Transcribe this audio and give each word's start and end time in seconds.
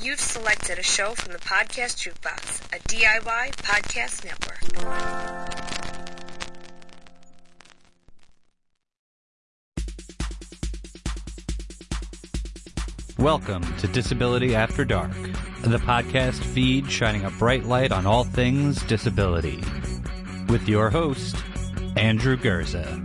You've 0.00 0.20
selected 0.20 0.78
a 0.78 0.82
show 0.84 1.16
from 1.16 1.32
the 1.32 1.40
Podcast 1.40 1.98
Jukebox, 1.98 2.60
a 2.72 2.78
DIY 2.86 3.50
podcast 3.56 4.24
network. 4.24 4.58
Welcome 13.18 13.64
to 13.78 13.88
Disability 13.88 14.54
After 14.54 14.84
Dark, 14.84 15.10
the 15.62 15.78
podcast 15.78 16.44
feed 16.44 16.88
shining 16.88 17.24
a 17.24 17.30
bright 17.30 17.64
light 17.64 17.90
on 17.90 18.06
all 18.06 18.22
things 18.22 18.80
disability. 18.84 19.60
With 20.48 20.68
your 20.68 20.90
host, 20.90 21.34
Andrew 21.96 22.36
Gurza. 22.36 23.04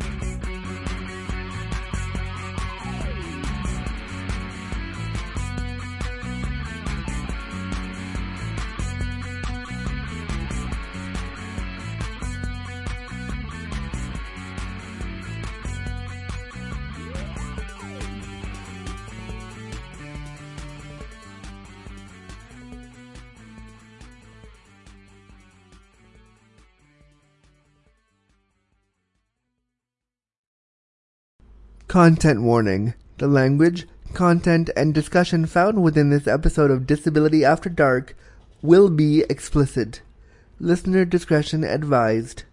Content 31.93 32.41
warning. 32.41 32.95
The 33.19 33.27
language, 33.27 33.85
content, 34.15 34.71
and 34.75 34.95
discussion 34.95 35.45
found 35.45 35.83
within 35.83 36.09
this 36.09 36.25
episode 36.25 36.71
of 36.71 36.87
Disability 36.87 37.45
After 37.45 37.69
Dark 37.69 38.17
will 38.63 38.89
be 38.89 39.23
explicit. 39.29 40.01
Listener 40.59 41.05
discretion 41.05 41.63
advised. 41.63 42.45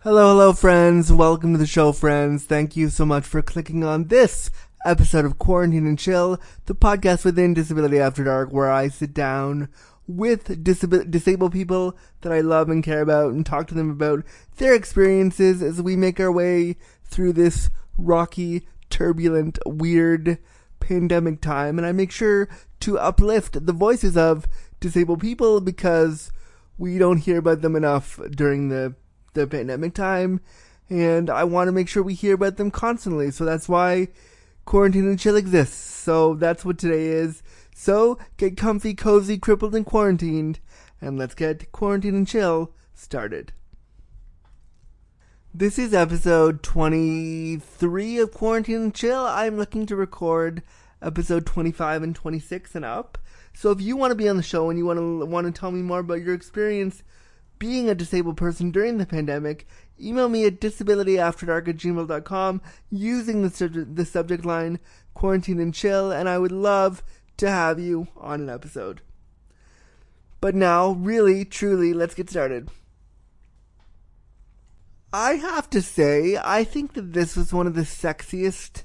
Hello, 0.00 0.28
hello, 0.32 0.52
friends. 0.52 1.10
Welcome 1.10 1.54
to 1.54 1.58
the 1.58 1.66
show, 1.66 1.92
friends. 1.92 2.44
Thank 2.44 2.76
you 2.76 2.90
so 2.90 3.06
much 3.06 3.24
for 3.24 3.40
clicking 3.40 3.82
on 3.82 4.08
this 4.08 4.50
episode 4.84 5.24
of 5.24 5.38
Quarantine 5.38 5.86
and 5.86 5.98
Chill, 5.98 6.38
the 6.66 6.74
podcast 6.74 7.24
within 7.24 7.54
Disability 7.54 7.98
After 7.98 8.24
Dark, 8.24 8.52
where 8.52 8.70
I 8.70 8.88
sit 8.88 9.14
down 9.14 9.70
with 10.10 10.64
disab- 10.64 11.10
disabled 11.10 11.52
people 11.52 11.96
that 12.22 12.32
I 12.32 12.40
love 12.40 12.68
and 12.68 12.82
care 12.82 13.00
about 13.00 13.32
and 13.32 13.44
talk 13.44 13.66
to 13.68 13.74
them 13.74 13.90
about 13.90 14.24
their 14.56 14.74
experiences 14.74 15.62
as 15.62 15.80
we 15.80 15.96
make 15.96 16.18
our 16.20 16.32
way 16.32 16.76
through 17.04 17.32
this 17.34 17.70
rocky, 17.96 18.66
turbulent, 18.88 19.58
weird 19.66 20.38
pandemic 20.80 21.40
time. 21.40 21.78
And 21.78 21.86
I 21.86 21.92
make 21.92 22.10
sure 22.10 22.48
to 22.80 22.98
uplift 22.98 23.66
the 23.66 23.72
voices 23.72 24.16
of 24.16 24.46
disabled 24.80 25.20
people 25.20 25.60
because 25.60 26.32
we 26.78 26.98
don't 26.98 27.18
hear 27.18 27.38
about 27.38 27.60
them 27.60 27.76
enough 27.76 28.18
during 28.30 28.68
the, 28.68 28.94
the 29.34 29.46
pandemic 29.46 29.94
time. 29.94 30.40
And 30.88 31.30
I 31.30 31.44
want 31.44 31.68
to 31.68 31.72
make 31.72 31.88
sure 31.88 32.02
we 32.02 32.14
hear 32.14 32.34
about 32.34 32.56
them 32.56 32.70
constantly. 32.70 33.30
So 33.30 33.44
that's 33.44 33.68
why 33.68 34.08
Quarantine 34.64 35.06
and 35.06 35.18
Chill 35.18 35.36
exists. 35.36 35.76
So 35.76 36.34
that's 36.34 36.64
what 36.64 36.78
today 36.78 37.06
is. 37.06 37.42
So 37.82 38.18
get 38.36 38.58
comfy, 38.58 38.92
cozy, 38.92 39.38
crippled, 39.38 39.74
and 39.74 39.86
quarantined, 39.86 40.60
and 41.00 41.18
let's 41.18 41.34
get 41.34 41.72
Quarantine 41.72 42.14
and 42.14 42.28
Chill 42.28 42.74
started. 42.92 43.54
This 45.54 45.78
is 45.78 45.94
episode 45.94 46.62
23 46.62 48.18
of 48.18 48.34
Quarantine 48.34 48.82
and 48.82 48.94
Chill. 48.94 49.24
I'm 49.24 49.56
looking 49.56 49.86
to 49.86 49.96
record 49.96 50.62
episode 51.00 51.46
25 51.46 52.02
and 52.02 52.14
26 52.14 52.74
and 52.74 52.84
up. 52.84 53.16
So 53.54 53.70
if 53.70 53.80
you 53.80 53.96
want 53.96 54.10
to 54.10 54.14
be 54.14 54.28
on 54.28 54.36
the 54.36 54.42
show 54.42 54.68
and 54.68 54.78
you 54.78 54.84
want 54.84 54.98
to 54.98 55.24
want 55.24 55.46
to 55.46 55.58
tell 55.58 55.70
me 55.70 55.80
more 55.80 56.00
about 56.00 56.20
your 56.20 56.34
experience 56.34 57.02
being 57.58 57.88
a 57.88 57.94
disabled 57.94 58.36
person 58.36 58.70
during 58.70 58.98
the 58.98 59.06
pandemic, 59.06 59.66
email 59.98 60.28
me 60.28 60.44
at 60.44 60.60
disabilityafterdark 60.60 61.68
at 61.68 61.76
gmail.com 61.78 62.60
using 62.90 63.40
the, 63.40 63.86
the 63.90 64.04
subject 64.04 64.44
line 64.44 64.78
quarantine 65.14 65.60
and 65.60 65.72
chill, 65.72 66.10
and 66.10 66.28
I 66.28 66.38
would 66.38 66.52
love 66.52 67.02
to 67.40 67.50
have 67.50 67.80
you 67.80 68.08
on 68.16 68.40
an 68.40 68.50
episode. 68.50 69.00
But 70.40 70.54
now, 70.54 70.92
really, 70.92 71.44
truly, 71.44 71.92
let's 71.92 72.14
get 72.14 72.30
started. 72.30 72.70
I 75.12 75.34
have 75.34 75.68
to 75.70 75.82
say, 75.82 76.38
I 76.42 76.64
think 76.64 76.94
that 76.94 77.12
this 77.12 77.36
was 77.36 77.52
one 77.52 77.66
of 77.66 77.74
the 77.74 77.82
sexiest 77.82 78.84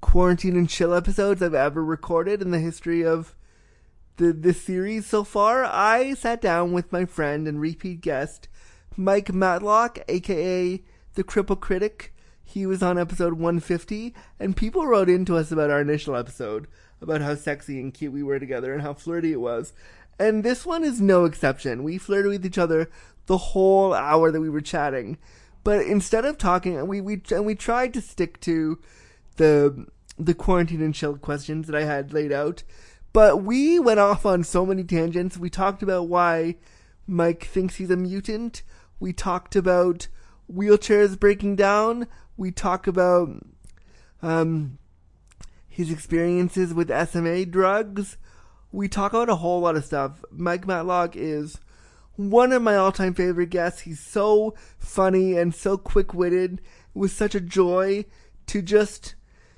quarantine 0.00 0.56
and 0.56 0.68
chill 0.68 0.94
episodes 0.94 1.42
I've 1.42 1.54
ever 1.54 1.84
recorded 1.84 2.40
in 2.40 2.50
the 2.50 2.58
history 2.58 3.04
of 3.04 3.36
the 4.16 4.32
this 4.32 4.62
series 4.62 5.06
so 5.06 5.22
far. 5.24 5.64
I 5.64 6.14
sat 6.14 6.40
down 6.40 6.72
with 6.72 6.92
my 6.92 7.04
friend 7.04 7.46
and 7.46 7.60
repeat 7.60 8.00
guest, 8.00 8.48
Mike 8.96 9.32
Matlock, 9.32 9.98
aka 10.08 10.82
the 11.14 11.24
Cripple 11.24 11.60
Critic. 11.60 12.14
He 12.42 12.66
was 12.66 12.82
on 12.82 12.98
episode 12.98 13.34
150, 13.34 14.14
and 14.40 14.56
people 14.56 14.86
wrote 14.86 15.08
in 15.08 15.24
to 15.26 15.36
us 15.36 15.52
about 15.52 15.70
our 15.70 15.80
initial 15.80 16.16
episode 16.16 16.66
about 17.00 17.20
how 17.20 17.34
sexy 17.34 17.80
and 17.80 17.94
cute 17.94 18.12
we 18.12 18.22
were 18.22 18.38
together 18.38 18.72
and 18.72 18.82
how 18.82 18.94
flirty 18.94 19.32
it 19.32 19.40
was. 19.40 19.72
And 20.18 20.44
this 20.44 20.66
one 20.66 20.84
is 20.84 21.00
no 21.00 21.24
exception. 21.24 21.82
We 21.82 21.96
flirted 21.96 22.30
with 22.30 22.46
each 22.46 22.58
other 22.58 22.90
the 23.26 23.38
whole 23.38 23.94
hour 23.94 24.30
that 24.30 24.40
we 24.40 24.50
were 24.50 24.60
chatting. 24.60 25.16
But 25.64 25.86
instead 25.86 26.24
of 26.24 26.38
talking, 26.38 26.86
we 26.86 27.00
we 27.00 27.22
and 27.30 27.46
we 27.46 27.54
tried 27.54 27.94
to 27.94 28.00
stick 28.00 28.40
to 28.40 28.78
the 29.36 29.86
the 30.18 30.34
quarantine 30.34 30.82
and 30.82 30.94
chill 30.94 31.16
questions 31.16 31.66
that 31.66 31.76
I 31.76 31.84
had 31.84 32.12
laid 32.12 32.32
out. 32.32 32.62
But 33.12 33.42
we 33.42 33.78
went 33.78 34.00
off 34.00 34.24
on 34.24 34.44
so 34.44 34.64
many 34.64 34.84
tangents. 34.84 35.38
We 35.38 35.50
talked 35.50 35.82
about 35.82 36.08
why 36.08 36.56
Mike 37.06 37.44
thinks 37.44 37.76
he's 37.76 37.90
a 37.90 37.96
mutant. 37.96 38.62
We 39.00 39.12
talked 39.12 39.56
about 39.56 40.08
wheelchairs 40.52 41.18
breaking 41.18 41.56
down. 41.56 42.06
We 42.36 42.50
talk 42.50 42.86
about 42.86 43.30
um, 44.22 44.78
his 45.80 45.90
experiences 45.90 46.74
with 46.74 46.90
SMA 47.08 47.46
drugs. 47.46 48.18
We 48.70 48.86
talk 48.86 49.12
about 49.12 49.30
a 49.30 49.36
whole 49.36 49.60
lot 49.60 49.76
of 49.76 49.84
stuff. 49.84 50.22
Mike 50.30 50.66
Matlock 50.66 51.16
is 51.16 51.58
one 52.16 52.52
of 52.52 52.60
my 52.60 52.76
all-time 52.76 53.14
favorite 53.14 53.48
guests. 53.48 53.80
He's 53.80 53.98
so 53.98 54.54
funny 54.78 55.38
and 55.38 55.54
so 55.54 55.78
quick-witted. 55.78 56.60
It 56.94 56.98
was 56.98 57.12
such 57.12 57.34
a 57.34 57.40
joy 57.40 58.04
to 58.46 58.60
just 58.60 59.14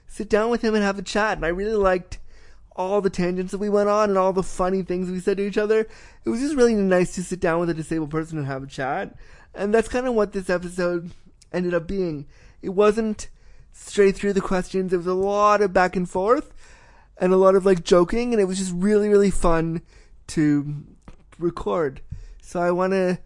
sit 0.06 0.28
down 0.28 0.48
with 0.48 0.62
him 0.62 0.74
and 0.74 0.84
have 0.84 0.98
a 0.98 1.02
chat. 1.02 1.36
And 1.38 1.44
I 1.44 1.48
really 1.48 1.74
liked 1.74 2.18
all 2.76 3.00
the 3.00 3.10
tangents 3.10 3.50
that 3.50 3.58
we 3.58 3.68
went 3.68 3.88
on 3.88 4.10
and 4.10 4.18
all 4.18 4.32
the 4.32 4.44
funny 4.44 4.82
things 4.82 5.10
we 5.10 5.18
said 5.18 5.38
to 5.38 5.46
each 5.46 5.58
other. 5.58 5.88
It 6.24 6.30
was 6.30 6.40
just 6.40 6.54
really 6.54 6.74
nice 6.74 7.14
to 7.16 7.24
sit 7.24 7.40
down 7.40 7.58
with 7.58 7.70
a 7.70 7.74
disabled 7.74 8.10
person 8.10 8.38
and 8.38 8.46
have 8.46 8.62
a 8.62 8.68
chat. 8.68 9.16
And 9.54 9.74
that's 9.74 9.88
kind 9.88 10.06
of 10.06 10.14
what 10.14 10.32
this 10.32 10.48
episode 10.48 11.10
ended 11.52 11.74
up 11.74 11.88
being. 11.88 12.26
It 12.62 12.70
wasn't 12.70 13.28
straight 13.72 14.16
through 14.16 14.34
the 14.34 14.40
questions. 14.40 14.90
There 14.90 14.98
was 14.98 15.06
a 15.06 15.14
lot 15.14 15.60
of 15.62 15.72
back 15.72 15.96
and 15.96 16.08
forth 16.08 16.52
and 17.16 17.32
a 17.32 17.36
lot 17.36 17.54
of 17.54 17.66
like 17.66 17.84
joking, 17.84 18.32
and 18.32 18.40
it 18.40 18.46
was 18.46 18.58
just 18.58 18.72
really, 18.74 19.08
really 19.08 19.30
fun 19.30 19.82
to 20.28 20.84
record. 21.38 22.00
So 22.42 22.60
I 22.60 22.70
want 22.70 22.92
to, 22.92 23.18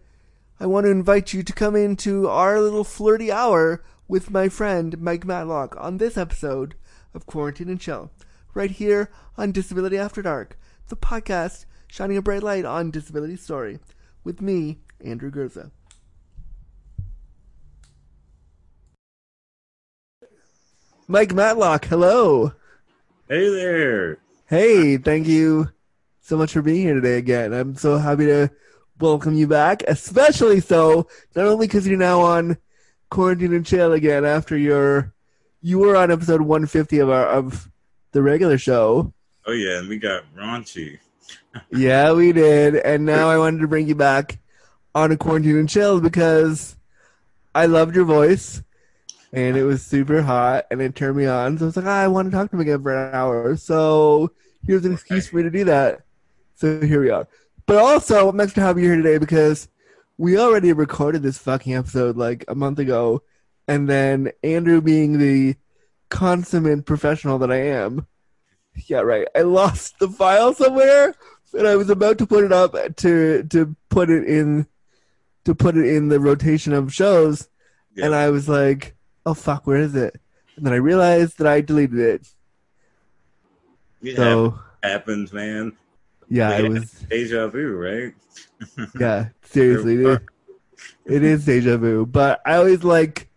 I 0.59 0.65
want 0.65 0.85
to 0.85 0.91
invite 0.91 1.33
you 1.33 1.43
to 1.43 1.53
come 1.53 1.75
into 1.75 2.27
our 2.27 2.59
little 2.59 2.83
flirty 2.83 3.31
hour 3.31 3.83
with 4.07 4.31
my 4.31 4.49
friend 4.49 4.99
Mike 4.99 5.25
Matlock 5.25 5.75
on 5.77 5.97
this 5.97 6.17
episode 6.17 6.75
of 7.13 7.25
Quarantine 7.25 7.69
and 7.69 7.79
Chill, 7.79 8.11
right 8.53 8.71
here 8.71 9.09
on 9.37 9.51
Disability 9.51 9.97
After 9.97 10.21
Dark, 10.21 10.57
the 10.87 10.95
podcast 10.95 11.65
shining 11.87 12.17
a 12.17 12.21
bright 12.21 12.43
light 12.43 12.65
on 12.65 12.91
disability 12.91 13.35
story, 13.35 13.79
with 14.23 14.41
me, 14.41 14.79
Andrew 15.03 15.31
Gurza. 15.31 15.71
Mike 21.09 21.33
Matlock, 21.33 21.85
hello. 21.85 22.51
Hey 23.29 23.49
there. 23.49 24.17
Hey, 24.45 24.97
thank 24.97 25.25
you 25.25 25.69
so 26.19 26.35
much 26.35 26.51
for 26.51 26.61
being 26.61 26.81
here 26.81 26.95
today 26.95 27.17
again. 27.17 27.53
I'm 27.53 27.77
so 27.77 27.97
happy 27.97 28.25
to 28.25 28.51
welcome 28.99 29.33
you 29.33 29.47
back, 29.47 29.83
especially 29.87 30.59
so 30.59 31.07
not 31.33 31.45
only 31.45 31.67
because 31.67 31.87
you're 31.87 31.97
now 31.97 32.19
on 32.19 32.57
quarantine 33.09 33.53
and 33.53 33.65
chill 33.65 33.93
again 33.93 34.25
after 34.25 34.57
your 34.57 35.13
you 35.61 35.79
were 35.79 35.95
on 35.95 36.11
episode 36.11 36.41
150 36.41 36.99
of 36.99 37.09
our 37.09 37.25
of 37.25 37.69
the 38.11 38.21
regular 38.21 38.57
show. 38.57 39.13
Oh 39.45 39.53
yeah, 39.53 39.79
and 39.79 39.87
we 39.87 39.99
got 39.99 40.23
raunchy. 40.35 40.99
yeah, 41.71 42.11
we 42.11 42.33
did, 42.33 42.75
and 42.75 43.05
now 43.05 43.29
I 43.29 43.37
wanted 43.37 43.59
to 43.61 43.67
bring 43.69 43.87
you 43.87 43.95
back 43.95 44.39
on 44.93 45.13
a 45.13 45.17
quarantine 45.17 45.55
and 45.55 45.69
chill 45.69 46.01
because 46.01 46.75
I 47.55 47.67
loved 47.67 47.95
your 47.95 48.03
voice 48.03 48.61
and 49.33 49.57
it 49.57 49.63
was 49.63 49.83
super 49.85 50.21
hot 50.21 50.65
and 50.71 50.81
it 50.81 50.95
turned 50.95 51.17
me 51.17 51.25
on. 51.25 51.57
So 51.57 51.65
I 51.65 51.67
was 51.67 51.77
like, 51.77 51.85
ah, 51.85 51.99
I 52.01 52.07
want 52.07 52.31
to 52.31 52.31
talk 52.35 52.49
to 52.49 52.55
him 52.55 52.61
again 52.61 52.81
for 52.81 52.93
an 52.95 53.13
hour. 53.13 53.55
So 53.57 54.31
here's 54.65 54.85
an 54.85 54.93
excuse 54.93 55.27
for 55.27 55.37
me 55.37 55.43
to 55.43 55.49
do 55.49 55.63
that. 55.65 56.01
So 56.55 56.81
here 56.81 57.01
we 57.01 57.09
are. 57.09 57.27
But 57.65 57.77
also, 57.77 58.29
I'm 58.29 58.39
extra 58.39 58.63
happy 58.63 58.81
you're 58.81 58.95
here 58.95 59.03
today 59.03 59.17
because 59.17 59.67
we 60.17 60.37
already 60.39 60.73
recorded 60.73 61.21
this 61.21 61.37
fucking 61.37 61.75
episode 61.75 62.17
like 62.17 62.45
a 62.47 62.55
month 62.55 62.79
ago. 62.79 63.21
And 63.67 63.87
then 63.89 64.31
Andrew, 64.43 64.81
being 64.81 65.17
the 65.19 65.55
consummate 66.09 66.85
professional 66.85 67.37
that 67.39 67.51
I 67.51 67.57
am, 67.67 68.07
Yeah, 68.87 68.99
right. 69.01 69.27
I 69.35 69.41
lost 69.41 69.99
the 69.99 70.07
file 70.07 70.53
somewhere, 70.53 71.13
and 71.53 71.67
I 71.67 71.75
was 71.75 71.89
about 71.89 72.17
to 72.19 72.27
put 72.27 72.43
it 72.43 72.51
up 72.53 72.73
to 72.97 73.43
to 73.43 73.75
put 73.89 74.09
it 74.09 74.23
in 74.23 74.67
to 75.45 75.53
put 75.55 75.75
it 75.77 75.85
in 75.85 76.07
the 76.09 76.19
rotation 76.19 76.73
of 76.73 76.93
shows, 76.93 77.49
Yeah. 77.95 78.05
and 78.05 78.15
I 78.15 78.29
was 78.29 78.47
like, 78.47 78.95
"Oh 79.27 79.33
fuck, 79.35 79.67
where 79.67 79.77
is 79.77 79.95
it?" 79.95 80.19
And 80.55 80.65
then 80.65 80.73
I 80.73 80.77
realized 80.77 81.37
that 81.39 81.47
I 81.47 81.61
deleted 81.61 81.99
it. 81.99 82.27
It 84.01 84.15
So 84.15 84.59
happens, 84.83 85.33
man. 85.33 85.73
yeah, 86.29 86.57
it 86.57 86.63
was 86.63 86.91
deja 87.09 87.47
vu, 87.47 87.75
right? 87.75 88.13
yeah. 88.99 89.29
Seriously, 89.43 89.95
it 89.95 89.99
is, 90.01 90.19
it 91.05 91.23
is 91.23 91.45
deja 91.45 91.77
vu. 91.77 92.05
But 92.05 92.41
I 92.45 92.55
always 92.55 92.83
like 92.83 93.29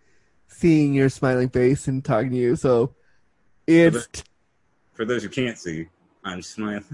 seeing 0.49 0.95
your 0.95 1.09
smiling 1.09 1.49
face 1.51 1.89
and 1.89 2.05
talking 2.05 2.31
to 2.33 2.37
you. 2.37 2.57
So 2.57 2.95
it's 3.67 4.09
For 4.95 5.05
those 5.05 5.23
who 5.23 5.29
can't 5.29 5.59
see, 5.59 5.89
I'm 6.25 6.43
smiling. 6.43 6.85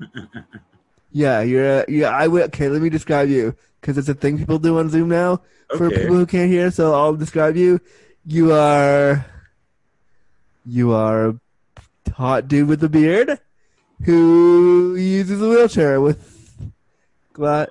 yeah, 1.12 1.42
you're 1.42 1.84
yeah. 1.88 2.10
I 2.10 2.28
will. 2.28 2.44
Okay, 2.44 2.68
let 2.68 2.82
me 2.82 2.90
describe 2.90 3.28
you 3.28 3.54
because 3.80 3.98
it's 3.98 4.08
a 4.08 4.14
thing 4.14 4.38
people 4.38 4.58
do 4.58 4.78
on 4.78 4.88
Zoom 4.90 5.08
now. 5.08 5.42
for 5.76 5.90
people 5.90 6.16
who 6.16 6.26
can't 6.26 6.50
hear, 6.50 6.70
so 6.70 6.94
I'll 6.94 7.14
describe 7.16 7.56
you. 7.56 7.80
You 8.26 8.52
are 8.52 9.24
you 10.66 10.92
are 10.92 11.28
a 11.28 11.40
hot 12.12 12.48
dude 12.48 12.68
with 12.68 12.84
a 12.84 12.88
beard 12.88 13.38
who 14.04 14.94
uses 14.96 15.40
a 15.40 15.48
wheelchair 15.48 16.00
with 16.00 16.52
gla- 17.32 17.68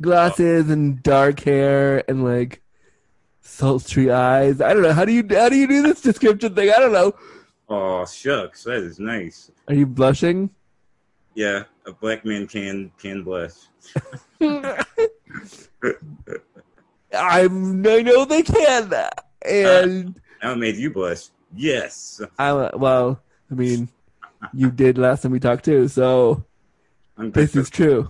glasses 0.00 0.68
and 0.68 1.02
dark 1.02 1.40
hair 1.40 2.02
and 2.10 2.24
like 2.24 2.60
sultry 3.40 4.10
eyes. 4.10 4.60
I 4.60 4.74
don't 4.74 4.82
know. 4.82 4.92
How 4.92 5.04
do 5.04 5.12
you 5.12 5.24
how 5.30 5.48
do 5.48 5.56
you 5.56 5.68
do 5.68 5.82
this 5.82 6.00
description 6.00 6.54
thing? 6.54 6.70
I 6.70 6.78
don't 6.78 6.92
know. 6.92 7.12
Oh 7.68 8.04
shucks, 8.04 8.64
that 8.64 8.82
is 8.82 8.98
nice. 8.98 9.50
Are 9.68 9.74
you 9.74 9.86
blushing? 9.86 10.50
Yeah, 11.34 11.64
a 11.86 11.92
black 11.92 12.24
man 12.24 12.48
can 12.48 12.90
can 12.98 13.22
blush. 13.22 13.52
I'm, 14.40 14.74
I 17.86 18.02
know 18.02 18.24
they 18.24 18.42
can. 18.42 18.92
And 19.44 20.20
it 20.42 20.58
made 20.58 20.76
you 20.76 20.90
blush. 20.90 21.28
Yes. 21.54 22.20
I 22.38 22.52
well, 22.74 23.20
I 23.50 23.54
mean, 23.54 23.88
you 24.52 24.70
did 24.82 24.98
last 24.98 25.22
time 25.22 25.32
we 25.32 25.40
talked 25.40 25.64
too, 25.64 25.88
so 25.88 26.44
this 27.18 27.54
is 27.56 27.70
true. 27.70 28.08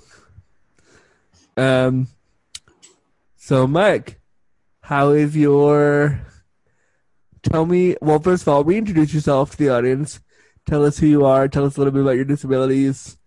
Um. 1.57 2.09
So, 3.37 3.67
Mike, 3.67 4.21
how 4.81 5.11
is 5.11 5.37
your? 5.37 6.21
Tell 7.43 7.67
me. 7.67 7.97
Well, 8.01 8.21
first 8.21 8.43
of 8.43 8.49
all, 8.49 8.65
reintroduce 8.65 9.13
yourself 9.13 9.53
to 9.53 9.57
the 9.57 9.69
audience. 9.71 10.21
Tell 10.65 10.85
us 10.85 10.99
who 10.99 11.07
you 11.07 11.25
are. 11.25 11.49
Tell 11.49 11.65
us 11.65 11.77
a 11.77 11.81
little 11.81 11.93
bit 11.93 12.03
about 12.03 12.17
your 12.17 12.25
disabilities, 12.25 13.19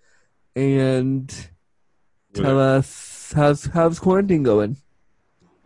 and 0.55 1.33
tell 2.33 2.59
us 2.59 3.33
how's 3.35 3.65
how's 3.65 3.99
quarantine 3.99 4.43
going. 4.43 4.77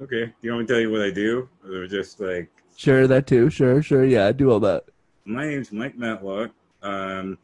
Okay. 0.02 0.26
Do 0.26 0.34
you 0.42 0.52
want 0.52 0.62
me 0.62 0.68
to 0.68 0.74
tell 0.74 0.82
you 0.82 0.92
what 0.92 1.02
I 1.02 1.12
do? 1.12 1.50
Or 1.70 1.88
just 1.88 2.20
like 2.20 2.50
Sure, 2.76 3.08
that 3.08 3.28
too. 3.28 3.50
Sure, 3.50 3.82
sure. 3.82 4.06
Yeah, 4.06 4.32
do 4.32 4.50
all 4.52 4.60
that. 4.62 4.86
my 5.26 5.46
name's 5.48 5.72
Mike 5.72 5.98
Matlock. 5.98 6.52
I'm 6.82 7.38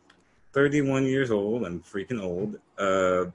31 0.53 1.05
years 1.05 1.29
old. 1.29 1.65
I'm 1.65 1.81
freaking 1.81 2.21
old. 2.23 2.57
Uh, 2.77 3.25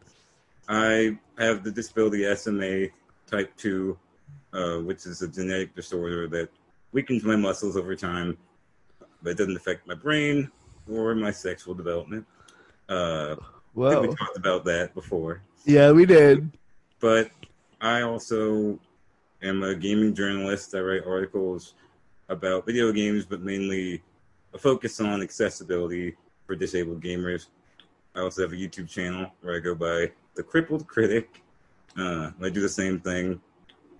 I 0.68 1.18
have 1.38 1.62
the 1.62 1.70
disability 1.70 2.24
SMA 2.34 2.88
type 3.30 3.54
2, 3.58 3.98
uh, 4.54 4.76
which 4.78 5.04
is 5.06 5.20
a 5.22 5.28
genetic 5.28 5.74
disorder 5.74 6.26
that 6.28 6.48
weakens 6.92 7.22
my 7.22 7.36
muscles 7.36 7.76
over 7.76 7.94
time, 7.94 8.36
but 9.22 9.30
it 9.30 9.36
doesn't 9.38 9.56
affect 9.56 9.86
my 9.86 9.94
brain 9.94 10.50
or 10.90 11.14
my 11.14 11.30
sexual 11.30 11.74
development. 11.74 12.26
Uh, 12.88 13.36
I 13.78 13.90
think 13.90 14.02
we 14.02 14.16
talked 14.16 14.36
about 14.38 14.64
that 14.64 14.94
before. 14.94 15.42
Yeah, 15.66 15.92
we 15.92 16.06
did. 16.06 16.50
But 16.98 17.30
I 17.80 18.02
also 18.02 18.78
am 19.42 19.62
a 19.62 19.74
gaming 19.74 20.14
journalist. 20.14 20.74
I 20.74 20.80
write 20.80 21.06
articles 21.06 21.74
about 22.28 22.66
video 22.66 22.92
games, 22.92 23.24
but 23.24 23.40
mainly 23.40 24.02
a 24.54 24.58
focus 24.58 25.00
on 25.00 25.22
accessibility 25.22 26.16
for 26.46 26.54
disabled 26.54 27.02
gamers. 27.02 27.46
I 28.14 28.20
also 28.20 28.42
have 28.42 28.52
a 28.52 28.56
YouTube 28.56 28.88
channel 28.88 29.30
where 29.40 29.56
I 29.56 29.60
go 29.60 29.74
by 29.74 30.10
The 30.34 30.42
Crippled 30.42 30.86
Critic. 30.86 31.42
Uh, 31.96 32.30
I 32.42 32.48
do 32.48 32.60
the 32.60 32.68
same 32.68 33.00
thing. 33.00 33.40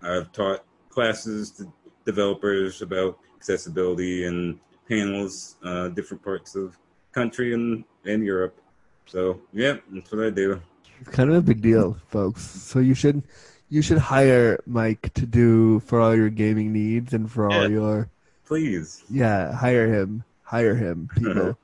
I've 0.03 0.33
taught 0.33 0.65
classes 0.89 1.51
to 1.53 1.73
developers 2.05 2.83
about 2.83 3.19
accessibility 3.37 4.25
and 4.25 4.59
panels, 4.89 5.57
uh, 5.65 5.89
different 5.89 6.23
parts 6.23 6.57
of 6.57 6.77
country 7.13 7.55
and, 7.55 7.85
and 8.05 8.25
Europe. 8.25 8.61
So, 9.07 9.41
yeah, 9.53 9.77
that's 9.91 10.11
what 10.11 10.27
I 10.27 10.31
do. 10.31 10.61
It's 11.01 11.11
kind 11.11 11.31
of 11.31 11.37
a 11.37 11.43
big 11.43 11.63
deal, 11.63 11.97
folks. 12.09 12.43
So 12.43 12.79
you 12.79 12.95
should 12.95 13.23
you 13.71 13.81
should 13.83 13.99
hire 13.99 14.59
Mike 14.67 15.13
to 15.15 15.25
do 15.25 15.81
for 15.81 16.01
all 16.01 16.15
your 16.15 16.29
gaming 16.31 16.73
needs 16.73 17.13
and 17.15 17.31
for 17.31 17.51
all 17.51 17.63
Yeah. 17.63 17.69
your 17.69 18.09
Please. 18.47 19.03
yeah, 19.09 19.55
hire 19.55 19.87
him. 19.89 20.25
Hire 20.43 20.75
him, 20.75 21.09
people. 21.17 21.57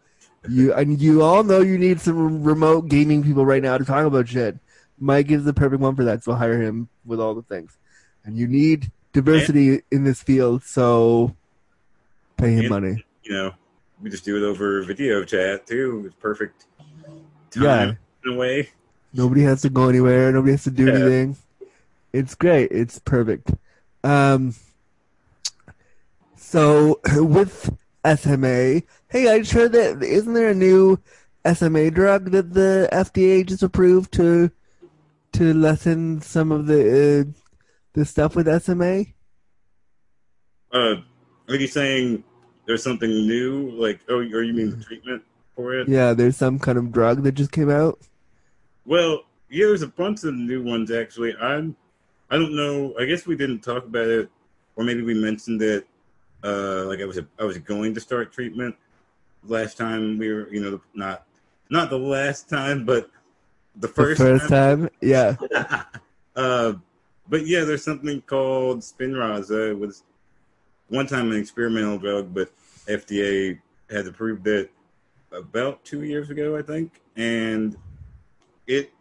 you 0.48 0.72
and 0.72 1.00
you 1.00 1.22
all 1.22 1.42
know 1.42 1.60
you 1.60 1.76
need 1.76 2.00
some 2.00 2.44
remote 2.44 2.88
gaming 2.88 3.24
people 3.24 3.44
right 3.44 3.62
now 3.62 3.76
to 3.76 3.84
talk 3.84 4.06
about 4.06 4.28
shit. 4.28 4.56
Mike 4.98 5.30
is 5.30 5.44
the 5.44 5.52
perfect 5.52 5.82
one 5.82 5.96
for 5.96 6.04
that, 6.04 6.22
so 6.22 6.32
hire 6.34 6.62
him 6.62 6.88
with 7.04 7.18
all 7.20 7.34
the 7.34 7.42
things. 7.42 7.76
And 8.24 8.36
you 8.38 8.46
need 8.46 8.90
diversity 9.12 9.82
in 9.90 10.04
this 10.04 10.22
field, 10.22 10.62
so 10.62 11.34
pay 12.36 12.52
him 12.52 12.60
And- 12.60 12.68
money. 12.70 13.04
you 13.24 13.32
know, 13.32 13.52
we 14.00 14.08
just 14.08 14.24
do 14.24 14.36
it 14.36 14.46
over 14.46 14.82
video 14.84 15.24
chat 15.24 15.66
too. 15.66 16.04
It's 16.06 16.14
perfect 16.14 16.66
time 17.50 17.62
Yeah. 17.64 17.92
in 18.24 18.32
a 18.34 18.36
way. 18.36 18.70
Nobody 19.12 19.42
has 19.42 19.62
to 19.62 19.68
go 19.70 19.88
anywhere. 19.88 20.30
Nobody 20.30 20.52
has 20.52 20.64
to 20.64 20.70
do 20.70 20.86
Yeah. 20.86 20.92
anything. 20.94 21.36
It's 22.12 22.34
great. 22.34 22.70
It's 22.70 22.98
perfect. 22.98 23.52
Um, 24.02 24.54
so 26.36 27.00
with 27.16 27.76
SMA, 28.04 28.82
hey, 29.08 29.28
I 29.28 29.38
just 29.40 29.52
heard 29.52 29.72
that 29.72 30.02
isn't 30.02 30.34
there 30.34 30.50
a 30.50 30.54
new 30.54 30.98
SMA 31.54 31.90
drug 31.90 32.30
that 32.30 32.54
the 32.54 32.88
FDA 32.92 33.44
just 33.46 33.62
approved 33.62 34.12
to 34.14 34.50
to 35.32 35.52
lessen 35.52 36.20
some 36.22 36.50
of 36.50 36.66
the 36.66 37.20
uh, 37.20 37.40
the 37.92 38.04
stuff 38.04 38.36
with 38.36 38.46
SMA? 38.62 39.06
Uh, 40.72 40.96
are 41.48 41.54
you 41.54 41.66
saying 41.66 42.24
there's 42.66 42.82
something 42.82 43.10
new? 43.10 43.70
Like, 43.70 44.00
oh, 44.08 44.18
or 44.18 44.42
you 44.42 44.52
mean 44.52 44.78
the 44.78 44.84
treatment 44.84 45.22
for 45.54 45.74
it? 45.74 45.88
Yeah, 45.88 46.12
there's 46.12 46.36
some 46.36 46.58
kind 46.58 46.78
of 46.78 46.92
drug 46.92 47.22
that 47.22 47.32
just 47.32 47.52
came 47.52 47.70
out. 47.70 47.98
Well, 48.84 49.24
yeah, 49.48 49.66
there's 49.66 49.82
a 49.82 49.88
bunch 49.88 50.24
of 50.24 50.34
new 50.34 50.62
ones 50.62 50.90
actually. 50.90 51.34
I'm, 51.36 51.76
I 52.30 52.36
don't 52.36 52.54
know. 52.54 52.94
I 52.98 53.04
guess 53.04 53.26
we 53.26 53.36
didn't 53.36 53.60
talk 53.60 53.84
about 53.84 54.08
it, 54.08 54.30
or 54.74 54.84
maybe 54.84 55.02
we 55.02 55.14
mentioned 55.14 55.62
it. 55.62 55.86
Uh, 56.42 56.84
like 56.86 57.00
I 57.00 57.04
was, 57.04 57.18
I 57.38 57.44
was 57.44 57.58
going 57.58 57.94
to 57.94 58.00
start 58.00 58.32
treatment 58.32 58.76
last 59.44 59.76
time 59.76 60.18
we 60.18 60.32
were, 60.32 60.52
you 60.52 60.60
know, 60.60 60.80
not, 60.94 61.24
not 61.70 61.90
the 61.90 61.98
last 61.98 62.48
time, 62.48 62.84
but 62.84 63.10
the 63.76 63.86
The 63.86 63.92
first, 63.92 64.20
first 64.20 64.48
time, 64.48 64.88
yeah. 65.00 65.36
uh, 66.36 66.74
but 67.28 67.46
yeah, 67.46 67.64
there's 67.64 67.84
something 67.84 68.20
called 68.22 68.80
Spinraza. 68.80 69.70
It 69.70 69.78
was 69.78 70.02
one 70.88 71.06
time 71.06 71.30
an 71.32 71.38
experimental 71.38 71.98
drug, 71.98 72.32
but 72.32 72.50
FDA 72.86 73.58
had 73.90 74.06
approved 74.06 74.46
it 74.46 74.70
about 75.32 75.84
two 75.84 76.02
years 76.02 76.30
ago, 76.30 76.56
I 76.56 76.62
think, 76.62 77.00
and 77.16 77.76
it 78.66 78.92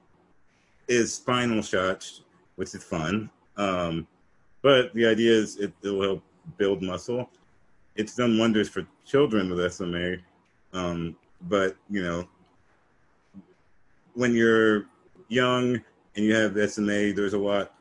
is 0.87 1.13
spinal 1.13 1.61
shots, 1.61 2.21
which 2.55 2.73
is 2.73 2.83
fun. 2.83 3.29
Um, 3.57 4.07
but 4.61 4.93
the 4.93 5.05
idea 5.05 5.31
is 5.31 5.57
it 5.57 5.73
will 5.83 6.01
help 6.01 6.23
build 6.57 6.81
muscle. 6.81 7.29
It's 7.95 8.15
done 8.15 8.37
wonders 8.37 8.67
for 8.67 8.85
children 9.05 9.49
with 9.49 9.71
SMA, 9.73 10.17
um, 10.73 11.15
but 11.43 11.75
you 11.89 12.03
know, 12.03 12.27
when 14.13 14.33
you're 14.33 14.85
young 15.29 15.81
and 16.15 16.25
you 16.25 16.33
have 16.35 16.57
SMA, 16.71 17.13
there's 17.13 17.33
a 17.33 17.37
lot 17.37 17.73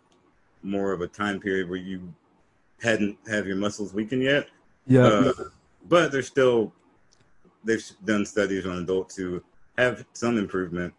more 0.62 0.92
of 0.92 1.00
a 1.00 1.06
time 1.06 1.40
period 1.40 1.68
where 1.68 1.78
you 1.78 2.12
hadn't 2.82 3.16
have 3.28 3.46
your 3.46 3.56
muscles 3.56 3.94
weakened 3.94 4.22
yet. 4.22 4.48
Yeah. 4.86 5.06
Uh, 5.06 5.32
but 5.88 6.12
there's 6.12 6.26
still 6.26 6.72
they've 7.64 7.84
done 8.04 8.26
studies 8.26 8.66
on 8.66 8.78
adults 8.78 9.16
who 9.16 9.42
have 9.78 10.04
some 10.12 10.38
improvement. 10.38 10.92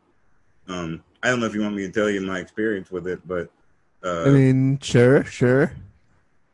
Um, 0.68 1.04
I 1.22 1.30
don't 1.30 1.40
know 1.40 1.46
if 1.46 1.54
you 1.54 1.62
want 1.62 1.76
me 1.76 1.86
to 1.86 1.92
tell 1.92 2.10
you 2.10 2.22
my 2.22 2.40
experience 2.40 2.92
with 2.92 3.08
it, 3.08 3.26
but 3.28 3.50
uh, 4.06 4.26
I 4.28 4.30
mean, 4.30 4.80
sure, 4.80 5.24
sure. 5.24 5.74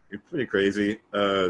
You're 0.09 0.21
pretty 0.29 0.45
crazy. 0.45 0.99
Uh, 1.13 1.49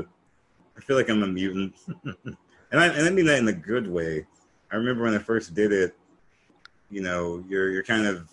I 0.77 0.81
feel 0.81 0.96
like 0.96 1.10
I'm 1.10 1.24
a 1.24 1.27
mutant, 1.27 1.75
and 2.15 2.79
I 2.79 2.88
and 2.88 3.05
I 3.08 3.10
mean 3.10 3.25
that 3.25 3.39
in 3.39 3.48
a 3.48 3.53
good 3.53 3.88
way. 3.88 4.25
I 4.72 4.75
remember 4.75 5.03
when 5.03 5.15
I 5.15 5.20
first 5.20 5.53
did 5.53 5.72
it. 5.72 5.96
You 6.89 7.01
know, 7.01 7.43
you're 7.48 7.70
you're 7.70 7.84
kind 7.84 8.05
of 8.05 8.29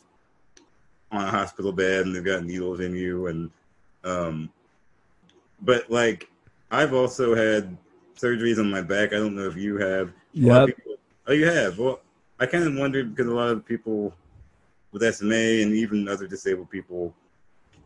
on 1.11 1.25
a 1.25 1.31
hospital 1.31 1.73
bed, 1.73 2.07
and 2.07 2.15
they've 2.15 2.25
got 2.25 2.45
needles 2.45 2.81
in 2.81 2.95
you, 2.95 3.27
and 3.29 3.51
um, 4.05 4.51
but 5.63 5.91
like 5.91 6.31
I've 6.71 6.93
also 6.95 7.35
had 7.35 7.77
surgeries 8.17 8.59
on 8.59 8.71
my 8.71 8.83
back. 8.83 9.13
I 9.13 9.17
don't 9.17 9.35
know 9.37 9.47
if 9.49 9.57
you 9.57 9.77
have. 9.79 10.13
A 10.43 10.47
lot 10.47 10.63
of 10.63 10.67
Yep. 10.67 10.77
people, 10.77 10.93
Oh, 11.27 11.33
you 11.33 11.47
have. 11.47 11.79
Well, 11.79 12.01
I 12.39 12.47
kind 12.47 12.65
of 12.65 12.75
wondered 12.77 13.15
because 13.15 13.31
a 13.31 13.35
lot 13.35 13.51
of 13.51 13.65
people 13.67 14.15
with 14.93 15.03
SMA 15.15 15.63
and 15.63 15.75
even 15.75 16.09
other 16.09 16.27
disabled 16.27 16.71
people 16.71 17.15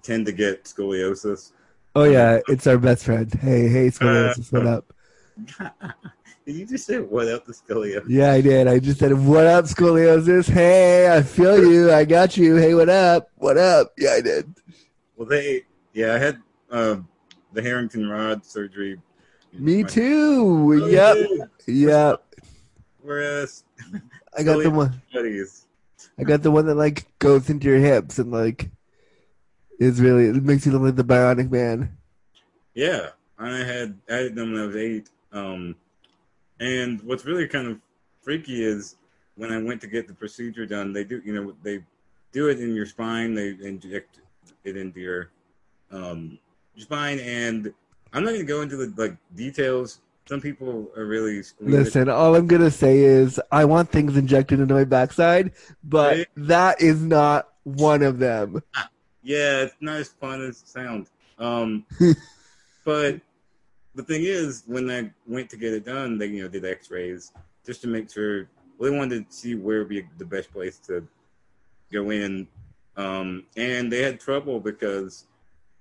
tend 0.03 0.27
to 0.27 0.33
get 0.33 0.65
scoliosis. 0.65 1.53
Oh 1.95 2.05
yeah, 2.05 2.41
it's 2.49 2.67
our 2.67 2.79
best 2.79 3.05
friend. 3.05 3.33
Hey, 3.35 3.69
hey, 3.69 3.89
scoliosis, 3.89 4.53
what 4.53 4.67
up? 4.67 4.93
Did 6.45 6.57
you 6.57 6.67
just 6.67 6.87
say 6.87 6.99
what 6.99 7.29
up 7.29 7.45
the 7.45 7.53
scoliosis? 7.53 8.05
Yeah, 8.09 8.33
I 8.33 8.41
did. 8.41 8.67
I 8.67 8.81
just 8.81 8.99
said, 8.99 9.13
"What 9.13 9.47
up, 9.47 9.67
scoliosis? 9.67 10.51
Hey, 10.51 11.15
I 11.15 11.23
feel 11.23 11.65
you. 11.65 11.93
I 11.93 12.05
got 12.05 12.37
you. 12.37 12.57
Hey, 12.57 12.75
what 12.75 12.89
up? 12.89 13.31
What 13.37 13.57
up?" 13.57 13.93
Yeah, 13.97 14.11
I 14.11 14.21
did. 14.21 14.53
Well, 15.17 15.29
they, 15.29 15.63
yeah, 15.93 16.15
I 16.15 16.19
had 16.19 16.43
uh, 16.69 16.97
the 17.53 17.63
Harrington 17.63 18.09
rod 18.09 18.45
surgery. 18.45 18.99
Me 19.53 19.85
My- 19.85 19.89
too. 19.89 20.83
Oh, 20.83 20.87
yep, 20.89 21.17
yep. 21.69 22.25
Whereas 23.03 23.63
I 24.37 24.43
got 24.43 24.63
the 24.65 24.71
one. 24.71 25.01
buddies. 25.13 25.67
I 26.19 26.25
got 26.25 26.43
the 26.43 26.51
one 26.51 26.67
that 26.67 26.75
like 26.75 27.07
goes 27.21 27.49
into 27.51 27.69
your 27.69 27.79
hips 27.79 28.19
and 28.19 28.33
like 28.33 28.69
is 29.79 30.01
really 30.01 30.27
it 30.27 30.43
makes 30.43 30.67
you 30.67 30.73
look 30.73 30.83
like 30.83 30.97
the 30.97 31.05
Bionic 31.05 31.51
Man. 31.51 31.97
Yeah, 32.75 33.11
I 33.39 33.59
had 33.59 33.99
I 34.09 34.15
had 34.15 34.35
them 34.35 34.53
when 34.53 34.63
I 34.63 34.67
was 34.67 34.77
eight. 34.77 35.11
Um, 35.33 35.77
and 36.61 37.01
what's 37.03 37.25
really 37.25 37.49
kind 37.49 37.69
of 37.69 37.79
freaky 38.21 38.65
is 38.65 38.97
when 39.37 39.53
I 39.53 39.63
went 39.63 39.81
to 39.81 39.87
get 39.87 40.07
the 40.07 40.15
procedure 40.15 40.67
done, 40.67 40.93
they 40.93 41.05
do 41.05 41.21
you 41.25 41.35
know 41.35 41.55
they 41.63 41.83
do 42.33 42.49
it 42.49 42.61
in 42.61 42.75
your 42.75 42.87
spine. 42.87 43.35
They 43.35 43.57
inject 43.63 44.21
it 44.65 44.77
into 44.77 45.01
your 45.01 45.31
um, 45.91 46.39
spine, 46.77 47.19
and 47.21 47.73
I'm 48.13 48.25
not 48.25 48.31
going 48.31 48.41
to 48.41 48.47
go 48.47 48.63
into 48.63 48.77
the 48.77 48.93
like 48.97 49.17
details. 49.35 50.01
Some 50.27 50.41
people 50.41 50.89
are 50.97 51.05
really 51.05 51.43
squeamish. 51.43 51.75
Listen, 51.87 52.09
all 52.09 52.37
I'm 52.37 52.47
gonna 52.47 52.71
say 52.71 52.99
is 53.01 53.41
I 53.51 53.65
want 53.65 53.91
things 53.91 54.17
injected 54.17 54.61
into 54.61 54.73
my 54.73 54.85
backside, 54.85 55.51
but 55.83 56.17
Right. 56.17 56.29
that 56.37 56.81
is 56.81 57.03
not 57.03 57.49
one 57.65 58.03
of 58.03 58.21
them. 58.21 58.63
Yeah, 59.23 59.63
it's 59.63 59.77
not 59.81 59.97
as 59.99 60.09
fun 60.09 60.43
as 60.43 60.63
it 60.63 60.69
sounds. 60.69 61.11
Um, 61.39 61.85
but 62.85 63.21
the 63.95 64.03
thing 64.03 64.23
is, 64.25 64.65
when 64.67 64.91
I 64.91 65.11
went 65.27 65.51
to 65.51 65.57
get 65.57 65.73
it 65.73 65.85
done, 65.85 66.19
they 66.19 66.27
you 66.27 66.43
know 66.43 66.49
did 66.49 66.65
X-rays 66.65 67.33
just 67.65 67.83
to 67.83 67.89
make 67.89 68.11
sure. 68.11 68.49
Well, 68.79 68.91
they 68.91 68.97
wanted 68.97 69.31
to 69.31 69.37
see 69.37 69.55
where 69.55 69.81
would 69.81 69.89
be 69.89 70.07
the 70.19 70.25
best 70.25 70.53
place 70.53 70.79
to 70.87 71.07
go 71.93 72.11
in, 72.11 72.49
um, 72.97 73.45
and 73.57 73.93
they 73.93 74.03
had 74.03 74.19
trouble 74.19 74.59
because 74.61 75.27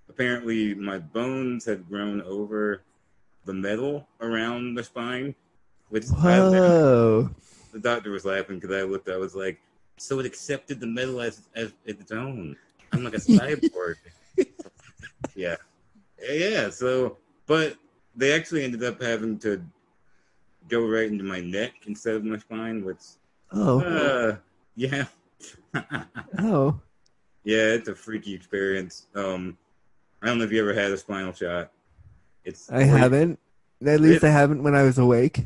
apparently 0.09 0.75
my 0.75 0.99
bones 0.99 1.65
had 1.65 1.87
grown 1.87 2.21
over 2.21 2.83
the 3.45 3.53
metal 3.53 4.07
around 4.19 4.75
the 4.75 4.83
spine, 4.83 5.33
which 5.89 6.05
I, 6.19 6.39
Whoa. 6.39 7.29
the 7.71 7.79
doctor 7.79 8.11
was 8.11 8.25
laughing 8.25 8.59
because 8.59 8.75
I 8.75 8.83
looked. 8.83 9.09
I 9.09 9.17
was 9.17 9.33
like, 9.35 9.59
so 9.97 10.19
it 10.19 10.25
accepted 10.25 10.79
the 10.79 10.87
metal 10.87 11.21
as 11.21 11.41
as 11.55 11.73
its 11.85 12.11
own. 12.11 12.55
I'm 12.91 13.03
like 13.03 13.13
a 13.13 13.17
cyborg. 13.17 13.95
yeah, 15.35 15.55
yeah. 16.29 16.69
So, 16.69 17.17
but 17.47 17.75
they 18.15 18.33
actually 18.33 18.63
ended 18.63 18.83
up 18.83 19.01
having 19.01 19.37
to 19.39 19.61
go 20.67 20.85
right 20.87 21.07
into 21.11 21.23
my 21.23 21.39
neck 21.39 21.73
instead 21.87 22.15
of 22.15 22.23
my 22.25 22.37
spine, 22.37 22.83
which, 22.83 22.99
Oh. 23.53 23.81
uh, 23.81 24.35
yeah, 24.75 25.05
Oh. 26.39 26.79
yeah. 27.43 27.73
It's 27.73 27.89
a 27.89 27.95
freaky 27.95 28.33
experience. 28.33 29.07
Um, 29.15 29.57
I 30.21 30.27
don't 30.27 30.37
know 30.37 30.43
if 30.45 30.51
you 30.51 30.61
ever 30.61 30.73
had 30.79 30.91
a 30.91 30.97
spinal 30.97 31.33
shot. 31.33 31.71
It's 32.45 32.71
I 32.71 32.83
haven't. 32.83 33.39
At 33.85 33.99
least 33.99 34.23
I 34.23 34.29
haven't 34.29 34.63
when 34.63 34.75
I 34.75 34.83
was 34.83 34.97
awake. 34.99 35.43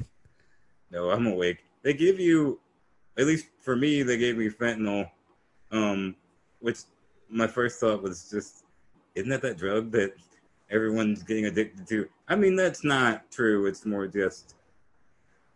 No, 0.91 1.09
I'm 1.09 1.25
awake. 1.27 1.59
They 1.83 1.93
give 1.93 2.19
you, 2.19 2.59
at 3.17 3.25
least 3.25 3.47
for 3.61 3.75
me, 3.75 4.03
they 4.03 4.17
gave 4.17 4.37
me 4.37 4.49
fentanyl, 4.49 5.09
um, 5.71 6.15
which 6.59 6.79
my 7.29 7.47
first 7.47 7.79
thought 7.79 8.01
was 8.01 8.29
just, 8.29 8.65
isn't 9.15 9.29
that 9.29 9.41
that 9.41 9.57
drug 9.57 9.91
that 9.91 10.13
everyone's 10.69 11.23
getting 11.23 11.45
addicted 11.45 11.87
to? 11.87 12.07
I 12.27 12.35
mean, 12.35 12.55
that's 12.55 12.83
not 12.83 13.29
true. 13.31 13.65
It's 13.65 13.85
more 13.85 14.07
just 14.07 14.55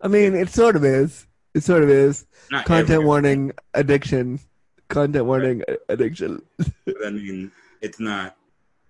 I 0.02 0.08
mean, 0.08 0.34
it 0.36 0.50
sort 0.50 0.76
of 0.76 0.86
is. 0.86 1.28
It 1.54 1.64
sort 1.64 1.84
of 1.84 1.90
is. 1.90 2.26
not 2.52 2.66
Content 2.66 2.90
everyone, 2.90 3.06
warning 3.06 3.52
addiction. 3.74 4.40
Content 4.88 5.26
warning 5.26 5.64
addiction. 5.90 6.42
But 6.86 6.96
I 7.06 7.10
mean, 7.10 7.52
it's 7.82 8.00
not 8.00 8.36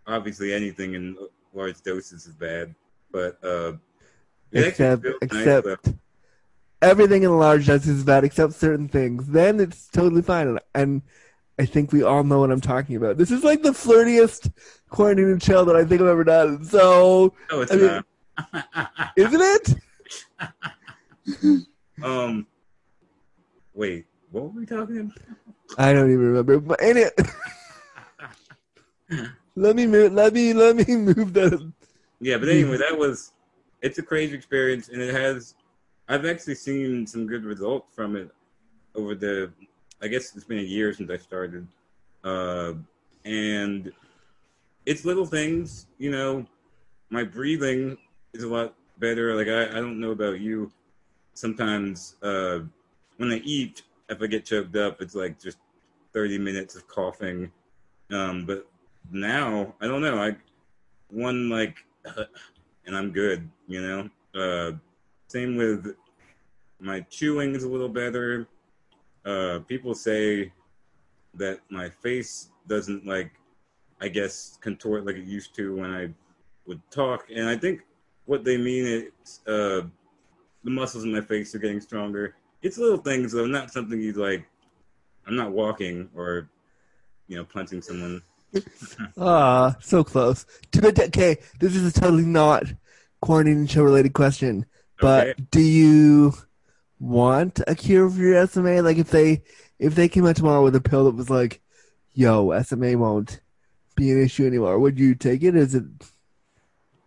obviously 0.08 0.54
anything 0.54 0.94
in 0.94 1.18
large 1.54 1.82
doses 1.82 2.26
is 2.26 2.34
bad, 2.34 2.76
but 3.12 3.44
uh, 3.44 3.74
actually 4.56 4.68
Except, 4.70 5.04
nice, 5.04 5.14
except 5.22 5.90
everything 6.82 7.24
in 7.24 7.38
large 7.38 7.68
doses 7.68 8.00
is 8.00 8.04
bad 8.04 8.24
except 8.24 8.54
certain 8.54 8.88
things. 8.88 9.28
Then 9.28 9.60
it's 9.60 9.88
totally 9.88 10.22
fine. 10.22 10.60
And 10.76 11.02
I 11.60 11.66
think 11.66 11.92
we 11.92 12.04
all 12.04 12.24
know 12.24 12.40
what 12.40 12.52
I'm 12.52 12.62
talking 12.62 12.96
about. 12.96 13.18
This 13.18 13.32
is 13.32 13.44
like 13.44 13.62
the 13.62 13.72
flirtiest 13.72 14.50
quarantine 14.90 15.26
and 15.26 15.42
chill 15.42 15.66
that 15.66 15.76
I 15.76 15.84
think 15.84 16.00
I've 16.00 16.08
ever 16.08 16.24
done. 16.24 16.64
So, 16.64 17.34
no, 17.52 17.62
it's 17.62 17.72
I 17.72 17.76
mean- 17.76 17.86
not. 17.86 18.06
isn't 19.18 19.42
it? 20.40 21.66
um, 22.04 22.48
wait, 23.74 24.06
what 24.32 24.46
were 24.46 24.62
we 24.62 24.66
talking 24.66 25.00
about? 25.00 25.18
I 25.78 25.92
don't 25.92 26.10
even 26.10 26.28
remember. 26.28 26.62
But 26.62 26.82
any, 26.82 27.04
let 29.56 29.76
me 29.76 29.86
move. 29.86 30.14
Let 30.14 30.34
me 30.34 30.54
let 30.54 30.78
me 30.78 30.96
move 30.96 31.34
the. 31.34 31.74
Yeah, 32.22 32.38
but 32.38 32.48
anyway, 32.48 32.78
that 32.78 32.98
was 32.98 33.34
it's 33.82 33.98
a 34.00 34.04
crazy 34.04 34.36
experience, 34.36 34.88
and 34.88 35.02
it 35.02 35.14
has. 35.14 35.56
I've 36.08 36.26
actually 36.26 36.56
seen 36.56 37.06
some 37.06 37.28
good 37.28 37.44
results 37.44 37.94
from 37.94 38.16
it 38.16 38.32
over 38.96 39.14
the. 39.14 39.52
I 40.02 40.08
guess 40.08 40.36
it's 40.36 40.46
been 40.46 40.60
a 40.60 40.62
year 40.62 40.94
since 40.94 41.12
I 41.12 41.18
started, 41.18 41.68
uh, 42.24 42.74
and 43.26 43.92
it's 44.86 45.04
little 45.06 45.26
things. 45.26 45.88
You 45.98 46.12
know, 46.12 46.46
my 47.10 47.24
breathing 47.24 47.98
is 48.34 48.44
a 48.44 48.48
lot 48.48 48.76
better. 48.98 49.36
Like 49.36 49.48
I, 49.48 49.78
I 49.78 49.82
don't 49.82 50.00
know 50.00 50.12
about 50.12 50.40
you. 50.40 50.72
Sometimes 51.34 52.16
uh, 52.24 52.60
when 53.18 53.32
I 53.32 53.38
eat, 53.44 53.84
if 54.10 54.22
I 54.22 54.28
get 54.28 54.46
choked 54.46 54.76
up, 54.76 55.02
it's 55.02 55.16
like 55.16 55.40
just 55.40 55.58
thirty 56.14 56.38
minutes 56.38 56.76
of 56.76 56.88
coughing. 56.88 57.52
Um, 58.12 58.46
but 58.46 58.68
now 59.12 59.74
I 59.82 59.88
don't 59.88 60.02
know. 60.02 60.18
I 60.22 60.36
one 61.10 61.50
like 61.50 61.76
and 62.86 62.96
I'm 62.96 63.12
good, 63.12 63.50
you 63.68 63.82
know. 63.82 64.10
Uh, 64.34 64.78
same 65.28 65.58
with 65.58 65.96
my 66.80 67.02
chewing 67.02 67.56
is 67.56 67.64
a 67.64 67.70
little 67.70 67.90
better. 67.90 68.48
Uh, 69.26 69.60
people 69.68 69.94
say 69.94 70.52
that 71.36 71.60
my 71.70 71.90
face 71.90 72.50
doesn't 72.68 73.06
like, 73.06 73.32
I 74.02 74.08
guess, 74.08 74.58
contort 74.62 75.06
like 75.06 75.16
it 75.16 75.26
used 75.26 75.56
to 75.56 75.76
when 75.76 75.94
I 75.94 76.10
would 76.66 76.82
talk, 76.92 77.26
and 77.34 77.48
I 77.50 77.58
think 77.58 77.82
what 78.26 78.44
they 78.44 78.58
mean 78.58 78.86
is 78.86 79.40
uh, 79.48 79.82
the 80.64 80.70
muscles 80.72 81.04
in 81.04 81.12
my 81.12 81.22
face 81.22 81.54
are 81.56 81.60
getting 81.60 81.82
stronger. 81.82 82.36
It's 82.62 82.78
little 82.78 82.98
things 82.98 83.32
though, 83.32 83.46
not 83.46 83.72
something 83.72 84.00
you 84.00 84.14
like. 84.14 84.46
I'm 85.26 85.36
not 85.36 85.52
walking 85.52 86.10
or, 86.16 86.50
you 87.28 87.38
know, 87.38 87.44
punching 87.44 87.82
someone. 87.82 88.22
Ah, 89.18 89.76
so 89.82 90.04
close. 90.04 90.46
To 90.72 90.82
the 90.82 91.06
okay, 91.08 91.38
this 91.60 91.76
is 91.76 91.86
a 91.86 92.00
totally 92.00 92.24
not 92.26 92.64
quarantine 93.22 93.58
and 93.58 93.70
chill 93.70 93.84
related 93.84 94.14
question. 94.14 94.66
But 95.02 95.30
Okay. 95.30 95.44
do 95.52 95.62
you 95.62 96.34
want 97.00 97.62
a 97.68 97.76
cure 97.76 98.10
for 98.10 98.20
your 98.20 98.46
SMA? 98.48 98.82
Like 98.82 98.98
if 98.98 99.12
they 99.12 99.44
if 99.78 99.96
they 99.96 100.10
came 100.10 100.26
out 100.26 100.36
tomorrow 100.36 100.64
with 100.64 100.76
a 100.76 100.82
pill 100.82 101.06
that 101.06 101.16
was 101.16 101.30
like, 101.30 101.62
"Yo, 102.14 102.52
SMA 102.62 102.98
won't 102.98 103.42
be 103.96 104.12
an 104.12 104.22
issue 104.22 104.46
anymore," 104.46 104.80
would 104.80 105.00
you 105.00 105.16
take 105.16 105.44
it? 105.44 105.56
Is 105.56 105.76
it? 105.76 105.84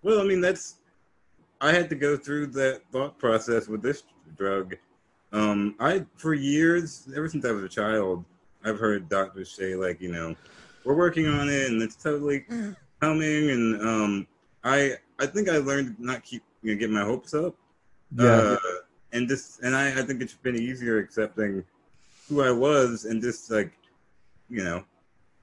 Well, 0.02 0.20
I 0.20 0.24
mean, 0.24 0.40
that's. 0.40 0.76
I 1.60 1.72
had 1.72 1.88
to 1.90 1.94
go 1.94 2.16
through 2.16 2.48
that 2.48 2.82
thought 2.90 3.18
process 3.18 3.68
with 3.68 3.82
this 3.82 4.02
drug. 4.36 4.74
Um, 5.32 5.76
I 5.78 6.04
for 6.16 6.34
years, 6.34 7.08
ever 7.16 7.28
since 7.28 7.44
I 7.44 7.52
was 7.52 7.64
a 7.64 7.68
child, 7.68 8.24
I've 8.64 8.78
heard 8.78 9.08
doctors 9.08 9.50
say 9.50 9.74
like, 9.76 10.00
you 10.00 10.12
know, 10.12 10.34
we're 10.84 10.96
working 10.96 11.26
on 11.28 11.48
it 11.48 11.70
and 11.70 11.82
it's 11.82 11.96
totally 11.96 12.44
coming. 13.00 13.50
And 13.50 13.80
um, 13.80 14.26
I 14.64 14.96
I 15.18 15.26
think 15.26 15.48
I 15.48 15.58
learned 15.58 15.96
to 15.96 16.04
not 16.04 16.22
keep 16.22 16.42
you 16.62 16.74
know, 16.74 16.78
get 16.78 16.90
my 16.90 17.02
hopes 17.04 17.34
up. 17.34 17.54
Uh, 18.18 18.56
and 19.12 19.28
just 19.28 19.60
and 19.62 19.74
I 19.76 19.88
I 19.88 20.02
think 20.02 20.22
it's 20.22 20.34
been 20.34 20.56
easier 20.56 20.98
accepting 20.98 21.64
who 22.28 22.42
I 22.42 22.50
was 22.50 23.04
and 23.04 23.20
just 23.20 23.50
like, 23.50 23.72
you 24.48 24.64
know, 24.64 24.84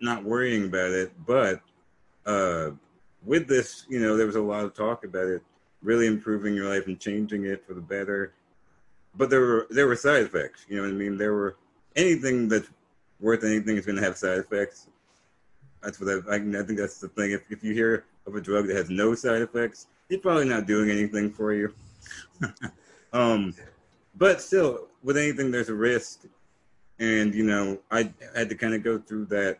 not 0.02 0.24
worrying 0.24 0.66
about 0.66 0.92
it. 0.92 1.12
But 1.26 1.62
uh, 2.26 2.72
with 3.24 3.48
this, 3.48 3.86
you 3.90 4.00
know, 4.00 4.18
there 4.18 4.26
was 4.26 4.36
a 4.36 4.42
lot 4.42 4.66
of 4.66 4.74
talk 4.74 5.04
about 5.04 5.28
it 5.28 5.42
really 5.82 6.08
improving 6.08 6.54
your 6.54 6.70
life 6.70 6.88
and 6.88 7.00
changing 7.00 7.46
it 7.46 7.66
for 7.66 7.74
the 7.74 7.82
better. 7.82 8.34
But 9.16 9.30
there 9.30 9.42
were 9.42 9.68
there 9.70 9.88
were 9.88 9.96
side 9.96 10.24
effects. 10.24 10.66
You 10.68 10.78
know 10.78 10.84
what 10.84 10.92
I 10.92 10.94
mean? 10.94 11.18
There 11.18 11.34
were 11.34 11.58
anything 11.96 12.48
that's 12.48 12.70
worth 13.20 13.44
anything 13.44 13.78
is 13.78 13.86
going 13.86 13.98
to 13.98 14.04
have 14.04 14.18
side 14.18 14.38
effects. 14.38 14.88
That's 15.82 16.00
what 16.00 16.10
I, 16.10 16.34
I, 16.34 16.36
I 16.36 16.64
think 16.64 16.80
that's 16.80 17.00
the 17.00 17.10
thing. 17.10 17.32
If 17.32 17.44
if 17.50 17.64
you 17.64 17.74
hear 17.74 18.06
of 18.26 18.36
a 18.36 18.42
drug 18.42 18.68
that 18.68 18.76
has 18.76 18.90
no 18.90 19.16
side 19.16 19.42
effects, 19.42 19.88
it's 20.10 20.22
probably 20.22 20.46
not 20.46 20.66
doing 20.68 20.90
anything 20.90 21.32
for 21.32 21.54
you. 21.54 21.74
um, 23.14 23.54
but 24.16 24.42
still, 24.42 24.88
with 25.04 25.18
anything, 25.18 25.52
there's 25.52 25.70
a 25.70 25.74
risk, 25.74 26.26
and 27.00 27.34
you 27.34 27.44
know, 27.44 27.80
I 27.92 28.12
had 28.36 28.50
to 28.50 28.56
kind 28.56 28.74
of 28.74 28.84
go 28.84 28.98
through 28.98 29.26
that 29.26 29.60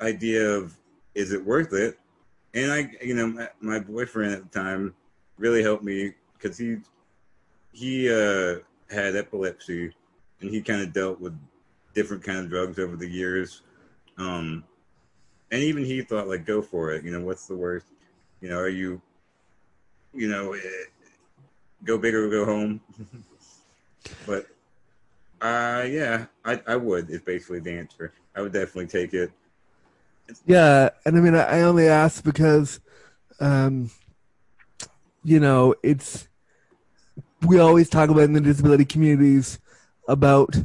idea 0.00 0.48
of 0.48 0.76
is 1.14 1.32
it 1.32 1.44
worth 1.44 1.72
it? 1.72 1.98
And 2.54 2.72
I, 2.72 2.90
you 3.02 3.14
know, 3.14 3.26
my, 3.26 3.48
my 3.60 3.78
boyfriend 3.78 4.32
at 4.32 4.50
the 4.52 4.58
time 4.58 4.94
really 5.38 5.62
helped 5.62 5.82
me 5.82 6.12
because 6.34 6.56
he 6.58 6.78
he 7.72 8.08
uh, 8.08 8.58
had 8.90 9.16
epilepsy, 9.16 9.92
and 10.40 10.50
he 10.50 10.60
kind 10.60 10.82
of 10.82 10.92
dealt 10.92 11.20
with 11.20 11.36
different 11.94 12.22
kind 12.22 12.38
of 12.38 12.48
drugs 12.48 12.78
over 12.78 12.96
the 12.96 13.08
years. 13.08 13.62
Um, 14.18 14.64
and 15.50 15.62
even 15.62 15.84
he 15.84 16.02
thought 16.02 16.28
like, 16.28 16.46
go 16.46 16.62
for 16.62 16.92
it. 16.92 17.04
You 17.04 17.10
know, 17.10 17.24
what's 17.24 17.46
the 17.46 17.56
worst? 17.56 17.86
You 18.40 18.50
know, 18.50 18.58
are 18.58 18.68
you, 18.68 19.00
you 20.12 20.28
know, 20.28 20.52
eh, 20.52 20.58
go 21.84 21.98
big 21.98 22.14
or 22.14 22.28
go 22.28 22.44
home? 22.44 22.80
but 24.26 24.46
uh, 25.40 25.84
yeah, 25.86 26.26
I 26.44 26.60
I 26.66 26.76
would. 26.76 27.10
Is 27.10 27.20
basically 27.20 27.60
the 27.60 27.72
answer. 27.72 28.12
I 28.34 28.42
would 28.42 28.52
definitely 28.52 28.86
take 28.86 29.14
it. 29.14 29.30
Yeah, 30.46 30.90
and 31.04 31.16
I 31.16 31.20
mean, 31.20 31.34
I 31.34 31.58
I 31.58 31.62
only 31.62 31.88
ask 31.88 32.24
because, 32.24 32.80
um, 33.40 33.90
you 35.22 35.40
know, 35.40 35.74
it's 35.82 36.28
we 37.42 37.58
always 37.58 37.88
talk 37.88 38.10
about 38.10 38.22
in 38.22 38.32
the 38.32 38.40
disability 38.40 38.84
communities 38.84 39.58
about, 40.08 40.56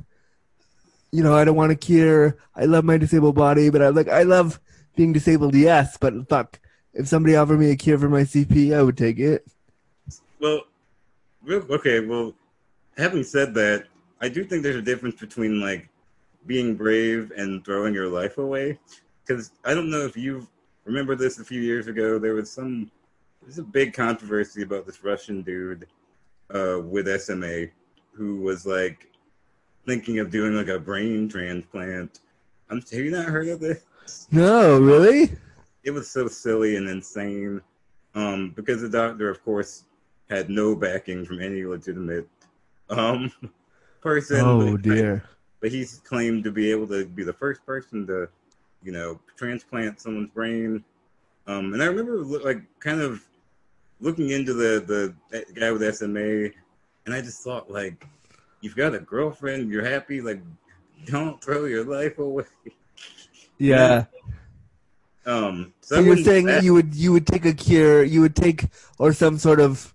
you 1.11 1.23
know, 1.23 1.35
I 1.35 1.43
don't 1.43 1.55
want 1.55 1.71
to 1.71 1.75
cure. 1.75 2.37
I 2.55 2.65
love 2.65 2.85
my 2.85 2.97
disabled 2.97 3.35
body, 3.35 3.69
but 3.69 3.81
I 3.81 3.89
like 3.89 4.07
I 4.07 4.23
love 4.23 4.59
being 4.95 5.13
disabled. 5.13 5.55
Yes, 5.55 5.97
but 5.97 6.27
fuck, 6.29 6.59
if 6.93 7.07
somebody 7.07 7.35
offered 7.35 7.59
me 7.59 7.71
a 7.71 7.75
cure 7.75 7.99
for 7.99 8.09
my 8.09 8.21
CP, 8.21 8.75
I 8.75 8.81
would 8.81 8.97
take 8.97 9.19
it. 9.19 9.45
Well, 10.39 10.51
real, 10.51 10.63
okay. 11.49 11.99
Well, 11.99 12.33
having 12.97 13.23
said 13.23 13.53
that, 13.55 13.85
I 14.21 14.29
do 14.29 14.43
think 14.43 14.63
there's 14.63 14.75
a 14.75 14.81
difference 14.81 15.19
between 15.19 15.59
like 15.59 15.89
being 16.45 16.75
brave 16.75 17.31
and 17.35 17.63
throwing 17.63 17.93
your 17.93 18.07
life 18.07 18.37
away. 18.37 18.79
Because 19.25 19.51
I 19.63 19.73
don't 19.73 19.89
know 19.89 20.05
if 20.05 20.17
you 20.17 20.47
remember 20.85 21.15
this 21.15 21.39
a 21.39 21.43
few 21.43 21.61
years 21.61 21.87
ago. 21.87 22.19
There 22.19 22.33
was 22.33 22.51
some 22.51 22.91
there's 23.41 23.59
a 23.59 23.63
big 23.63 23.93
controversy 23.93 24.63
about 24.63 24.85
this 24.85 25.03
Russian 25.03 25.41
dude 25.41 25.87
uh, 26.53 26.79
with 26.83 27.07
SMA 27.21 27.67
who 28.11 28.37
was 28.41 28.65
like 28.65 29.07
thinking 29.85 30.19
of 30.19 30.29
doing 30.29 30.55
like 30.55 30.67
a 30.67 30.79
brain 30.79 31.29
transplant. 31.29 32.19
I'm, 32.69 32.81
have 32.81 32.93
you 32.93 33.11
not 33.11 33.25
heard 33.25 33.47
of 33.47 33.59
this? 33.59 34.27
No, 34.31 34.79
really? 34.79 35.31
it 35.83 35.91
was 35.91 36.09
so 36.09 36.27
silly 36.27 36.75
and 36.75 36.87
insane 36.89 37.61
um, 38.15 38.53
because 38.55 38.81
the 38.81 38.89
doctor, 38.89 39.29
of 39.29 39.43
course, 39.43 39.85
had 40.29 40.49
no 40.49 40.75
backing 40.75 41.25
from 41.25 41.41
any 41.41 41.63
legitimate 41.63 42.27
um, 42.89 43.31
person. 44.01 44.41
Oh 44.41 44.73
but, 44.73 44.81
dear. 44.81 45.23
But 45.59 45.71
he's 45.71 45.99
claimed 46.05 46.43
to 46.45 46.51
be 46.51 46.71
able 46.71 46.87
to 46.87 47.05
be 47.05 47.23
the 47.23 47.33
first 47.33 47.65
person 47.65 48.07
to, 48.07 48.29
you 48.83 48.91
know, 48.91 49.19
transplant 49.35 49.99
someone's 49.99 50.29
brain. 50.29 50.83
Um, 51.47 51.73
and 51.73 51.81
I 51.81 51.87
remember 51.87 52.17
like 52.23 52.61
kind 52.79 53.01
of 53.01 53.23
looking 53.99 54.29
into 54.29 54.53
the 54.53 55.13
the 55.31 55.45
guy 55.53 55.71
with 55.71 55.95
SMA, 55.95 56.51
and 57.05 57.13
I 57.13 57.21
just 57.21 57.43
thought 57.43 57.69
like, 57.69 58.05
you've 58.61 58.75
got 58.75 58.95
a 58.95 58.99
girlfriend, 58.99 59.71
you're 59.71 59.85
happy, 59.85 60.21
like, 60.21 60.41
don't 61.05 61.43
throw 61.43 61.65
your 61.65 61.83
life 61.83 62.19
away. 62.19 62.45
Yeah. 63.61 64.05
Um, 65.25 65.73
So 65.81 65.95
so, 65.95 66.01
you're 66.01 66.15
saying 66.15 66.45
that- 66.45 66.63
you 66.63 66.73
would 66.73 66.95
you 66.95 67.11
would 67.11 67.27
take 67.27 67.43
a 67.45 67.53
cure, 67.53 68.03
you 68.03 68.21
would 68.21 68.35
take 68.35 68.67
or 68.97 69.11
some 69.11 69.37
sort 69.37 69.59
of 69.59 69.93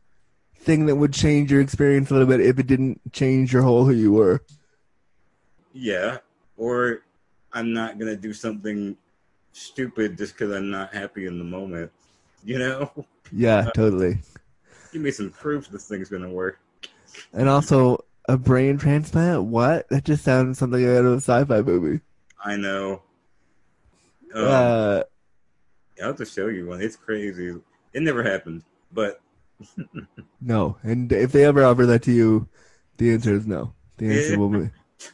thing 0.64 0.86
that 0.86 0.96
would 0.96 1.12
change 1.12 1.50
your 1.52 1.60
experience 1.60 2.10
a 2.10 2.14
little 2.14 2.28
bit 2.28 2.40
if 2.40 2.58
it 2.58 2.66
didn't 2.66 3.00
change 3.12 3.52
your 3.52 3.62
whole 3.62 3.84
who 3.84 3.92
you 3.92 4.12
were. 4.12 4.42
Yeah, 5.72 6.18
or 6.56 7.00
I'm 7.52 7.72
not 7.72 7.98
gonna 7.98 8.16
do 8.16 8.32
something 8.32 8.96
stupid 9.52 10.16
just 10.18 10.34
because 10.34 10.52
I'm 10.54 10.70
not 10.70 10.92
happy 10.94 11.26
in 11.26 11.38
the 11.38 11.44
moment. 11.44 11.90
You 12.44 12.58
know, 12.58 12.90
Yeah, 13.32 13.70
totally. 13.74 14.18
give 14.92 15.02
me 15.02 15.10
some 15.10 15.30
proof 15.30 15.68
this 15.68 15.88
thing's 15.88 16.08
gonna 16.08 16.28
work. 16.30 16.58
And 17.32 17.48
also 17.48 18.04
a 18.28 18.36
brain 18.36 18.78
transplant? 18.78 19.44
What? 19.44 19.88
That 19.88 20.04
just 20.04 20.24
sounds 20.24 20.58
something 20.58 20.84
out 20.84 21.04
of 21.04 21.12
a 21.12 21.16
sci-fi 21.16 21.60
movie. 21.62 22.00
I 22.44 22.56
know. 22.56 23.02
Um, 24.34 24.44
Uh, 24.44 25.02
I'll 26.00 26.08
have 26.08 26.16
to 26.16 26.24
show 26.24 26.48
you 26.48 26.66
one. 26.66 26.80
It's 26.80 26.96
crazy. 26.96 27.54
It 27.92 28.02
never 28.02 28.22
happened, 28.22 28.64
but 28.92 29.20
no. 30.40 30.76
And 30.82 31.10
if 31.12 31.32
they 31.32 31.44
ever 31.44 31.64
offer 31.64 31.86
that 31.86 32.02
to 32.04 32.12
you, 32.12 32.48
the 32.98 33.12
answer 33.12 33.34
is 33.34 33.46
no. 33.46 33.72
The 33.98 34.06
answer 34.06 34.32
Yeah. 34.32 34.36
will 34.38 34.48
be 34.48 34.70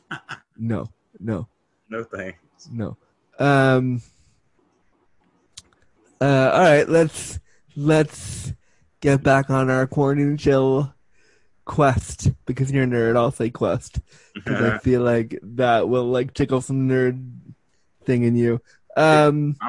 no, 0.59 0.89
no. 1.19 1.49
no 1.89 2.05
thanks. 2.05 2.69
No. 2.73 2.97
Um. 3.39 4.03
Uh. 6.21 6.51
All 6.55 6.61
right. 6.63 6.89
Let's 6.89 7.39
let's 7.77 8.53
get 9.01 9.23
back 9.23 9.49
on 9.51 9.71
our 9.71 9.87
quarantine 9.87 10.37
chill 10.37 10.93
quest 11.65 12.31
because 12.47 12.71
you're 12.71 12.85
a 12.85 12.87
nerd. 12.87 13.17
I'll 13.17 13.31
say 13.31 13.49
quest 13.51 14.01
because 14.35 14.61
I 14.63 14.79
feel 14.83 15.03
like 15.03 15.39
that 15.43 15.89
will 15.89 16.05
like 16.05 16.35
tickle 16.35 16.61
some 16.61 16.89
nerd 16.89 17.31
thing 18.05 18.25
in 18.25 18.37
you. 18.37 18.61
Um. 18.97 19.57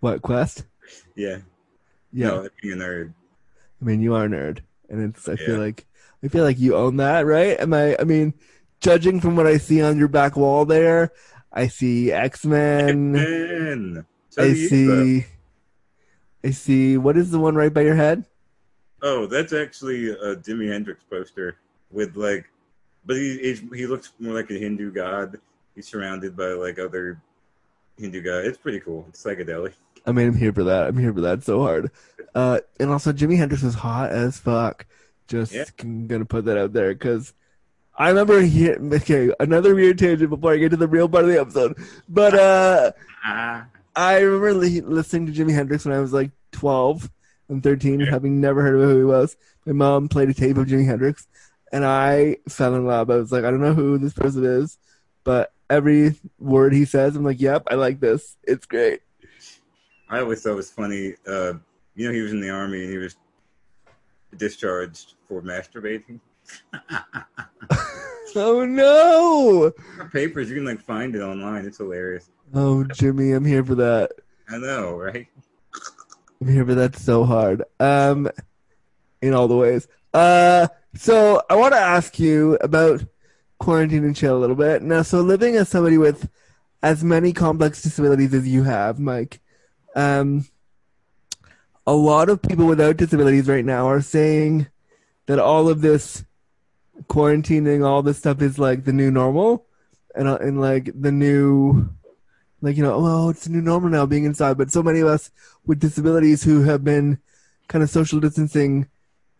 What 0.00 0.20
quest? 0.20 0.66
Yeah. 1.16 1.38
Yeah. 2.14 2.28
No, 2.28 2.48
being 2.62 2.80
a 2.80 2.84
nerd. 2.84 3.12
I 3.82 3.84
mean, 3.84 4.00
you 4.00 4.14
are 4.14 4.26
a 4.26 4.28
nerd, 4.28 4.60
and 4.88 5.02
it's. 5.02 5.28
I 5.28 5.34
feel 5.34 5.58
like 5.58 5.84
I 6.22 6.28
feel 6.28 6.44
like 6.44 6.60
you 6.60 6.76
own 6.76 6.96
that, 6.98 7.26
right? 7.26 7.58
Am 7.58 7.74
I? 7.74 7.96
I 7.98 8.04
mean, 8.04 8.34
judging 8.80 9.20
from 9.20 9.34
what 9.34 9.48
I 9.48 9.58
see 9.58 9.82
on 9.82 9.98
your 9.98 10.08
back 10.08 10.36
wall 10.36 10.64
there, 10.64 11.12
I 11.52 11.66
see 11.66 12.12
X 12.12 12.46
Men. 12.46 14.06
So 14.30 14.42
I 14.42 14.46
you, 14.46 14.68
see. 14.68 15.26
I 16.44 16.50
see. 16.52 16.96
What 16.96 17.16
is 17.16 17.32
the 17.32 17.40
one 17.40 17.56
right 17.56 17.74
by 17.74 17.80
your 17.80 17.96
head? 17.96 18.24
Oh, 19.02 19.26
that's 19.26 19.52
actually 19.52 20.10
a 20.10 20.36
Jimi 20.36 20.70
Hendrix 20.70 21.02
poster 21.10 21.56
with 21.90 22.16
like, 22.16 22.46
but 23.04 23.16
he 23.16 23.58
he 23.74 23.86
looks 23.86 24.12
more 24.20 24.34
like 24.34 24.50
a 24.50 24.54
Hindu 24.54 24.92
god. 24.92 25.40
He's 25.74 25.88
surrounded 25.88 26.36
by 26.36 26.52
like 26.52 26.78
other 26.78 27.20
Hindu 27.98 28.22
guys. 28.22 28.46
It's 28.46 28.58
pretty 28.58 28.78
cool. 28.78 29.04
It's 29.08 29.22
psychedelic. 29.22 29.74
I 30.06 30.12
mean, 30.12 30.28
I'm 30.28 30.36
here 30.36 30.52
for 30.52 30.64
that. 30.64 30.86
I'm 30.88 30.98
here 30.98 31.12
for 31.12 31.22
that 31.22 31.42
so 31.44 31.62
hard. 31.62 31.90
Uh, 32.34 32.60
and 32.80 32.90
also, 32.90 33.12
Jimi 33.12 33.36
Hendrix 33.36 33.62
was 33.62 33.74
hot 33.74 34.10
as 34.10 34.38
fuck. 34.38 34.86
Just 35.28 35.52
Yeah. 35.52 35.64
Gonna 35.78 36.24
put 36.26 36.44
that 36.46 36.58
out 36.58 36.72
there 36.74 36.92
because 36.92 37.32
I 37.96 38.08
remember 38.08 38.40
he. 38.40 38.70
Okay, 38.70 39.32
another 39.40 39.74
weird 39.74 39.98
tangent 39.98 40.28
before 40.30 40.52
I 40.52 40.58
get 40.58 40.70
to 40.70 40.76
the 40.76 40.88
real 40.88 41.08
part 41.08 41.24
of 41.24 41.30
the 41.30 41.40
episode. 41.40 41.78
But 42.08 42.34
uh, 42.34 42.92
Ah, 43.24 43.66
I 43.96 44.18
remember 44.20 44.52
li- 44.54 44.80
listening 44.82 45.26
to 45.26 45.32
Jimi 45.32 45.54
Hendrix 45.54 45.84
when 45.86 45.94
I 45.94 46.00
was 46.00 46.12
like 46.12 46.32
12 46.52 47.08
and 47.48 47.62
13, 47.62 48.00
Yeah. 48.00 48.10
having 48.10 48.40
never 48.40 48.60
heard 48.62 48.74
of 48.80 48.88
who 48.90 48.98
he 48.98 49.04
was. 49.04 49.36
My 49.64 49.72
mom 49.72 50.08
played 50.08 50.28
a 50.28 50.34
tape 50.34 50.56
of 50.58 50.66
Jimi 50.66 50.84
Hendrix, 50.84 51.26
and 51.72 51.84
I 51.86 52.36
fell 52.48 52.74
in 52.74 52.84
love. 52.84 53.08
I 53.10 53.16
was 53.16 53.32
like, 53.32 53.44
I 53.44 53.50
don't 53.50 53.60
know 53.62 53.72
who 53.74 53.96
this 53.98 54.12
person 54.12 54.44
is, 54.44 54.76
but 55.22 55.52
every 55.70 56.16
word 56.38 56.74
he 56.74 56.84
says, 56.84 57.16
I'm 57.16 57.24
like, 57.24 57.40
yep, 57.40 57.62
I 57.70 57.76
like 57.76 58.00
this. 58.00 58.36
It's 58.42 58.66
great. 58.66 59.00
I 60.08 60.20
always 60.20 60.42
thought 60.42 60.52
it 60.52 60.56
was 60.56 60.70
funny. 60.70 61.14
Uh, 61.26 61.54
you 61.94 62.06
know, 62.06 62.12
he 62.12 62.20
was 62.20 62.32
in 62.32 62.40
the 62.40 62.50
army 62.50 62.82
and 62.84 62.92
he 62.92 62.98
was 62.98 63.16
discharged 64.36 65.14
for 65.28 65.42
masturbating. 65.42 66.20
Oh 68.36 68.64
no! 68.64 69.72
Are 70.00 70.08
papers 70.08 70.48
you 70.48 70.56
can 70.56 70.64
like 70.64 70.80
find 70.80 71.14
it 71.14 71.20
online. 71.20 71.64
It's 71.64 71.78
hilarious. 71.78 72.30
Oh, 72.52 72.84
Jimi, 72.88 73.36
I'm 73.36 73.44
here 73.44 73.64
for 73.64 73.76
that. 73.76 74.10
I 74.48 74.58
know, 74.58 74.96
right? 74.96 75.28
I'm 76.40 76.48
here 76.48 76.66
for 76.66 76.74
that 76.74 76.96
so 76.96 77.24
hard. 77.24 77.62
Um, 77.78 78.28
in 79.22 79.34
all 79.34 79.46
the 79.46 79.56
ways. 79.56 79.86
Uh, 80.12 80.66
so 80.94 81.42
I 81.48 81.54
want 81.54 81.74
to 81.74 81.80
ask 81.80 82.18
you 82.18 82.56
about 82.60 83.04
quarantine 83.58 84.04
and 84.04 84.16
chill 84.16 84.36
a 84.36 84.40
little 84.40 84.56
bit. 84.56 84.82
Now, 84.82 85.02
so 85.02 85.20
living 85.20 85.54
as 85.56 85.68
somebody 85.68 85.96
with 85.96 86.28
as 86.82 87.04
many 87.04 87.32
complex 87.32 87.82
disabilities 87.82 88.34
as 88.34 88.46
you 88.48 88.64
have, 88.64 88.98
Mike, 88.98 89.40
um, 89.94 90.46
a 91.86 91.94
lot 91.94 92.28
of 92.28 92.42
people 92.42 92.66
without 92.66 92.96
disabilities 92.96 93.48
right 93.48 93.64
now 93.64 93.86
are 93.86 94.00
saying 94.00 94.66
that 95.26 95.38
all 95.38 95.68
of 95.68 95.80
this 95.80 96.24
quarantining, 97.08 97.84
all 97.84 98.02
this 98.02 98.18
stuff 98.18 98.40
is 98.40 98.58
like 98.58 98.84
the 98.84 98.92
new 98.92 99.10
normal, 99.10 99.66
and 100.14 100.28
uh, 100.28 100.38
and 100.40 100.60
like 100.60 100.90
the 100.94 101.12
new, 101.12 101.88
like 102.60 102.76
you 102.76 102.82
know, 102.82 102.94
oh, 102.94 103.28
it's 103.30 103.44
the 103.44 103.50
new 103.50 103.60
normal 103.60 103.90
now 103.90 104.06
being 104.06 104.24
inside. 104.24 104.56
But 104.56 104.70
so 104.70 104.82
many 104.82 105.00
of 105.00 105.08
us 105.08 105.30
with 105.66 105.80
disabilities 105.80 106.44
who 106.44 106.62
have 106.62 106.84
been 106.84 107.18
kind 107.68 107.82
of 107.82 107.90
social 107.90 108.20
distancing 108.20 108.88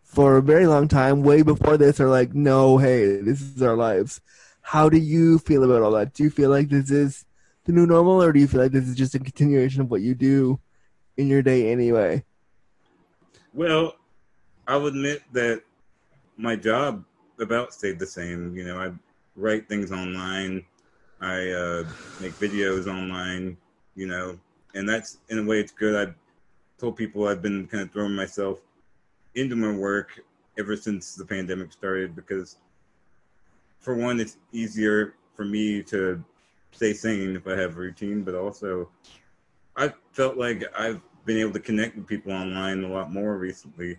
for 0.02 0.36
a 0.36 0.42
very 0.42 0.66
long 0.66 0.86
time, 0.86 1.22
way 1.22 1.42
before 1.42 1.76
this, 1.76 2.00
are 2.00 2.08
like, 2.08 2.34
no, 2.34 2.78
hey, 2.78 3.16
this 3.20 3.40
is 3.40 3.62
our 3.62 3.76
lives. 3.76 4.20
How 4.62 4.88
do 4.88 4.96
you 4.96 5.38
feel 5.38 5.64
about 5.64 5.82
all 5.82 5.90
that? 5.92 6.14
Do 6.14 6.22
you 6.22 6.30
feel 6.30 6.50
like 6.50 6.68
this 6.68 6.90
is 6.90 7.24
the 7.64 7.72
new 7.72 7.86
normal, 7.86 8.22
or 8.22 8.32
do 8.32 8.40
you 8.40 8.46
feel 8.46 8.60
like 8.60 8.72
this 8.72 8.88
is 8.88 8.94
just 8.94 9.14
a 9.14 9.18
continuation 9.18 9.80
of 9.80 9.90
what 9.90 10.02
you 10.02 10.14
do 10.14 10.60
in 11.16 11.28
your 11.28 11.42
day 11.42 11.70
anyway? 11.70 12.24
Well, 13.52 13.96
I'll 14.66 14.86
admit 14.86 15.22
that 15.32 15.62
my 16.36 16.56
job 16.56 17.04
about 17.40 17.72
stayed 17.72 17.98
the 17.98 18.06
same. 18.06 18.56
You 18.56 18.64
know, 18.64 18.78
I 18.78 18.92
write 19.36 19.68
things 19.68 19.92
online. 19.92 20.64
I 21.20 21.50
uh, 21.50 21.84
make 22.20 22.32
videos 22.34 22.86
online. 22.86 23.56
You 23.94 24.08
know, 24.08 24.38
and 24.74 24.88
that's 24.88 25.18
in 25.28 25.38
a 25.38 25.44
way 25.44 25.60
it's 25.60 25.72
good. 25.72 26.08
I 26.08 26.12
told 26.78 26.96
people 26.96 27.28
I've 27.28 27.42
been 27.42 27.66
kind 27.66 27.82
of 27.82 27.92
throwing 27.92 28.14
myself 28.14 28.60
into 29.34 29.56
my 29.56 29.70
work 29.70 30.20
ever 30.58 30.76
since 30.76 31.14
the 31.14 31.24
pandemic 31.24 31.72
started 31.72 32.14
because, 32.14 32.56
for 33.78 33.94
one, 33.94 34.20
it's 34.20 34.38
easier 34.52 35.14
for 35.34 35.44
me 35.44 35.82
to 35.84 36.22
stay 36.74 36.92
sane 36.92 37.36
if 37.36 37.46
I 37.46 37.52
have 37.52 37.76
a 37.76 37.80
routine, 37.80 38.22
but 38.22 38.34
also 38.34 38.88
I 39.76 39.92
felt 40.12 40.36
like 40.36 40.64
I've 40.76 41.00
been 41.24 41.38
able 41.38 41.52
to 41.52 41.60
connect 41.60 41.96
with 41.96 42.06
people 42.06 42.32
online 42.32 42.84
a 42.84 42.88
lot 42.88 43.12
more 43.12 43.38
recently. 43.38 43.96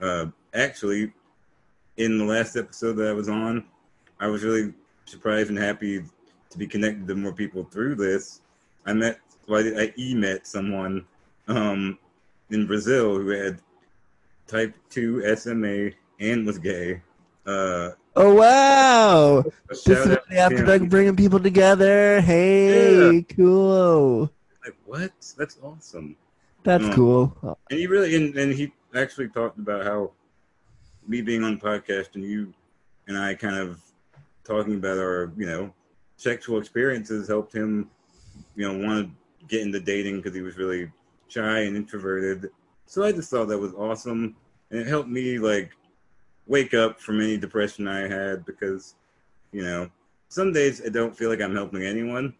Uh, 0.00 0.26
actually, 0.54 1.12
in 1.96 2.18
the 2.18 2.24
last 2.24 2.56
episode 2.56 2.94
that 2.94 3.08
I 3.08 3.12
was 3.12 3.28
on, 3.28 3.64
I 4.20 4.26
was 4.26 4.42
really 4.42 4.74
surprised 5.06 5.50
and 5.50 5.58
happy 5.58 6.02
to 6.50 6.58
be 6.58 6.66
connected 6.66 7.06
to 7.08 7.14
more 7.14 7.32
people 7.32 7.64
through 7.64 7.94
this. 7.94 8.42
I 8.84 8.92
met, 8.92 9.20
well, 9.48 9.64
I, 9.64 9.84
I 9.84 9.94
e-met 9.96 10.46
someone 10.46 11.04
um, 11.48 11.98
in 12.50 12.66
Brazil 12.66 13.16
who 13.16 13.28
had 13.28 13.60
type 14.46 14.74
2 14.90 15.36
SMA 15.36 15.90
and 16.20 16.46
was 16.46 16.58
gay. 16.58 17.02
Uh, 17.46 17.90
Oh 18.18 18.34
wow! 18.34 19.38
a 19.40 19.44
This 19.68 19.86
is 19.86 20.04
the 20.06 20.22
after 20.38 20.64
dark 20.64 20.88
bringing 20.88 21.16
people 21.16 21.38
together. 21.38 22.20
Hey, 22.22 23.26
cool. 23.36 24.30
Like, 24.64 24.74
what? 24.86 25.12
That's 25.36 25.58
awesome. 25.62 26.16
That's 26.64 26.84
Mm. 26.86 26.94
cool. 26.94 27.58
And 27.70 27.78
he 27.78 27.86
really, 27.86 28.16
and, 28.16 28.34
and 28.36 28.52
he 28.54 28.72
actually 28.94 29.28
talked 29.28 29.58
about 29.58 29.84
how 29.84 30.12
me 31.06 31.20
being 31.20 31.44
on 31.44 31.58
the 31.58 31.60
podcast 31.60 32.14
and 32.14 32.24
you 32.24 32.54
and 33.06 33.18
I 33.18 33.34
kind 33.34 33.56
of 33.56 33.78
talking 34.44 34.76
about 34.76 34.98
our, 34.98 35.30
you 35.36 35.46
know, 35.46 35.72
sexual 36.16 36.58
experiences 36.58 37.28
helped 37.28 37.54
him, 37.54 37.90
you 38.56 38.66
know, 38.66 38.86
want 38.86 39.06
to 39.06 39.46
get 39.46 39.60
into 39.60 39.78
dating 39.78 40.16
because 40.16 40.34
he 40.34 40.40
was 40.40 40.56
really 40.56 40.90
shy 41.28 41.60
and 41.60 41.76
introverted. 41.76 42.50
So 42.86 43.04
I 43.04 43.12
just 43.12 43.30
thought 43.30 43.48
that 43.48 43.58
was 43.58 43.74
awesome. 43.74 44.34
And 44.70 44.80
it 44.80 44.86
helped 44.86 45.08
me, 45.08 45.38
like, 45.38 45.72
wake 46.46 46.74
up 46.74 47.00
from 47.00 47.20
any 47.20 47.36
depression 47.36 47.88
I 47.88 48.08
had 48.08 48.44
because, 48.44 48.94
you 49.52 49.62
know, 49.62 49.90
some 50.28 50.52
days 50.52 50.82
I 50.84 50.88
don't 50.88 51.16
feel 51.16 51.30
like 51.30 51.40
I'm 51.40 51.54
helping 51.54 51.84
anyone. 51.84 52.34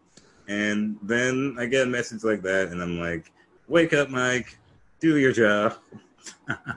And 0.47 0.97
then 1.01 1.57
I 1.59 1.65
get 1.65 1.87
a 1.87 1.89
message 1.89 2.23
like 2.23 2.41
that, 2.43 2.69
and 2.69 2.81
I'm 2.81 2.99
like, 2.99 3.31
wake 3.67 3.93
up, 3.93 4.09
Mike, 4.09 4.57
do 4.99 5.17
your 5.17 5.33
job. 5.33 5.75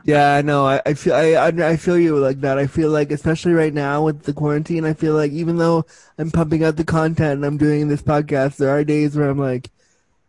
Yeah, 0.04 0.34
I 0.34 0.42
know. 0.42 0.64
I, 0.64 0.80
I 0.86 0.94
feel 0.94 1.14
I, 1.14 1.46
I 1.46 1.76
feel 1.76 1.98
you 1.98 2.16
like 2.18 2.40
that. 2.42 2.56
I 2.56 2.68
feel 2.68 2.90
like 2.90 3.10
especially 3.10 3.52
right 3.52 3.74
now 3.74 4.04
with 4.04 4.22
the 4.22 4.32
quarantine, 4.32 4.84
I 4.84 4.94
feel 4.94 5.14
like 5.14 5.32
even 5.32 5.56
though 5.58 5.84
I'm 6.18 6.30
pumping 6.30 6.62
out 6.62 6.76
the 6.76 6.84
content 6.84 7.32
and 7.34 7.44
I'm 7.44 7.56
doing 7.56 7.88
this 7.88 8.02
podcast, 8.02 8.56
there 8.56 8.70
are 8.70 8.84
days 8.84 9.16
where 9.16 9.28
I'm 9.28 9.38
like, 9.38 9.70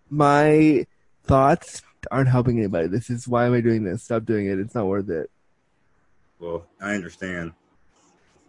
my 0.09 0.87
thoughts 1.23 1.83
aren't 2.09 2.29
helping 2.29 2.57
anybody. 2.57 2.87
This 2.87 3.11
is 3.11 3.27
why 3.27 3.45
am 3.45 3.53
I 3.53 3.61
doing 3.61 3.83
this? 3.83 4.03
Stop 4.03 4.25
doing 4.25 4.47
it. 4.47 4.59
It's 4.59 4.73
not 4.73 4.87
worth 4.87 5.09
it. 5.09 5.29
Well, 6.41 6.65
I 6.82 6.95
understand. 6.95 7.54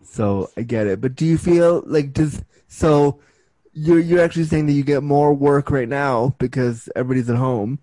So 0.02 0.50
I 0.56 0.62
get 0.62 0.86
it. 0.86 1.00
But 1.00 1.14
do 1.14 1.26
you 1.26 1.38
feel 1.38 1.82
like 1.86 2.14
does 2.14 2.42
so 2.66 3.20
you're 3.74 4.00
you're 4.00 4.22
actually 4.22 4.44
saying 4.44 4.66
that 4.66 4.72
you 4.72 4.82
get 4.82 5.02
more 5.02 5.32
work 5.34 5.70
right 5.70 5.88
now 5.88 6.34
because 6.38 6.88
everybody's 6.96 7.28
at 7.28 7.36
home. 7.36 7.78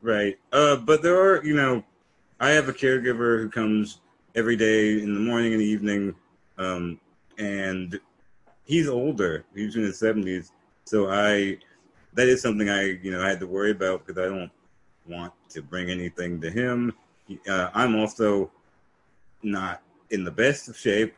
Right. 0.00 0.38
Uh, 0.52 0.76
but 0.76 1.02
there 1.02 1.20
are, 1.20 1.44
you 1.44 1.54
know, 1.54 1.84
I 2.40 2.50
have 2.50 2.68
a 2.68 2.72
caregiver 2.72 3.40
who 3.40 3.48
comes 3.48 4.00
every 4.34 4.56
day 4.56 5.00
in 5.00 5.14
the 5.14 5.20
morning 5.20 5.52
and 5.52 5.60
the 5.60 5.66
evening, 5.66 6.14
um, 6.58 6.98
and 7.38 8.00
he's 8.64 8.88
older. 8.88 9.44
He's 9.54 9.76
in 9.76 9.82
his 9.82 9.98
seventies, 9.98 10.52
so 10.84 11.10
I 11.10 11.58
that 12.14 12.28
is 12.28 12.40
something 12.42 12.68
I, 12.68 12.98
you 13.02 13.10
know, 13.10 13.22
I 13.22 13.28
had 13.28 13.40
to 13.40 13.46
worry 13.46 13.70
about 13.70 14.06
because 14.06 14.22
I 14.22 14.28
don't 14.28 14.50
want 15.06 15.32
to 15.50 15.62
bring 15.62 15.90
anything 15.90 16.40
to 16.40 16.50
him. 16.50 16.94
Uh, 17.48 17.70
I'm 17.74 17.94
also 17.94 18.50
not 19.42 19.82
in 20.10 20.24
the 20.24 20.30
best 20.30 20.68
of 20.68 20.76
shape. 20.76 21.14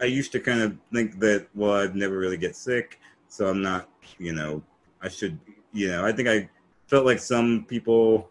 I 0.00 0.04
used 0.04 0.32
to 0.32 0.40
kind 0.40 0.60
of 0.60 0.76
think 0.92 1.18
that, 1.20 1.48
well, 1.54 1.74
I'd 1.74 1.94
never 1.94 2.18
really 2.18 2.36
get 2.36 2.56
sick, 2.56 2.98
so 3.28 3.48
I'm 3.48 3.62
not, 3.62 3.88
you 4.18 4.32
know, 4.32 4.62
I 5.02 5.08
should, 5.08 5.38
you 5.72 5.88
know, 5.88 6.04
I 6.04 6.12
think 6.12 6.28
I 6.28 6.48
felt 6.86 7.06
like 7.06 7.18
some 7.18 7.64
people 7.68 8.30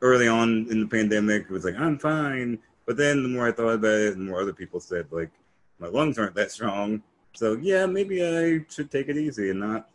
early 0.00 0.28
on 0.28 0.66
in 0.70 0.80
the 0.80 0.86
pandemic 0.86 1.48
was 1.50 1.64
like, 1.64 1.76
I'm 1.78 1.98
fine. 1.98 2.58
But 2.86 2.96
then 2.96 3.22
the 3.22 3.28
more 3.28 3.46
I 3.46 3.52
thought 3.52 3.74
about 3.74 3.92
it, 3.92 4.14
the 4.14 4.24
more 4.24 4.40
other 4.40 4.52
people 4.52 4.80
said, 4.80 5.06
like, 5.10 5.30
my 5.78 5.88
lungs 5.88 6.18
aren't 6.18 6.34
that 6.34 6.50
strong. 6.50 7.02
So 7.34 7.58
yeah, 7.60 7.86
maybe 7.86 8.24
I 8.24 8.64
should 8.68 8.90
take 8.90 9.08
it 9.08 9.16
easy 9.16 9.50
and 9.50 9.60
not 9.60 9.88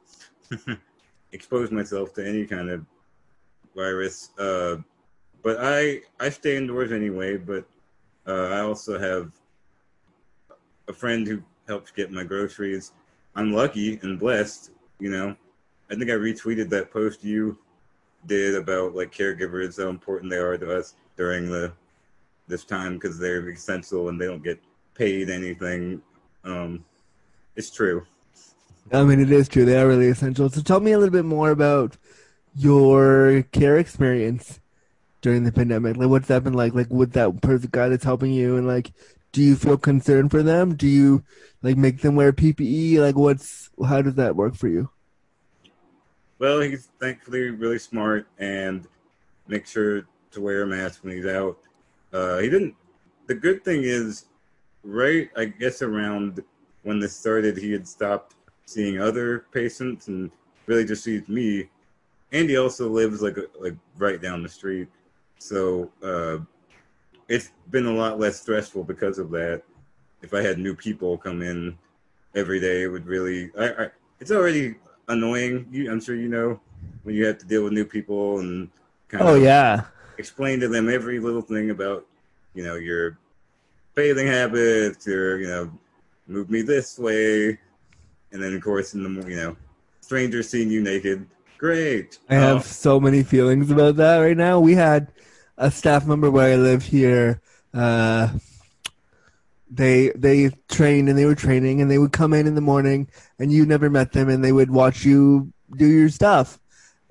expose 1.32 1.72
myself 1.72 2.14
to 2.16 2.28
any 2.28 2.46
kind 2.46 2.70
of 2.70 2.86
virus. 3.76 4.32
Uh, 4.38 4.78
but 5.44 5.58
I 5.60 6.02
I 6.20 6.30
stay 6.30 6.58
indoors 6.58 6.92
anyway. 6.92 7.38
But 7.38 7.66
uh, 8.28 8.50
I 8.50 8.60
also 8.60 9.00
have 9.00 9.32
a 10.88 10.94
friend 10.94 11.26
who 11.26 11.42
helps 11.68 11.92
get 11.92 12.12
my 12.12 12.24
groceries. 12.24 12.94
I'm 13.36 13.54
lucky 13.54 14.00
and 14.02 14.20
blessed, 14.20 14.72
you 15.00 15.10
know. 15.10 15.36
I 15.90 15.96
think 15.96 16.10
I 16.10 16.16
retweeted 16.16 16.70
that 16.70 16.92
post 16.92 17.24
you 17.24 17.58
did 18.26 18.56
about 18.56 18.96
like 18.96 19.12
caregivers, 19.12 19.82
how 19.82 19.90
important 19.90 20.30
they 20.30 20.38
are 20.38 20.58
to 20.58 20.78
us 20.78 20.96
during 21.16 21.50
the 21.50 21.72
this 22.48 22.64
time 22.64 22.94
because 22.94 23.20
they're 23.20 23.50
essential 23.50 24.10
and 24.10 24.20
they 24.20 24.26
don't 24.26 24.44
get 24.44 24.60
paid 24.94 25.30
anything. 25.30 26.02
Um, 26.44 26.84
it's 27.56 27.70
true. 27.70 28.06
I 28.92 29.04
mean, 29.04 29.20
it 29.20 29.32
is 29.32 29.50
true. 29.50 29.66
They 29.66 29.80
are 29.80 29.88
really 29.88 30.08
essential. 30.08 30.50
So 30.50 30.62
tell 30.62 30.80
me 30.80 30.94
a 30.94 30.98
little 30.98 31.12
bit 31.12 31.26
more 31.26 31.52
about 31.52 31.98
your 32.56 33.44
care 33.52 33.78
experience 33.78 34.62
during 35.28 35.44
the 35.44 35.52
pandemic. 35.52 35.98
Like, 35.98 36.08
what's 36.08 36.30
that 36.30 36.46
been 36.46 36.54
like? 36.54 36.74
Like, 36.74 36.90
with 36.90 37.12
that 37.14 37.42
person 37.42 37.68
guy 37.70 37.90
that's 37.90 38.06
helping 38.06 38.32
you, 38.32 38.56
and 38.56 38.66
like, 38.66 38.94
do 39.34 39.42
you 39.42 39.58
feel 39.58 39.78
concerned 39.78 40.32
for 40.32 40.42
them? 40.42 40.76
Do 40.76 40.88
you 40.88 41.22
like 41.62 41.76
make 41.76 42.00
them 42.00 42.16
wear 42.16 42.32
PPE? 42.32 43.00
Like, 43.00 43.18
what's 43.18 43.70
how 43.86 44.02
does 44.02 44.16
that 44.16 44.38
work 44.38 44.56
for 44.56 44.70
you? 44.70 44.90
Well, 46.40 46.62
he's 46.62 46.88
thankfully 47.02 47.50
really 47.50 47.78
smart 47.78 48.26
and 48.40 48.88
makes 49.50 49.72
sure 49.72 50.08
to 50.32 50.42
wear 50.42 50.62
a 50.62 50.68
mask 50.68 51.04
when 51.04 51.18
he's 51.18 51.26
out. 51.26 51.58
Uh, 52.14 52.38
he 52.38 52.50
didn't. 52.50 52.76
The 53.26 53.36
good 53.36 53.66
thing 53.66 53.82
is, 53.84 54.28
right? 54.86 55.30
I 55.36 55.46
guess 55.46 55.82
around 55.82 56.42
when 56.84 57.00
this 57.00 57.14
started, 57.14 57.58
he 57.58 57.74
had 57.74 57.86
stopped 57.86 58.36
seeing 58.64 59.02
other 59.02 59.46
patients 59.52 60.08
and 60.08 60.32
really 60.68 60.86
just 60.86 61.04
sees 61.04 61.28
me. 61.28 61.68
And 62.32 62.50
he 62.50 62.56
also 62.56 62.88
lives 62.88 63.22
like 63.22 63.38
like 63.60 63.76
right 63.98 64.22
down 64.22 64.42
the 64.42 64.48
street, 64.48 64.88
so 65.40 65.92
uh, 66.04 66.38
it's 67.28 67.52
been 67.70 67.86
a 67.86 67.94
lot 67.94 68.20
less 68.20 68.42
stressful 68.42 68.84
because 68.84 69.20
of 69.20 69.30
that. 69.32 69.64
If 70.22 70.34
I 70.34 70.42
had 70.42 70.58
new 70.58 70.76
people 70.76 71.18
come 71.18 71.42
in 71.42 71.78
every 72.36 72.60
day, 72.60 72.84
it 72.84 72.88
would 72.88 73.06
really. 73.06 73.52
I, 73.58 73.84
I, 73.86 73.88
it's 74.20 74.32
already 74.32 74.76
annoying. 75.08 75.68
You, 75.72 75.92
I'm 75.92 76.02
sure 76.02 76.16
you 76.16 76.30
know 76.30 76.60
when 77.04 77.16
you 77.16 77.26
have 77.26 77.38
to 77.40 77.46
deal 77.46 77.64
with 77.64 77.74
new 77.74 77.86
people 77.86 78.40
and 78.40 78.70
kind 79.08 79.24
Oh 79.24 79.36
of 79.36 79.44
yeah, 79.44 79.86
explain 80.18 80.60
to 80.60 80.68
them 80.68 80.90
every 80.90 81.20
little 81.20 81.42
thing 81.42 81.70
about 81.70 82.06
you 82.54 82.64
know 82.64 82.76
your 82.76 83.18
bathing 83.96 84.28
habits, 84.28 85.06
your 85.06 85.40
you 85.40 85.48
know 85.48 85.72
move 86.28 86.50
me 86.50 86.62
this 86.62 86.98
way, 86.98 87.60
and 88.32 88.42
then 88.42 88.54
of 88.54 88.62
course 88.62 88.94
in 88.94 89.04
the 89.04 89.30
you 89.30 89.36
know 89.36 89.56
strangers 90.02 90.50
seeing 90.50 90.72
you 90.72 90.82
naked. 90.82 91.28
Great. 91.58 92.20
I 92.30 92.36
have 92.36 92.66
so 92.66 93.00
many 93.00 93.24
feelings 93.24 93.72
about 93.72 93.96
that 93.96 94.20
right 94.20 94.38
now. 94.38 94.60
We 94.60 94.76
had 94.76 95.12
a 95.58 95.72
staff 95.72 96.06
member 96.06 96.30
where 96.30 96.54
I 96.54 96.56
live 96.56 96.84
here. 96.84 97.42
Uh, 97.74 98.30
they 99.70 100.10
they 100.16 100.52
trained 100.70 101.10
and 101.10 101.18
they 101.18 101.26
were 101.26 101.36
training 101.36 101.82
and 101.82 101.92
they 101.92 101.98
would 101.98 102.14
come 102.14 102.34
in 102.34 102.48
in 102.48 102.56
the 102.56 102.62
morning 102.62 103.08
and 103.38 103.52
you 103.52 103.66
never 103.66 103.90
met 103.90 104.14
them 104.14 104.30
and 104.30 104.44
they 104.44 104.52
would 104.52 104.72
watch 104.72 105.04
you 105.04 105.52
do 105.76 105.86
your 105.86 106.10
stuff. 106.10 106.60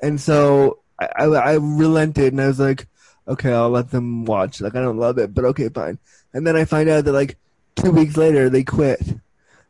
And 0.03 0.21
so 0.21 0.81
I, 0.99 1.09
I, 1.19 1.25
I 1.25 1.53
relented 1.55 2.33
and 2.33 2.41
I 2.41 2.47
was 2.47 2.61
like, 2.61 2.87
okay, 3.29 3.53
I'll 3.53 3.71
let 3.71 3.91
them 3.91 4.25
watch. 4.25 4.61
Like 4.61 4.75
I 4.75 4.81
don't 4.81 4.99
love 4.99 5.19
it, 5.19 5.35
but 5.35 5.45
okay, 5.47 5.69
fine. 5.69 5.99
And 6.33 6.47
then 6.47 6.57
I 6.57 6.65
find 6.65 6.89
out 6.89 7.05
that 7.05 7.13
like 7.13 7.37
two 7.75 7.91
weeks 7.91 8.17
later 8.17 8.49
they 8.49 8.65
quit. 8.65 9.03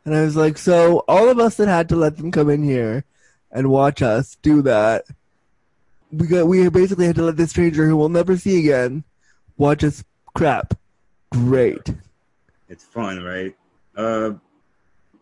And 0.04 0.14
I 0.14 0.22
was 0.22 0.36
like, 0.36 0.56
so 0.56 1.04
all 1.08 1.28
of 1.28 1.40
us 1.40 1.56
that 1.56 1.68
had 1.68 1.88
to 1.88 1.96
let 1.96 2.16
them 2.16 2.30
come 2.30 2.48
in 2.48 2.62
here 2.62 3.04
and 3.50 3.70
watch 3.70 4.02
us 4.02 4.36
do 4.42 4.62
that, 4.62 5.04
we 6.12 6.26
got 6.26 6.46
we 6.46 6.68
basically 6.68 7.06
had 7.06 7.16
to 7.16 7.22
let 7.22 7.36
this 7.36 7.50
stranger 7.50 7.86
who 7.86 7.96
we'll 7.96 8.08
never 8.08 8.36
see 8.36 8.58
again 8.58 9.04
watch 9.56 9.84
us 9.84 10.04
crap. 10.34 10.74
Great. 11.32 11.94
it's 12.68 12.84
fun, 12.84 13.22
right? 13.22 13.54
Uh, 13.96 14.34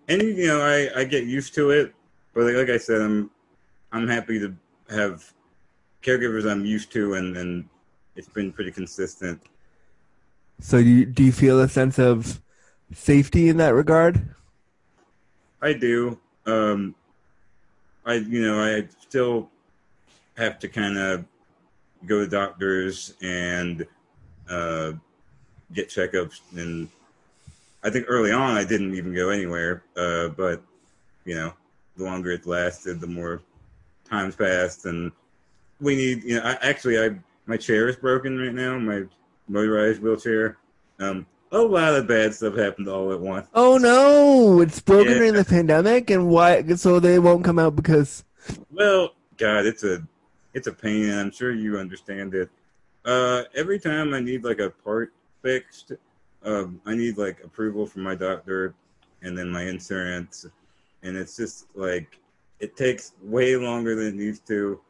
and 0.09 0.23
you 0.23 0.47
know, 0.47 0.61
I, 0.61 1.01
I 1.01 1.05
get 1.05 1.25
used 1.25 1.55
to 1.55 1.71
it, 1.71 1.95
but 2.35 2.45
like, 2.45 2.55
like 2.55 2.69
I 2.69 2.79
said, 2.79 3.01
I'm 3.01 3.31
I'm 3.93 4.09
happy 4.09 4.39
to 4.41 4.55
have 4.91 5.33
caregivers 6.03 6.51
I'm 6.51 6.65
used 6.65 6.93
to, 6.93 7.15
and 7.15 7.37
and 7.37 7.69
it's 8.17 8.29
been 8.29 8.53
pretty 8.53 8.71
consistent. 8.71 9.41
So 10.61 10.79
do 10.79 10.89
you, 10.89 11.07
do 11.07 11.25
you 11.25 11.33
feel 11.33 11.61
a 11.61 11.69
sense 11.69 11.99
of 11.99 12.41
safety 12.93 13.49
in 13.49 13.57
that 13.57 13.75
regard? 13.75 14.35
I 15.61 15.73
do. 15.73 16.19
Um, 16.47 16.95
I 18.05 18.15
you 18.15 18.43
know 18.43 18.63
I 18.63 18.87
still 19.01 19.51
have 20.37 20.59
to 20.61 20.69
kind 20.69 20.99
of 20.99 21.25
go 22.07 22.21
to 22.21 22.27
doctors 22.29 23.15
and 23.23 23.87
uh, 24.49 24.93
get 25.73 25.89
checkups, 25.89 26.41
and 26.57 26.89
I 27.83 27.91
think 27.91 28.07
early 28.09 28.33
on 28.33 28.57
I 28.57 28.65
didn't 28.65 28.95
even 28.95 29.15
go 29.15 29.31
anywhere. 29.31 29.83
Uh, 29.97 30.29
but 30.29 30.63
you 31.25 31.35
know, 31.35 31.53
the 31.97 32.05
longer 32.05 32.31
it 32.33 32.47
lasted, 32.47 33.01
the 33.01 33.07
more 33.07 33.41
times 34.09 34.37
passed, 34.37 34.85
and 34.87 35.13
we 35.81 35.97
need. 35.97 36.25
You 36.25 36.37
know, 36.37 36.43
I, 36.43 36.53
actually, 36.63 36.99
I 37.03 37.17
my 37.47 37.57
chair 37.57 37.89
is 37.89 37.97
broken 37.97 38.39
right 38.39 38.55
now. 38.55 38.79
My 38.79 39.05
motorized 39.49 40.03
wheelchair. 40.03 40.57
Um, 40.99 41.27
a 41.53 41.59
lot 41.59 41.95
of 41.95 42.07
bad 42.09 42.35
stuff 42.35 42.57
happened 42.57 42.89
all 42.89 43.13
at 43.13 43.21
once. 43.21 43.47
Oh 43.55 43.79
no, 43.79 44.61
it's 44.61 44.81
broken 44.81 45.13
Yeah. 45.13 45.19
during 45.19 45.35
the 45.35 45.45
pandemic, 45.45 46.11
and 46.11 46.29
why? 46.29 46.63
So 46.75 47.01
they 47.01 47.19
won't 47.19 47.45
come 47.45 47.59
out 47.59 47.77
because. 47.77 48.25
Well, 48.71 49.15
God, 49.39 49.65
it's 49.65 49.85
a 49.85 50.03
it's 50.55 50.67
a 50.69 50.73
pain, 50.73 51.13
I'm 51.13 51.31
sure 51.31 51.53
you 51.53 51.79
understand 51.79 52.35
it. 52.35 52.49
Uh, 53.05 53.43
every 53.55 53.79
time 53.79 54.15
I 54.15 54.21
need 54.21 54.45
like 54.45 54.61
a 54.61 54.71
part 54.71 55.13
fixed, 55.43 55.93
um, 56.45 56.81
I 56.87 56.95
need 56.95 57.19
like 57.19 57.43
approval 57.45 57.87
from 57.87 58.03
my 58.03 58.15
doctor, 58.15 58.75
and 59.23 59.37
then 59.37 59.51
my 59.51 59.63
insurance, 59.65 60.47
and 61.03 61.17
it's 61.17 61.37
just 61.37 61.67
like 61.75 62.19
it 62.61 62.77
takes 62.77 63.13
way 63.23 63.57
longer 63.57 63.95
than 63.95 64.07
it 64.07 64.15
needs 64.15 64.41
to. 64.41 64.81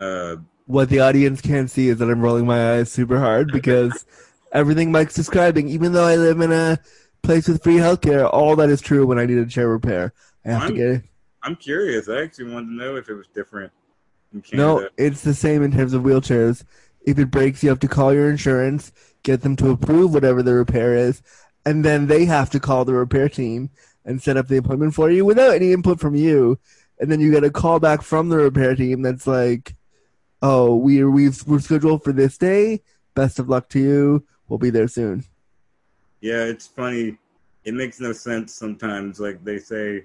Uh, 0.00 0.36
What 0.66 0.88
the 0.88 1.00
audience 1.00 1.40
can't 1.40 1.70
see 1.70 1.88
is 1.88 1.98
that 1.98 2.10
I'm 2.10 2.20
rolling 2.20 2.46
my 2.46 2.74
eyes 2.78 2.90
super 2.90 3.18
hard 3.20 3.52
because 3.52 4.06
everything 4.52 4.90
Mike's 4.90 5.14
describing, 5.14 5.68
even 5.68 5.92
though 5.92 6.04
I 6.06 6.16
live 6.16 6.40
in 6.40 6.50
a 6.50 6.78
place 7.22 7.46
with 7.46 7.62
free 7.62 7.76
healthcare, 7.76 8.28
all 8.32 8.56
that 8.56 8.70
is 8.70 8.80
true 8.80 9.06
when 9.06 9.18
I 9.18 9.26
need 9.26 9.38
a 9.38 9.46
chair 9.46 9.68
repair. 9.68 10.12
I 10.44 10.50
have 10.50 10.60
to 10.62 10.66
I'm- 10.66 10.74
get 10.74 10.86
it. 10.90 11.02
I'm 11.46 11.56
curious. 11.56 12.08
I 12.08 12.22
actually 12.22 12.50
wanted 12.54 12.68
to 12.68 12.72
know 12.72 12.96
if 12.96 13.10
it 13.10 13.14
was 13.14 13.26
different 13.26 13.70
No, 14.52 14.88
it's 14.96 15.22
the 15.22 15.34
same 15.34 15.62
in 15.62 15.72
terms 15.72 15.92
of 15.94 16.02
wheelchairs. 16.02 16.64
If 17.02 17.18
it 17.18 17.30
breaks, 17.30 17.62
you 17.62 17.68
have 17.68 17.80
to 17.80 17.88
call 17.88 18.14
your 18.14 18.30
insurance, 18.30 18.92
get 19.22 19.42
them 19.42 19.56
to 19.56 19.70
approve 19.70 20.14
whatever 20.14 20.42
the 20.42 20.54
repair 20.54 20.94
is, 20.94 21.22
and 21.66 21.84
then 21.84 22.06
they 22.06 22.24
have 22.24 22.50
to 22.50 22.60
call 22.60 22.84
the 22.84 22.94
repair 22.94 23.28
team 23.28 23.70
and 24.04 24.22
set 24.22 24.36
up 24.36 24.48
the 24.48 24.56
appointment 24.56 24.94
for 24.94 25.10
you 25.10 25.24
without 25.24 25.54
any 25.54 25.72
input 25.72 26.00
from 26.00 26.14
you. 26.14 26.58
And 26.98 27.10
then 27.10 27.20
you 27.20 27.30
get 27.30 27.44
a 27.44 27.50
call 27.50 27.80
back 27.80 28.02
from 28.02 28.28
the 28.28 28.36
repair 28.36 28.74
team 28.74 29.02
that's 29.02 29.26
like, 29.26 29.74
"Oh, 30.42 30.76
we 30.76 31.04
we've 31.04 31.46
we're 31.46 31.60
scheduled 31.60 32.04
for 32.04 32.12
this 32.12 32.38
day. 32.38 32.82
Best 33.14 33.38
of 33.38 33.48
luck 33.48 33.68
to 33.70 33.80
you. 33.80 34.26
We'll 34.48 34.58
be 34.58 34.70
there 34.70 34.88
soon." 34.88 35.24
Yeah, 36.20 36.44
it's 36.44 36.66
funny. 36.66 37.18
It 37.64 37.74
makes 37.74 38.00
no 38.00 38.12
sense 38.12 38.54
sometimes. 38.54 39.18
Like 39.20 39.42
they 39.44 39.58
say, 39.58 40.04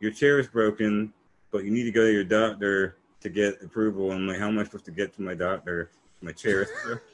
your 0.00 0.12
chair 0.12 0.38
is 0.38 0.48
broken, 0.48 1.12
but 1.50 1.64
you 1.64 1.70
need 1.70 1.84
to 1.84 1.92
go 1.92 2.06
to 2.06 2.12
your 2.12 2.24
doctor 2.24 2.96
to 3.24 3.30
get 3.30 3.60
approval. 3.62 4.12
I'm 4.12 4.26
like, 4.28 4.38
how 4.38 4.48
am 4.48 4.58
I 4.58 4.64
supposed 4.64 4.84
to 4.84 4.90
get 4.92 5.12
to 5.14 5.22
my 5.22 5.34
doctor? 5.34 5.90
My 6.20 6.32
chair. 6.32 6.68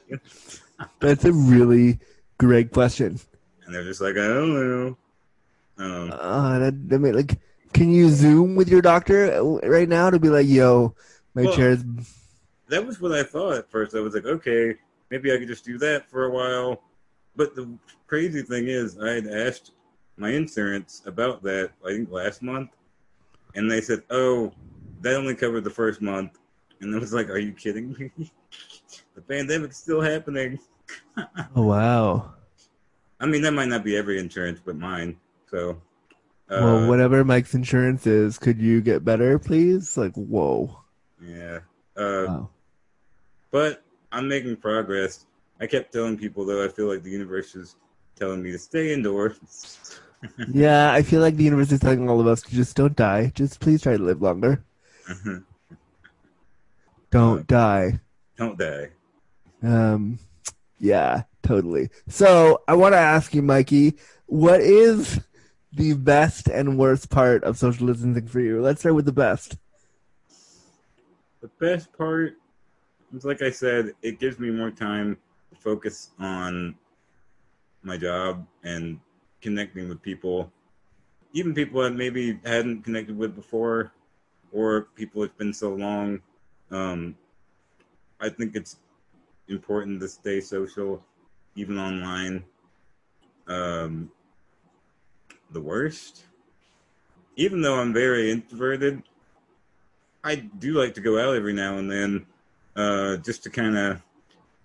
That's 0.99 1.25
a 1.25 1.33
really 1.33 1.99
great 2.37 2.71
question. 2.71 3.19
and 3.65 3.73
they're 3.73 3.83
just 3.83 4.01
like, 4.01 4.15
I 4.15 4.27
don't 4.27 4.53
know. 4.53 4.97
Um, 5.77 6.11
Uh, 6.13 6.59
that, 6.59 6.89
that 6.89 6.99
may, 6.99 7.11
like, 7.11 7.39
can 7.73 7.89
you 7.91 8.09
Zoom 8.09 8.55
with 8.55 8.69
your 8.69 8.81
doctor 8.81 9.41
right 9.63 9.87
now 9.89 10.09
to 10.09 10.19
be 10.19 10.29
like, 10.29 10.45
"Yo, 10.47 10.93
my 11.33 11.43
Well, 11.43 11.55
chair's 11.55 11.83
that 12.67 12.85
was 12.85 12.99
what 13.01 13.11
I 13.13 13.23
thought 13.23 13.53
at 13.53 13.69
first. 13.71 13.95
I 13.95 13.99
was 13.99 14.13
like, 14.13 14.25
okay, 14.25 14.75
maybe 15.09 15.33
I 15.33 15.37
could 15.37 15.47
just 15.47 15.65
do 15.65 15.77
that 15.79 16.09
for 16.09 16.25
a 16.25 16.29
while. 16.31 16.81
But 17.35 17.55
the 17.55 17.67
crazy 18.07 18.41
thing 18.43 18.67
is, 18.67 18.97
I 18.99 19.11
had 19.11 19.27
asked 19.27 19.71
my 20.17 20.29
insurance 20.31 21.01
about 21.05 21.41
that, 21.43 21.71
I 21.85 21.89
think 21.93 22.11
last 22.11 22.41
month, 22.41 22.69
and 23.55 23.69
they 23.71 23.81
said, 23.81 24.03
oh, 24.09 24.51
that 25.01 25.15
only 25.15 25.35
covered 25.35 25.63
the 25.63 25.69
first 25.69 26.01
month. 26.01 26.37
And 26.79 26.95
I 26.95 26.99
was 26.99 27.13
like, 27.13 27.29
are 27.29 27.37
you 27.37 27.51
kidding 27.53 27.93
me? 27.93 28.11
the 29.15 29.21
pandemic's 29.21 29.77
still 29.77 30.01
happening. 30.01 30.59
Oh 31.55 31.63
wow. 31.67 32.33
I 33.19 33.25
mean, 33.25 33.41
that 33.43 33.53
might 33.53 33.69
not 33.69 33.83
be 33.83 33.95
every 33.95 34.19
insurance, 34.19 34.59
but 34.65 34.75
mine. 34.75 35.15
So, 35.49 35.81
uh, 36.49 36.59
well, 36.59 36.87
whatever 36.89 37.23
Mike's 37.23 37.53
insurance 37.53 38.05
is, 38.07 38.37
could 38.37 38.59
you 38.59 38.81
get 38.81 39.05
better, 39.05 39.37
please? 39.39 39.95
Like, 39.95 40.13
whoa. 40.15 40.77
yeah. 41.21 41.59
Uh, 41.95 42.25
Wow. 42.27 42.49
but 43.51 43.83
I'm 44.11 44.27
making 44.27 44.57
progress. 44.57 45.25
I 45.61 45.67
kept 45.67 45.93
telling 45.93 46.17
people 46.17 46.45
though 46.45 46.63
I 46.63 46.67
feel 46.67 46.87
like 46.87 47.03
the 47.03 47.11
universe 47.11 47.55
is 47.55 47.75
telling 48.15 48.41
me 48.41 48.51
to 48.51 48.59
stay 48.59 48.93
indoors. 48.93 49.39
yeah, 50.53 50.91
I 50.91 51.03
feel 51.03 51.21
like 51.21 51.35
the 51.35 51.43
universe 51.45 51.71
is 51.71 51.79
telling 51.79 52.09
all 52.09 52.19
of 52.19 52.27
us 52.27 52.41
to 52.43 52.51
just 52.51 52.75
don't 52.75 52.95
die. 52.95 53.31
Just 53.35 53.59
please 53.59 53.81
try 53.81 53.95
to 53.95 54.03
live 54.03 54.21
longer. 54.21 54.63
Don't 57.11 57.45
die. 57.45 57.99
Don't 58.37 58.57
die. 58.57 58.89
Um, 59.61 60.17
yeah, 60.79 61.23
totally. 61.43 61.89
So 62.07 62.61
I 62.67 62.73
want 62.73 62.93
to 62.93 62.99
ask 62.99 63.35
you, 63.35 63.41
Mikey, 63.41 63.95
what 64.25 64.61
is 64.61 65.19
the 65.73 65.93
best 65.93 66.47
and 66.47 66.77
worst 66.77 67.09
part 67.09 67.43
of 67.43 67.57
social 67.57 67.87
distancing 67.87 68.27
for 68.27 68.39
you? 68.39 68.61
Let's 68.61 68.79
start 68.79 68.95
with 68.95 69.05
the 69.05 69.11
best. 69.11 69.57
The 71.41 71.49
best 71.59 71.91
part 71.93 72.37
is 73.13 73.25
like 73.25 73.41
I 73.41 73.51
said, 73.51 73.93
it 74.01 74.19
gives 74.19 74.39
me 74.39 74.49
more 74.49 74.71
time 74.71 75.17
to 75.49 75.59
focus 75.59 76.11
on 76.19 76.75
my 77.83 77.97
job 77.97 78.45
and 78.63 78.99
connecting 79.41 79.89
with 79.89 80.01
people. 80.01 80.51
Even 81.33 81.53
people 81.53 81.81
that 81.81 81.93
maybe 81.93 82.39
hadn't 82.45 82.83
connected 82.83 83.17
with 83.17 83.35
before 83.35 83.91
or 84.51 84.87
people 84.95 85.23
it's 85.23 85.35
been 85.37 85.53
so 85.53 85.73
long. 85.73 86.21
Um, 86.69 87.15
I 88.19 88.29
think 88.29 88.55
it's 88.55 88.77
important 89.47 89.99
to 90.01 90.07
stay 90.07 90.39
social, 90.41 91.03
even 91.55 91.77
online. 91.77 92.43
Um, 93.47 94.11
the 95.51 95.61
worst, 95.61 96.23
even 97.35 97.61
though 97.61 97.75
I'm 97.75 97.93
very 97.93 98.31
introverted, 98.31 99.03
I 100.23 100.35
do 100.35 100.73
like 100.73 100.93
to 100.93 101.01
go 101.01 101.19
out 101.19 101.35
every 101.35 101.53
now 101.53 101.77
and 101.77 101.91
then, 101.91 102.25
uh, 102.75 103.17
just 103.17 103.43
to 103.43 103.49
kind 103.49 103.77
of, 103.77 104.01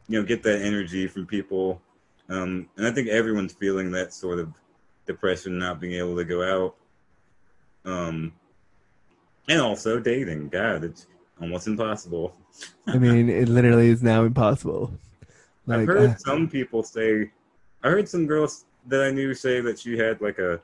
you 0.09 0.21
know, 0.21 0.27
get 0.27 0.43
that 0.45 0.63
energy 0.63 1.07
from 1.09 1.27
people. 1.27 1.81
Um, 2.29 2.69
and 2.77 2.87
I 2.87 2.91
think 2.91 3.09
everyone's 3.09 3.53
feeling 3.53 3.91
that 3.93 4.13
sort 4.13 4.39
of 4.39 4.53
depression, 5.07 5.59
not 5.59 5.81
being 5.81 5.95
able 5.95 6.17
to 6.17 6.25
go 6.25 6.43
out. 6.43 6.77
Um, 7.91 8.33
and 9.49 9.61
also 9.61 10.01
dating. 10.01 10.49
God, 10.49 10.85
it's 10.85 11.07
almost 11.41 11.67
impossible. 11.67 12.35
I 12.93 12.99
mean, 12.99 13.29
it 13.29 13.49
literally 13.49 13.89
is 13.89 14.03
now 14.03 14.25
impossible. 14.25 14.93
I've 15.71 15.83
Like, 15.83 15.85
heard 15.85 16.11
uh, 16.11 16.15
some 16.19 16.49
people 16.49 16.83
say, 16.83 17.31
I 17.83 17.89
heard 17.91 18.09
some 18.09 18.27
girls 18.27 18.65
that 18.87 19.03
I 19.03 19.11
knew 19.11 19.35
say 19.35 19.61
that 19.61 19.79
she 19.79 19.99
had 19.99 20.21
like 20.21 20.39
a 20.39 20.61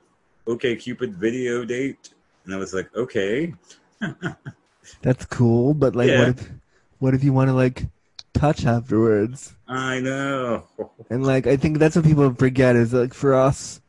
OK 0.46 0.76
Cupid 0.76 1.14
video 1.14 1.64
date, 1.64 2.10
and 2.44 2.54
I 2.54 2.58
was 2.58 2.74
like, 2.74 2.94
okay, 2.96 3.54
that's 5.02 5.24
cool, 5.26 5.74
but 5.74 5.94
like, 5.96 6.12
Yeah. 6.12 6.12
what 6.12 6.28
if, 6.28 6.50
what 6.98 7.14
if 7.14 7.24
you 7.24 7.32
want 7.32 7.48
to 7.48 7.54
like 7.54 7.88
touch 8.34 8.64
afterwards? 8.64 9.54
I 9.66 9.98
know. 10.00 10.68
And 11.10 11.24
like, 11.26 11.46
I 11.46 11.56
think 11.56 11.78
that's 11.78 11.96
what 11.96 12.04
people 12.04 12.34
forget 12.34 12.76
is 12.76 12.92
like 12.92 13.14
for 13.14 13.34
us, 13.34 13.80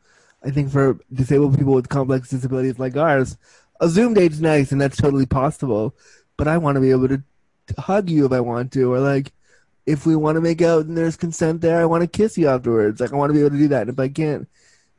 I 0.42 0.50
think 0.50 0.70
for 0.70 0.98
disabled 1.12 1.56
people 1.56 1.72
with 1.74 1.88
complex 1.88 2.28
disabilities 2.28 2.78
like 2.78 2.96
ours, 2.96 3.38
a 3.80 3.88
Zoom 3.88 4.14
date's 4.14 4.40
nice 4.40 4.72
and 4.72 4.80
that's 4.80 4.96
totally 4.96 5.26
possible. 5.26 5.94
But 6.36 6.48
I 6.48 6.58
want 6.58 6.76
to 6.76 6.80
be 6.80 6.90
able 6.90 7.08
to 7.08 7.22
hug 7.78 8.10
you 8.10 8.26
if 8.26 8.32
I 8.32 8.40
want 8.40 8.72
to, 8.72 8.92
or 8.92 9.00
like, 9.00 9.32
if 9.86 10.06
we 10.06 10.16
want 10.16 10.36
to 10.36 10.40
make 10.40 10.62
out 10.62 10.86
and 10.86 10.96
there's 10.96 11.16
consent 11.16 11.60
there, 11.60 11.80
I 11.80 11.84
want 11.84 12.02
to 12.02 12.06
kiss 12.06 12.38
you 12.38 12.48
afterwards. 12.48 13.00
Like, 13.00 13.12
I 13.12 13.16
want 13.16 13.30
to 13.30 13.34
be 13.34 13.40
able 13.40 13.50
to 13.50 13.58
do 13.58 13.68
that. 13.68 13.82
And 13.82 13.90
if 13.90 13.98
I 13.98 14.08
can't 14.08 14.48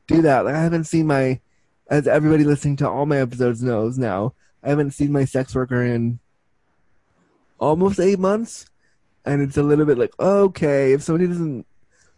do 0.08 0.22
that, 0.22 0.46
like, 0.46 0.56
I 0.56 0.62
haven't 0.62 0.84
seen 0.84 1.08
my, 1.08 1.40
as 1.90 2.08
everybody 2.08 2.44
listening 2.44 2.76
to 2.78 2.90
all 2.90 3.06
my 3.06 3.18
episodes 3.18 3.64
knows 3.64 3.98
now, 3.98 4.34
I 4.64 4.70
haven't 4.70 4.92
seen 4.92 5.12
my 5.12 5.26
sex 5.26 5.56
worker 5.56 5.84
in 5.84 6.20
almost 7.60 8.00
eight 8.00 8.20
months. 8.20 8.68
And 9.26 9.42
it's 9.42 9.58
a 9.58 9.64
little 9.64 9.86
bit 9.86 9.98
like, 9.98 10.14
okay, 10.20 10.94
if 10.94 11.02
somebody 11.02 11.28
doesn't 11.28 11.66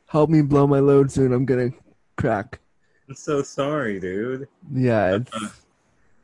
help 0.07 0.29
me 0.29 0.41
blow 0.41 0.67
my 0.67 0.79
load 0.79 1.09
soon, 1.09 1.31
I'm 1.31 1.45
gonna 1.45 1.69
crack. 2.17 2.59
I'm 3.07 3.15
so 3.15 3.41
sorry, 3.41 3.99
dude. 3.99 4.49
Yeah, 4.73 5.19
uh, 5.31 5.47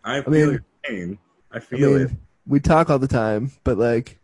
I 0.04 0.22
feel 0.22 0.32
mean- 0.32 0.52
your 0.52 0.66
pain. 0.84 1.18
I 1.52 1.58
I 1.58 1.60
feel 1.60 1.96
it. 1.96 2.12
we 2.48 2.60
talk 2.60 2.90
all 2.90 3.00
the 3.00 3.08
time, 3.08 3.52
but 3.64 3.78
like, 3.78 4.20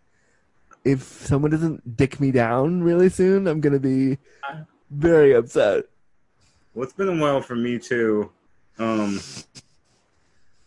if 0.83 1.01
someone 1.01 1.51
doesn't 1.51 1.95
dick 1.95 2.19
me 2.19 2.31
down 2.31 2.81
really 2.81 3.09
soon, 3.09 3.47
I'm 3.47 3.61
gonna 3.61 3.79
be 3.79 4.17
very 4.89 5.33
upset. 5.33 5.85
Well, 6.73 6.83
it's 6.83 6.93
been 6.93 7.09
a 7.09 7.21
while 7.21 7.41
for 7.41 7.55
me 7.55 7.77
too. 7.77 8.31
Um, 8.79 9.19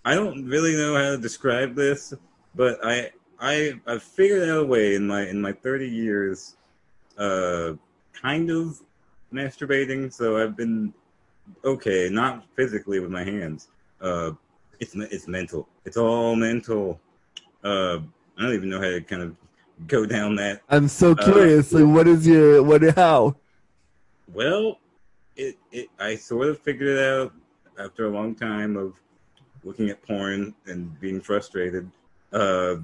I 0.05 0.15
don't 0.15 0.47
really 0.47 0.77
know 0.77 0.95
how 0.95 1.11
to 1.11 1.19
describe 1.19 1.75
this, 1.75 2.15
but 2.55 2.79
I 2.85 3.11
I 3.41 3.81
I've 3.87 4.03
figured 4.03 4.49
out 4.49 4.61
a 4.61 4.65
way 4.65 4.95
in 4.95 5.07
my 5.07 5.27
in 5.27 5.41
my 5.41 5.53
30 5.53 5.89
years, 5.89 6.57
uh, 7.19 7.73
kind 8.13 8.51
of 8.51 8.81
masturbating. 9.33 10.13
So 10.13 10.43
I've 10.43 10.57
been 10.57 10.93
okay, 11.65 12.09
not 12.11 12.45
physically 12.55 13.01
with 13.01 13.11
my 13.11 13.25
hands. 13.25 13.69
Uh, 14.01 14.33
it's 14.83 14.95
it's 14.97 15.29
mental. 15.29 15.69
It's 15.85 15.97
all 15.97 16.35
mental. 16.35 17.01
Uh, 17.63 17.99
I 18.37 18.43
don't 18.43 18.55
even 18.55 18.69
know 18.69 18.81
how 18.81 18.91
to 18.91 19.01
kind 19.01 19.23
of 19.23 19.37
go 19.87 20.05
down 20.05 20.35
that. 20.37 20.61
I'm 20.69 20.89
so 20.89 21.13
Uh, 21.13 21.23
curious. 21.23 21.73
like, 21.73 21.87
what 21.87 22.09
is 22.09 22.27
your 22.27 22.63
what? 22.65 22.83
How? 22.97 23.37
Well, 24.33 24.79
it 25.37 25.57
it 25.71 25.89
I 26.01 26.17
sort 26.17 26.49
of 26.49 26.59
figured 26.59 26.89
it 26.97 26.99
out 26.99 27.33
after 27.79 28.07
a 28.07 28.11
long 28.11 28.35
time 28.35 28.77
of 28.77 28.95
looking 29.65 29.89
at 29.91 30.03
porn 30.03 30.55
and 30.67 30.99
being 31.01 31.21
frustrated. 31.21 31.89
Uh, 32.33 32.77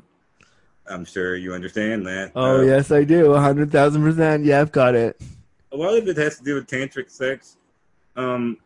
I'm 0.86 1.04
sure 1.04 1.34
you 1.36 1.52
understand 1.52 2.06
that. 2.06 2.30
Oh 2.36 2.58
Uh, 2.60 2.62
yes, 2.62 2.90
I 2.92 3.02
do. 3.04 3.32
A 3.32 3.40
hundred 3.40 3.72
thousand 3.72 4.02
percent. 4.02 4.44
Yeah, 4.44 4.60
I've 4.60 4.72
got 4.72 4.94
it. 4.94 5.20
a 5.72 5.76
lot 5.76 5.98
of 5.98 6.06
it 6.08 6.16
has 6.16 6.38
to 6.38 6.44
do 6.44 6.54
with 6.54 6.66
tantric 6.66 7.10
sex. 7.10 7.56
Um, 8.16 8.56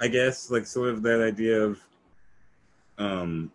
I 0.00 0.08
guess 0.08 0.50
like 0.50 0.66
sort 0.66 0.90
of 0.90 1.02
that 1.02 1.20
idea 1.22 1.60
of, 1.62 1.80
um, 2.98 3.50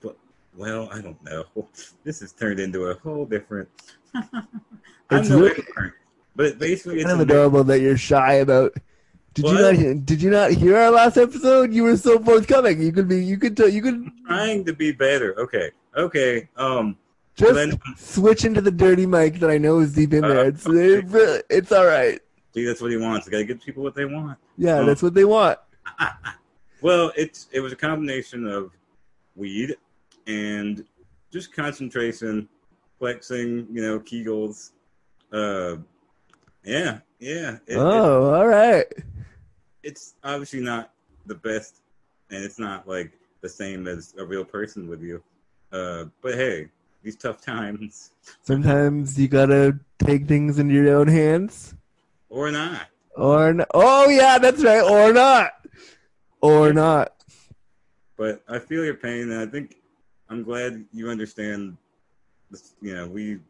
but 0.00 0.16
well, 0.56 0.88
I 0.92 1.00
don't 1.00 1.22
know. 1.24 1.44
This 2.04 2.20
has 2.20 2.32
turned 2.32 2.60
into 2.60 2.86
a 2.86 2.94
whole 2.94 3.24
different. 3.26 3.68
It's 5.10 5.28
no 5.28 5.38
really- 5.38 5.50
expert, 5.50 5.94
but 6.34 6.58
basically, 6.58 6.96
it's 6.96 7.04
kind 7.04 7.20
of 7.20 7.28
adorable 7.28 7.62
that 7.64 7.80
you're 7.80 7.96
shy 7.96 8.34
about. 8.34 8.74
Did 9.34 9.44
you 9.46 9.54
not? 9.54 9.74
hear- 9.76 9.94
Did 9.94 10.20
you 10.22 10.30
not 10.30 10.50
hear 10.50 10.76
our 10.76 10.90
last 10.90 11.16
episode? 11.16 11.72
You 11.72 11.84
were 11.84 11.96
so 11.96 12.18
forthcoming. 12.18 12.82
You 12.82 12.90
could 12.90 13.06
be. 13.08 13.22
You 13.24 13.38
could. 13.38 13.56
tell- 13.56 13.68
You 13.68 13.82
could 13.82 14.10
trying 14.26 14.64
to 14.64 14.72
be 14.72 14.90
better. 14.92 15.38
Okay, 15.38 15.70
okay. 15.96 16.48
Um, 16.56 16.96
just 17.36 17.54
then- 17.54 17.78
switch 17.96 18.44
into 18.44 18.60
the 18.60 18.70
dirty 18.72 19.06
mic 19.06 19.38
that 19.40 19.50
I 19.50 19.58
know 19.58 19.78
is 19.78 19.92
deep 19.94 20.12
in 20.12 20.24
Uh, 20.24 20.28
there. 20.28 20.46
It's 20.48 20.66
okay. 20.66 20.98
it 21.06 21.46
it's 21.50 21.70
all 21.70 21.86
right. 21.86 22.18
see, 22.54 22.64
that's 22.64 22.80
what 22.80 22.90
he 22.90 22.96
wants. 22.96 23.28
I 23.28 23.30
gotta 23.30 23.44
give 23.44 23.60
people 23.62 23.82
what 23.84 23.94
they 23.94 24.06
want. 24.06 24.38
Yeah, 24.58 24.78
Oh. 24.80 24.86
that's 24.86 25.02
what 25.02 25.14
they 25.14 25.24
want. 25.24 25.58
Well, 26.80 27.12
it's 27.16 27.48
it 27.52 27.60
was 27.60 27.72
a 27.72 27.76
combination 27.76 28.46
of 28.46 28.70
weed 29.34 29.76
and 30.26 30.84
just 31.32 31.52
concentration, 31.54 32.48
flexing, 32.98 33.66
you 33.72 33.82
know, 33.82 33.98
Kegels. 34.00 34.72
Uh, 35.32 35.76
yeah, 36.64 36.98
yeah. 37.18 37.56
It, 37.66 37.72
it- 37.72 37.76
oh, 37.76 38.34
all 38.34 38.46
right. 38.46 38.86
it's 39.82 40.14
obviously 40.24 40.60
not 40.60 40.92
the 41.26 41.34
best, 41.34 41.80
and 42.30 42.44
it's 42.44 42.58
not 42.58 42.86
like 42.88 43.12
the 43.40 43.48
same 43.48 43.86
as 43.86 44.14
a 44.18 44.24
real 44.24 44.44
person 44.44 44.88
with 44.88 45.02
you. 45.02 45.22
Uh, 45.72 46.04
but 46.22 46.34
hey, 46.34 46.68
these 47.02 47.16
tough 47.16 47.40
times, 47.40 48.10
Sometimes 48.42 49.18
you 49.18 49.28
gotta 49.28 49.78
take 49.98 50.26
things 50.26 50.58
into 50.58 50.74
your 50.74 50.96
own 50.96 51.08
hands, 51.08 51.74
or 52.28 52.50
not. 52.50 52.86
or 53.16 53.48
n- 53.48 53.64
oh 53.74 54.08
yeah, 54.08 54.38
that's 54.38 54.62
right, 54.64 54.82
or 54.82 55.12
not, 55.12 55.52
or 56.40 56.72
not. 56.72 57.12
But 58.16 58.42
I 58.48 58.58
feel 58.58 58.84
your 58.84 58.94
pain, 58.94 59.30
and 59.30 59.40
I 59.40 59.46
think 59.46 59.76
I'm 60.28 60.42
glad 60.42 60.84
you 60.92 61.10
understand. 61.10 61.76
This, 62.50 62.74
you 62.80 62.94
know, 62.94 63.08
we 63.08 63.40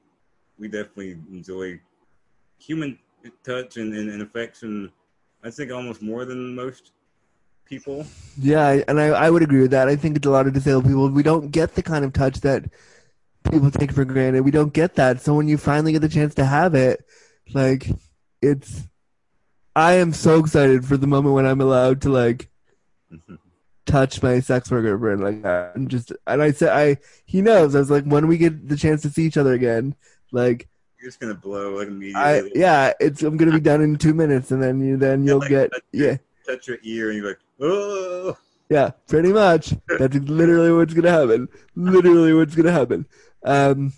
we 0.59 0.69
definitely 0.69 1.19
enjoy 1.31 1.81
human 2.59 2.99
touch 3.45 3.77
and, 3.77 3.95
and, 3.95 4.11
and 4.11 4.23
affection. 4.23 4.91
I 5.45 5.51
think 5.51 5.71
almost 5.71 6.03
more 6.03 6.25
than 6.25 6.55
most 6.55 6.93
people. 7.67 8.07
Yeah, 8.39 8.83
and 8.89 8.99
I, 8.99 9.07
I 9.09 9.31
would 9.31 9.43
agree 9.43 9.61
with 9.61 9.71
that. 9.73 9.89
I 9.89 9.97
think 9.97 10.17
it's 10.17 10.27
a 10.27 10.31
lot 10.31 10.47
of 10.47 10.55
disabled 10.55 10.87
people. 10.87 11.11
We 11.11 11.23
don't 11.23 11.51
get 11.51 11.75
the 11.75 11.83
kind 11.83 12.05
of 12.05 12.13
touch 12.13 12.41
that 12.41 12.65
people 13.51 13.71
take 13.71 13.93
for 13.93 14.05
granted. 14.05 14.43
We 14.43 14.51
don't 14.51 14.73
get 14.73 14.95
that. 14.95 15.21
So 15.21 15.35
when 15.35 15.49
you 15.49 15.59
finally 15.59 15.93
get 15.93 16.01
the 16.01 16.09
chance 16.09 16.35
to 16.37 16.45
have 16.45 16.75
it, 16.75 17.05
like, 17.53 17.89
it's. 18.41 18.83
I 19.75 19.95
am 19.95 20.15
so 20.15 20.39
excited 20.41 20.87
for 20.87 20.97
the 20.97 21.07
moment 21.07 21.35
when 21.35 21.47
I'm 21.47 21.61
allowed 21.61 22.01
to 22.03 22.09
like 22.09 22.49
touch 23.87 24.23
my 24.23 24.41
sex 24.41 24.71
worker 24.71 24.99
friend 24.99 25.23
like 25.23 25.43
that, 25.43 25.77
and 25.77 25.89
just 25.89 26.13
and 26.27 26.43
I 26.43 26.51
said 26.51 26.71
I 26.71 26.99
he 27.25 27.41
knows. 27.41 27.75
I 27.75 27.79
was 27.79 27.91
like, 27.91 28.05
when 28.05 28.27
we 28.27 28.37
get 28.37 28.69
the 28.69 28.77
chance 28.77 29.03
to 29.03 29.11
see 29.11 29.25
each 29.25 29.37
other 29.37 29.55
again, 29.55 29.95
like 30.33 30.69
You're 31.01 31.09
just 31.09 31.21
gonna 31.21 31.35
blow 31.35 31.77
like 31.77 31.89
immediately. 31.89 32.21
I 32.21 32.43
yeah, 32.55 32.93
it's 33.01 33.23
I'm 33.23 33.37
gonna 33.37 33.53
be 33.53 33.61
done 33.61 33.81
in 33.81 33.97
two 33.97 34.13
minutes, 34.13 34.51
and 34.51 34.63
then 34.63 34.81
you 34.81 34.97
then 34.97 35.25
you'll 35.25 35.39
like, 35.39 35.49
get 35.49 35.71
that's 35.71 35.85
yeah. 35.93 36.17
touch 36.47 36.69
your 36.69 36.79
ear, 36.83 37.11
and 37.11 37.19
you're 37.19 37.29
like, 37.29 37.41
oh. 37.61 38.37
Yeah, 38.69 38.91
pretty 39.07 39.33
much. 39.33 39.75
That's 39.99 40.17
literally 40.17 40.73
what's 40.73 40.93
gonna 40.93 41.11
happen. 41.11 41.49
Literally 41.77 42.35
what's 42.35 42.57
gonna 42.57 42.73
happen. 42.73 43.07
Um, 43.45 43.93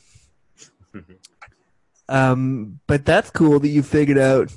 um, 2.09 2.79
but 2.87 3.07
that's 3.07 3.31
cool 3.31 3.59
that 3.61 3.69
you 3.69 3.83
figured 3.83 4.19
out 4.19 4.53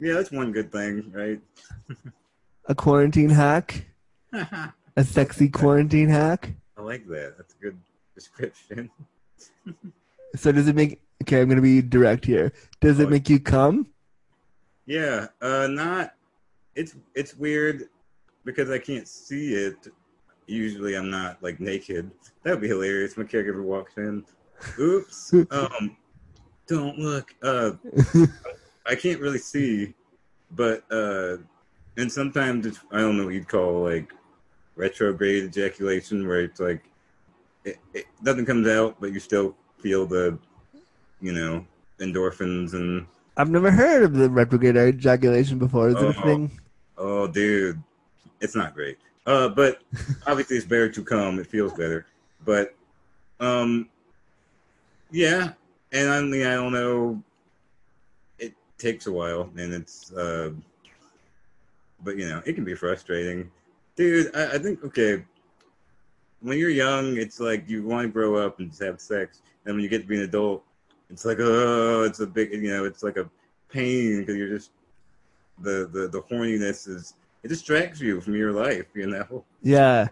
Yeah, 0.00 0.14
that's 0.14 0.32
one 0.32 0.50
good 0.50 0.72
thing, 0.72 1.12
right? 1.14 1.40
a 2.66 2.74
quarantine 2.74 3.30
hack, 3.30 3.84
a 4.32 5.04
sexy 5.04 5.48
quarantine 5.48 6.08
hack. 6.08 6.50
I 6.76 6.82
like 6.82 7.06
that. 7.08 7.34
That's 7.36 7.54
a 7.54 7.62
good 7.62 7.78
description. 8.14 8.90
So 10.36 10.50
does 10.50 10.66
it 10.66 10.74
make? 10.74 11.00
Okay, 11.22 11.40
I'm 11.40 11.48
gonna 11.48 11.60
be 11.62 11.80
direct 11.80 12.24
here. 12.24 12.52
Does 12.80 12.98
it 12.98 13.06
Oh. 13.06 13.08
make 13.10 13.30
you 13.30 13.38
come? 13.38 13.86
Yeah, 14.84 15.28
uh, 15.40 15.68
not. 15.70 16.14
It's 16.74 16.96
it's 17.14 17.36
weird 17.36 17.84
because 18.44 18.68
I 18.68 18.78
can't 18.78 19.06
see 19.06 19.54
it. 19.54 19.76
Usually, 20.48 20.96
I'm 20.96 21.08
not 21.08 21.40
like 21.40 21.60
naked. 21.60 22.10
That 22.42 22.50
would 22.50 22.60
be 22.62 22.66
hilarious. 22.66 23.16
My 23.16 23.22
caregiver 23.22 23.62
walks 23.62 23.96
in. 23.96 24.24
Oops. 24.80 25.34
Um, 25.52 25.96
don't 26.66 26.98
look. 26.98 27.32
Uh, 27.40 27.72
I 28.86 28.96
can't 28.96 29.20
really 29.20 29.38
see, 29.38 29.94
but 30.50 30.82
uh, 30.90 31.36
and 31.96 32.10
sometimes 32.10 32.66
it's, 32.66 32.80
I 32.90 33.00
don't 33.00 33.16
know 33.16 33.24
what 33.26 33.34
you'd 33.34 33.48
call 33.48 33.82
like 33.84 34.12
retrograde 34.76 35.44
ejaculation, 35.44 36.26
where 36.26 36.40
it's 36.40 36.60
like 36.60 36.84
it, 37.64 37.78
it 37.92 38.06
nothing 38.22 38.44
comes 38.44 38.68
out, 38.68 39.00
but 39.00 39.12
you 39.12 39.20
still 39.20 39.54
feel 39.78 40.06
the, 40.06 40.38
you 41.20 41.32
know, 41.32 41.64
endorphins 42.00 42.74
and 42.74 43.06
I've 43.36 43.50
never 43.50 43.70
heard 43.70 44.02
of 44.04 44.14
the 44.14 44.30
retrograde 44.30 44.76
ejaculation 44.76 45.58
before. 45.58 45.88
Is 45.88 45.94
it 45.96 46.02
a 46.02 46.08
Oh. 46.20 46.22
thing? 46.22 46.60
Oh, 46.96 47.26
dude, 47.26 47.82
it's 48.40 48.54
not 48.54 48.74
great. 48.74 48.98
Uh, 49.26 49.48
but 49.48 49.82
obviously 50.26 50.56
it's 50.56 50.66
better 50.66 50.88
to 50.90 51.02
come. 51.02 51.38
It 51.40 51.46
feels 51.48 51.72
better. 51.72 52.06
But, 52.44 52.74
um, 53.40 53.88
yeah, 55.10 55.52
and 55.92 56.10
I 56.10 56.20
mean, 56.22 56.46
I 56.46 56.54
don't 56.54 56.72
know. 56.72 57.22
It 58.38 58.54
takes 58.78 59.06
a 59.06 59.12
while, 59.12 59.50
and 59.56 59.72
it's, 59.72 60.12
uh, 60.12 60.50
but 62.04 62.16
you 62.16 62.28
know, 62.28 62.42
it 62.44 62.54
can 62.54 62.64
be 62.64 62.74
frustrating, 62.74 63.50
dude. 63.96 64.34
I, 64.36 64.54
I 64.54 64.58
think 64.58 64.84
okay. 64.84 65.24
When 66.40 66.58
you're 66.58 66.70
young, 66.70 67.16
it's 67.16 67.40
like 67.40 67.68
you 67.68 67.82
want 67.84 68.06
to 68.06 68.12
grow 68.12 68.36
up 68.36 68.58
and 68.60 68.68
just 68.68 68.82
have 68.82 69.00
sex, 69.00 69.40
and 69.64 69.74
when 69.74 69.82
you 69.82 69.88
get 69.88 70.02
to 70.02 70.06
be 70.06 70.18
an 70.18 70.24
adult, 70.24 70.62
it's 71.10 71.24
like 71.24 71.38
oh, 71.40 72.02
it's 72.02 72.20
a 72.20 72.26
big, 72.26 72.52
you 72.52 72.68
know, 72.68 72.84
it's 72.84 73.02
like 73.02 73.16
a 73.16 73.28
pain 73.70 74.20
because 74.20 74.36
you're 74.36 74.50
just 74.50 74.70
the 75.60 75.88
the 75.92 76.08
the 76.08 76.22
horniness 76.22 76.86
is 76.86 77.14
it 77.42 77.48
distracts 77.48 78.00
you 78.00 78.20
from 78.20 78.34
your 78.36 78.52
life, 78.52 78.86
you 78.94 79.06
know. 79.06 79.44
Yeah. 79.62 80.08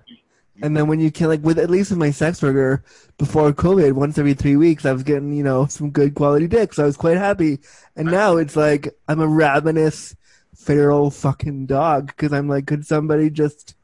And 0.61 0.77
then 0.77 0.87
when 0.87 1.01
you 1.01 1.11
can, 1.11 1.29
like, 1.29 1.43
with 1.43 1.59
at 1.59 1.71
least 1.71 1.91
with 1.91 1.99
my 1.99 2.11
sex 2.11 2.43
worker 2.43 2.85
before 3.17 3.53
COVID, 3.53 3.93
once 3.93 4.19
every 4.19 4.35
three 4.35 4.57
weeks, 4.57 4.85
I 4.85 4.93
was 4.93 5.03
getting, 5.03 5.33
you 5.33 5.43
know, 5.43 5.65
some 5.67 5.91
good 5.91 6.15
quality 6.15 6.47
dick. 6.47 6.75
So 6.75 6.83
I 6.83 6.87
was 6.87 6.97
quite 6.99 7.17
happy. 7.17 7.61
And 7.97 8.11
now 8.11 8.37
it's 8.37 8.55
like 8.55 8.95
I'm 9.09 9.21
a 9.21 9.27
ravenous, 9.27 10.15
feral 10.55 11.11
fucking 11.11 11.67
dog 11.67 12.09
because 12.09 12.33
I'm 12.33 12.49
like, 12.49 12.67
could 12.67 12.87
somebody 12.87 13.31
just 13.31 13.75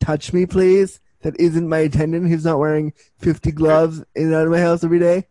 touch 0.00 0.32
me, 0.32 0.46
please? 0.46 1.00
That 1.22 1.38
isn't 1.40 1.68
my 1.68 1.78
attendant 1.78 2.28
who's 2.28 2.44
not 2.44 2.58
wearing 2.58 2.92
50 3.18 3.52
gloves 3.52 4.02
in 4.14 4.26
and 4.26 4.34
out 4.34 4.44
of 4.46 4.52
my 4.52 4.60
house 4.60 4.84
every 4.84 4.98
day. 4.98 5.26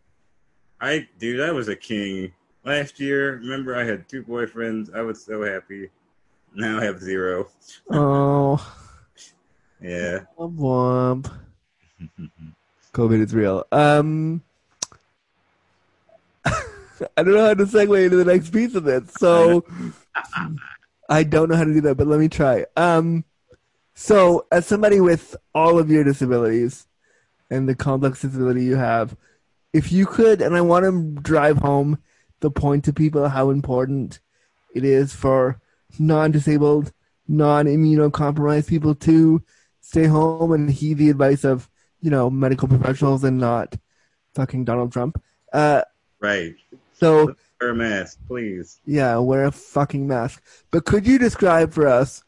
I 0.80 1.06
dude, 1.18 1.40
I 1.40 1.52
was 1.52 1.68
a 1.68 1.76
king 1.76 2.32
last 2.64 2.98
year. 2.98 3.36
Remember, 3.36 3.76
I 3.76 3.84
had 3.84 4.08
two 4.08 4.22
boyfriends. 4.24 4.94
I 4.94 5.02
was 5.02 5.24
so 5.24 5.42
happy. 5.44 5.90
Now 6.54 6.78
I 6.80 6.84
have 6.84 7.00
zero. 7.00 7.48
Oh, 7.90 8.56
Yeah. 9.80 10.20
womp 10.38 10.56
womp. 10.56 11.32
COVID 12.92 13.22
is 13.24 13.34
real. 13.34 13.64
Um, 13.70 14.42
I 16.44 16.52
don't 17.16 17.34
know 17.34 17.46
how 17.46 17.54
to 17.54 17.64
segue 17.66 18.04
into 18.04 18.16
the 18.16 18.24
next 18.24 18.50
piece 18.50 18.74
of 18.74 18.84
this, 18.84 19.12
so 19.18 19.64
I 21.08 21.22
don't 21.22 21.48
know 21.50 21.56
how 21.56 21.64
to 21.64 21.72
do 21.72 21.80
that. 21.82 21.96
But 21.96 22.06
let 22.06 22.20
me 22.20 22.28
try. 22.28 22.66
Um, 22.76 23.24
so 23.94 24.46
as 24.50 24.66
somebody 24.66 25.00
with 25.00 25.36
all 25.54 25.78
of 25.78 25.90
your 25.90 26.04
disabilities 26.04 26.86
and 27.50 27.68
the 27.68 27.74
complex 27.74 28.22
disability 28.22 28.64
you 28.64 28.76
have, 28.76 29.16
if 29.72 29.92
you 29.92 30.06
could, 30.06 30.40
and 30.40 30.56
I 30.56 30.60
want 30.60 30.84
to 30.84 31.20
drive 31.20 31.58
home 31.58 31.98
the 32.40 32.50
point 32.50 32.84
to 32.84 32.92
people 32.92 33.28
how 33.28 33.50
important 33.50 34.20
it 34.74 34.84
is 34.84 35.14
for 35.14 35.60
non-disabled, 35.98 36.92
non-immunocompromised 37.28 38.68
people 38.68 38.94
to 38.96 39.42
stay 39.80 40.06
home 40.06 40.52
and 40.52 40.70
heed 40.70 40.98
the 40.98 41.10
advice 41.10 41.44
of 41.44 41.68
you 42.00 42.10
know 42.10 42.28
medical 42.30 42.68
professionals 42.68 43.24
and 43.24 43.38
not 43.38 43.76
fucking 44.34 44.64
Donald 44.64 44.92
Trump. 44.92 45.22
Uh, 45.52 45.82
Right. 46.20 46.54
so 46.94 47.34
Wear 47.64 47.70
a 47.70 47.74
mask, 47.74 48.18
please. 48.28 48.78
yeah, 48.84 49.16
wear 49.16 49.46
a 49.46 49.50
fucking 49.50 50.06
mask. 50.06 50.42
But 50.70 50.84
could 50.84 51.06
you 51.06 51.18
describe 51.18 51.72
for 51.72 51.88
us 51.88 52.22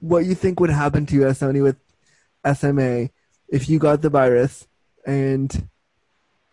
what 0.00 0.26
you 0.26 0.34
think 0.34 0.60
would 0.60 0.68
happen 0.68 1.06
to 1.06 1.14
you 1.14 1.26
as 1.26 1.38
somebody 1.38 1.62
with 1.62 1.76
SMA 2.44 3.08
if 3.48 3.70
you 3.70 3.78
got 3.78 4.02
the 4.02 4.10
virus, 4.10 4.68
and 5.06 5.66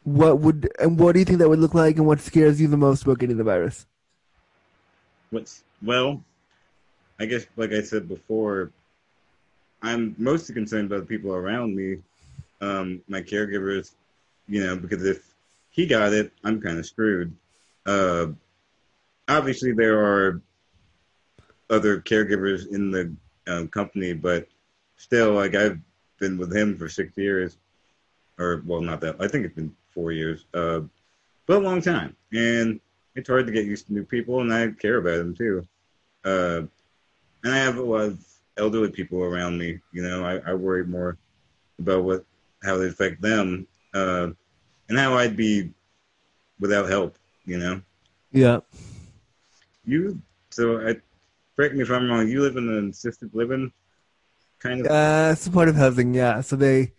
what 0.03 0.39
would 0.39 0.71
and 0.79 0.97
what 0.97 1.11
do 1.11 1.19
you 1.19 1.25
think 1.25 1.39
that 1.39 1.49
would 1.49 1.59
look 1.59 1.73
like, 1.73 1.97
and 1.97 2.05
what 2.05 2.21
scares 2.21 2.61
you 2.61 2.69
the 2.69 2.77
most 2.77 3.03
about 3.03 3.19
getting 3.19 3.35
the 3.35 3.43
virus? 3.43 3.85
What's 5.31 5.65
well, 5.83 6.23
I 7.19 7.25
guess 7.25 7.45
like 7.57 7.73
I 7.73 7.81
said 7.81 8.07
before, 8.07 8.71
I'm 9.81 10.15
mostly 10.17 10.55
concerned 10.55 10.85
about 10.89 11.01
the 11.01 11.07
people 11.07 11.33
around 11.33 11.75
me, 11.75 11.97
um, 12.61 13.01
my 13.09 13.21
caregivers, 13.21 13.91
you 14.47 14.63
know, 14.63 14.77
because 14.77 15.03
if 15.05 15.27
he 15.71 15.85
got 15.85 16.13
it, 16.13 16.31
I'm 16.45 16.61
kind 16.61 16.79
of 16.79 16.85
screwed. 16.85 17.35
Uh, 17.89 18.27
obviously, 19.27 19.73
there 19.73 19.99
are 19.99 20.41
other 21.71 21.99
caregivers 21.99 22.71
in 22.71 22.91
the 22.91 23.15
um, 23.47 23.67
company, 23.67 24.13
but 24.13 24.47
still, 24.97 25.31
like 25.33 25.55
I've 25.55 25.79
been 26.19 26.37
with 26.37 26.55
him 26.55 26.77
for 26.77 26.87
six 26.87 27.17
years, 27.17 27.57
or 28.37 28.61
well, 28.67 28.81
not 28.81 29.01
that. 29.01 29.15
I 29.19 29.27
think 29.27 29.43
it's 29.43 29.55
been 29.55 29.75
four 29.89 30.11
years, 30.11 30.45
uh, 30.53 30.81
but 31.47 31.57
a 31.57 31.65
long 31.65 31.81
time, 31.81 32.15
and 32.31 32.79
it's 33.15 33.27
hard 33.27 33.47
to 33.47 33.53
get 33.53 33.65
used 33.65 33.87
to 33.87 33.93
new 33.93 34.03
people, 34.05 34.41
and 34.41 34.53
I 34.53 34.69
care 34.69 34.97
about 34.97 35.17
them 35.17 35.35
too. 35.35 35.67
Uh, 36.23 36.61
and 37.43 37.53
I 37.53 37.57
have 37.57 37.77
a 37.77 37.81
lot 37.81 38.01
of 38.01 38.23
elderly 38.57 38.91
people 38.91 39.23
around 39.23 39.57
me. 39.57 39.79
You 39.93 40.03
know, 40.03 40.23
I, 40.23 40.51
I 40.51 40.53
worry 40.53 40.85
more 40.85 41.17
about 41.79 42.03
what 42.03 42.23
how 42.61 42.77
they 42.77 42.87
affect 42.87 43.19
them, 43.19 43.65
uh, 43.95 44.27
and 44.89 44.99
how 44.99 45.17
I'd 45.17 45.35
be 45.35 45.71
without 46.59 46.87
help. 46.87 47.18
You 47.49 47.57
know. 47.57 47.81
Yeah. 48.31 48.59
You 49.85 50.21
so 50.51 50.87
I 50.87 50.95
correct 51.55 51.73
me 51.73 51.81
if 51.81 51.89
I'm 51.89 52.09
wrong. 52.09 52.27
You 52.27 52.41
live 52.41 52.57
in 52.57 52.69
an 52.69 52.89
assisted 52.89 53.33
living 53.33 53.71
kind 54.59 54.85
of. 54.85 54.91
Uh, 54.91 55.33
supportive 55.33 55.75
housing, 55.75 56.13
yeah. 56.13 56.41
So 56.41 56.55
they, 56.55 56.93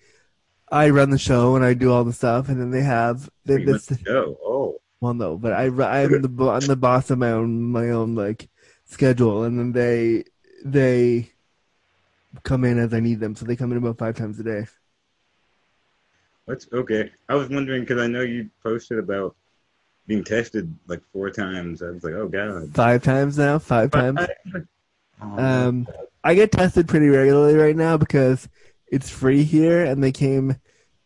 I 0.71 0.91
run 0.91 1.11
the 1.11 1.19
show 1.19 1.55
and 1.55 1.65
I 1.65 1.75
do 1.75 1.93
all 1.93 2.03
the 2.03 2.13
stuff, 2.13 2.49
and 2.49 2.61
then 2.61 2.73
they 2.73 2.83
have 2.83 3.31
they, 3.45 3.65
went 3.65 3.87
this, 3.87 3.99
go. 3.99 4.37
Oh, 4.43 4.81
well, 5.01 5.15
no, 5.15 5.37
but 5.37 5.53
I 5.53 5.67
I'm 5.67 6.23
the 6.23 6.51
I'm 6.51 6.67
the 6.67 6.77
boss 6.77 7.11
of 7.11 7.19
my 7.19 7.31
own 7.31 7.63
my 7.63 7.91
own 7.91 8.17
like 8.17 8.49
schedule, 8.87 9.45
and 9.45 9.57
then 9.57 9.73
they 9.73 10.25
they 10.65 11.31
come 12.43 12.65
in 12.65 12.79
as 12.79 12.93
I 12.93 13.01
need 13.01 13.21
them, 13.21 13.37
so 13.37 13.45
they 13.45 13.57
come 13.57 13.71
in 13.71 13.79
about 13.79 13.99
five 13.99 14.17
times 14.17 14.41
a 14.41 14.43
day. 14.43 14.67
that's 16.47 16.67
okay. 16.73 17.13
I 17.29 17.35
was 17.35 17.49
wondering 17.49 17.83
because 17.83 18.03
I 18.03 18.09
know 18.09 18.23
you 18.23 18.51
posted 18.63 18.99
about 18.99 19.37
being 20.11 20.25
tested 20.25 20.77
like 20.89 21.01
four 21.13 21.31
times. 21.31 21.83
I 21.85 21.91
was 21.91 22.03
like, 22.03 22.15
oh 22.15 22.27
god. 22.27 22.75
Five 22.75 23.05
times 23.05 23.39
now, 23.39 23.61
five 23.61 23.93
times. 23.93 24.19
Oh, 25.23 25.39
Um, 25.39 25.87
I 26.25 26.35
get 26.35 26.51
tested 26.51 26.89
pretty 26.89 27.07
regularly 27.07 27.55
right 27.55 27.77
now 27.77 27.97
because 27.97 28.49
it's 28.89 29.09
free 29.09 29.45
here, 29.45 29.85
and 29.85 30.03
they 30.03 30.11
came 30.11 30.57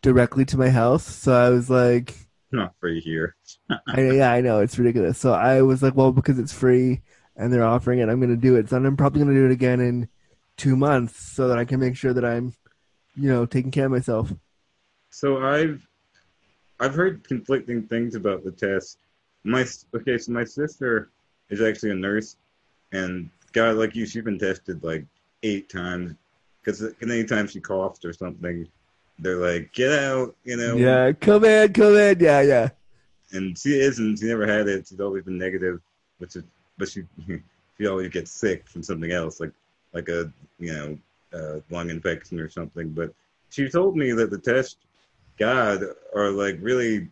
directly 0.01 0.43
to 0.45 0.57
my 0.57 0.69
house. 0.71 1.05
So 1.05 1.33
I 1.33 1.51
was 1.51 1.69
like, 1.69 2.15
not 2.51 2.73
free 2.79 2.99
here. 2.99 3.35
I, 3.69 4.01
yeah, 4.01 4.31
I 4.31 4.41
know 4.41 4.61
it's 4.61 4.79
ridiculous. 4.79 5.19
So 5.19 5.33
I 5.33 5.61
was 5.61 5.83
like, 5.83 5.95
well, 5.95 6.11
because 6.11 6.39
it's 6.39 6.53
free 6.53 7.01
and 7.35 7.53
they're 7.53 7.63
offering 7.63 7.99
it, 7.99 8.09
I'm 8.09 8.19
going 8.19 8.31
to 8.31 8.35
do 8.35 8.55
it. 8.55 8.69
So 8.69 8.77
I'm 8.77 8.97
probably 8.97 9.21
going 9.21 9.35
to 9.35 9.39
do 9.39 9.45
it 9.45 9.51
again 9.51 9.81
in 9.81 10.09
two 10.57 10.75
months 10.75 11.15
so 11.19 11.47
that 11.49 11.59
I 11.59 11.65
can 11.65 11.79
make 11.79 11.95
sure 11.95 12.13
that 12.13 12.25
I'm, 12.25 12.55
you 13.15 13.29
know, 13.29 13.45
taking 13.45 13.69
care 13.69 13.85
of 13.85 13.91
myself. 13.91 14.33
So 15.11 15.45
I've 15.45 15.85
I've 16.79 16.95
heard 16.95 17.23
conflicting 17.23 17.83
things 17.83 18.15
about 18.15 18.43
the 18.43 18.51
test. 18.51 18.97
My 19.43 19.65
okay, 19.95 20.17
so 20.17 20.31
my 20.31 20.43
sister 20.43 21.09
is 21.49 21.61
actually 21.61 21.91
a 21.91 21.95
nurse, 21.95 22.37
and 22.91 23.29
God, 23.53 23.75
like 23.75 23.95
you, 23.95 24.05
she's 24.05 24.23
been 24.23 24.39
tested 24.39 24.83
like 24.83 25.05
eight 25.43 25.69
times 25.69 26.15
because 26.61 26.83
anytime 27.01 27.47
she 27.47 27.59
coughs 27.59 28.03
or 28.03 28.11
something, 28.11 28.67
they're 29.19 29.37
like, 29.37 29.71
"Get 29.73 29.91
out," 29.91 30.35
you 30.43 30.57
know. 30.57 30.75
Yeah, 30.75 31.11
come 31.13 31.45
in, 31.45 31.71
come 31.73 31.95
in. 31.95 32.19
Yeah, 32.19 32.41
yeah. 32.41 32.69
And 33.31 33.57
she 33.57 33.79
isn't. 33.79 34.19
She 34.19 34.25
never 34.25 34.47
had 34.47 34.67
it. 34.67 34.87
She's 34.87 34.99
always 34.99 35.23
been 35.23 35.37
negative, 35.37 35.81
which 36.17 36.35
is, 36.35 36.43
but 36.77 36.89
she 36.89 37.03
she 37.77 37.87
always 37.87 38.09
gets 38.09 38.31
sick 38.31 38.67
from 38.67 38.83
something 38.83 39.11
else, 39.11 39.39
like 39.39 39.51
like 39.93 40.09
a 40.09 40.31
you 40.59 40.73
know 40.73 40.97
uh, 41.33 41.59
lung 41.69 41.89
infection 41.89 42.39
or 42.39 42.49
something. 42.49 42.89
But 42.89 43.13
she 43.49 43.69
told 43.69 43.95
me 43.95 44.11
that 44.11 44.29
the 44.29 44.37
test, 44.37 44.77
God, 45.37 45.83
are 46.15 46.31
like 46.31 46.57
really 46.61 47.09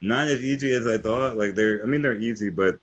not 0.00 0.28
as 0.28 0.40
easy 0.42 0.72
as 0.72 0.86
I 0.86 0.98
thought. 0.98 1.36
Like 1.36 1.54
they're, 1.54 1.82
I 1.82 1.86
mean, 1.86 2.02
they're 2.02 2.18
easy, 2.18 2.50
but 2.50 2.78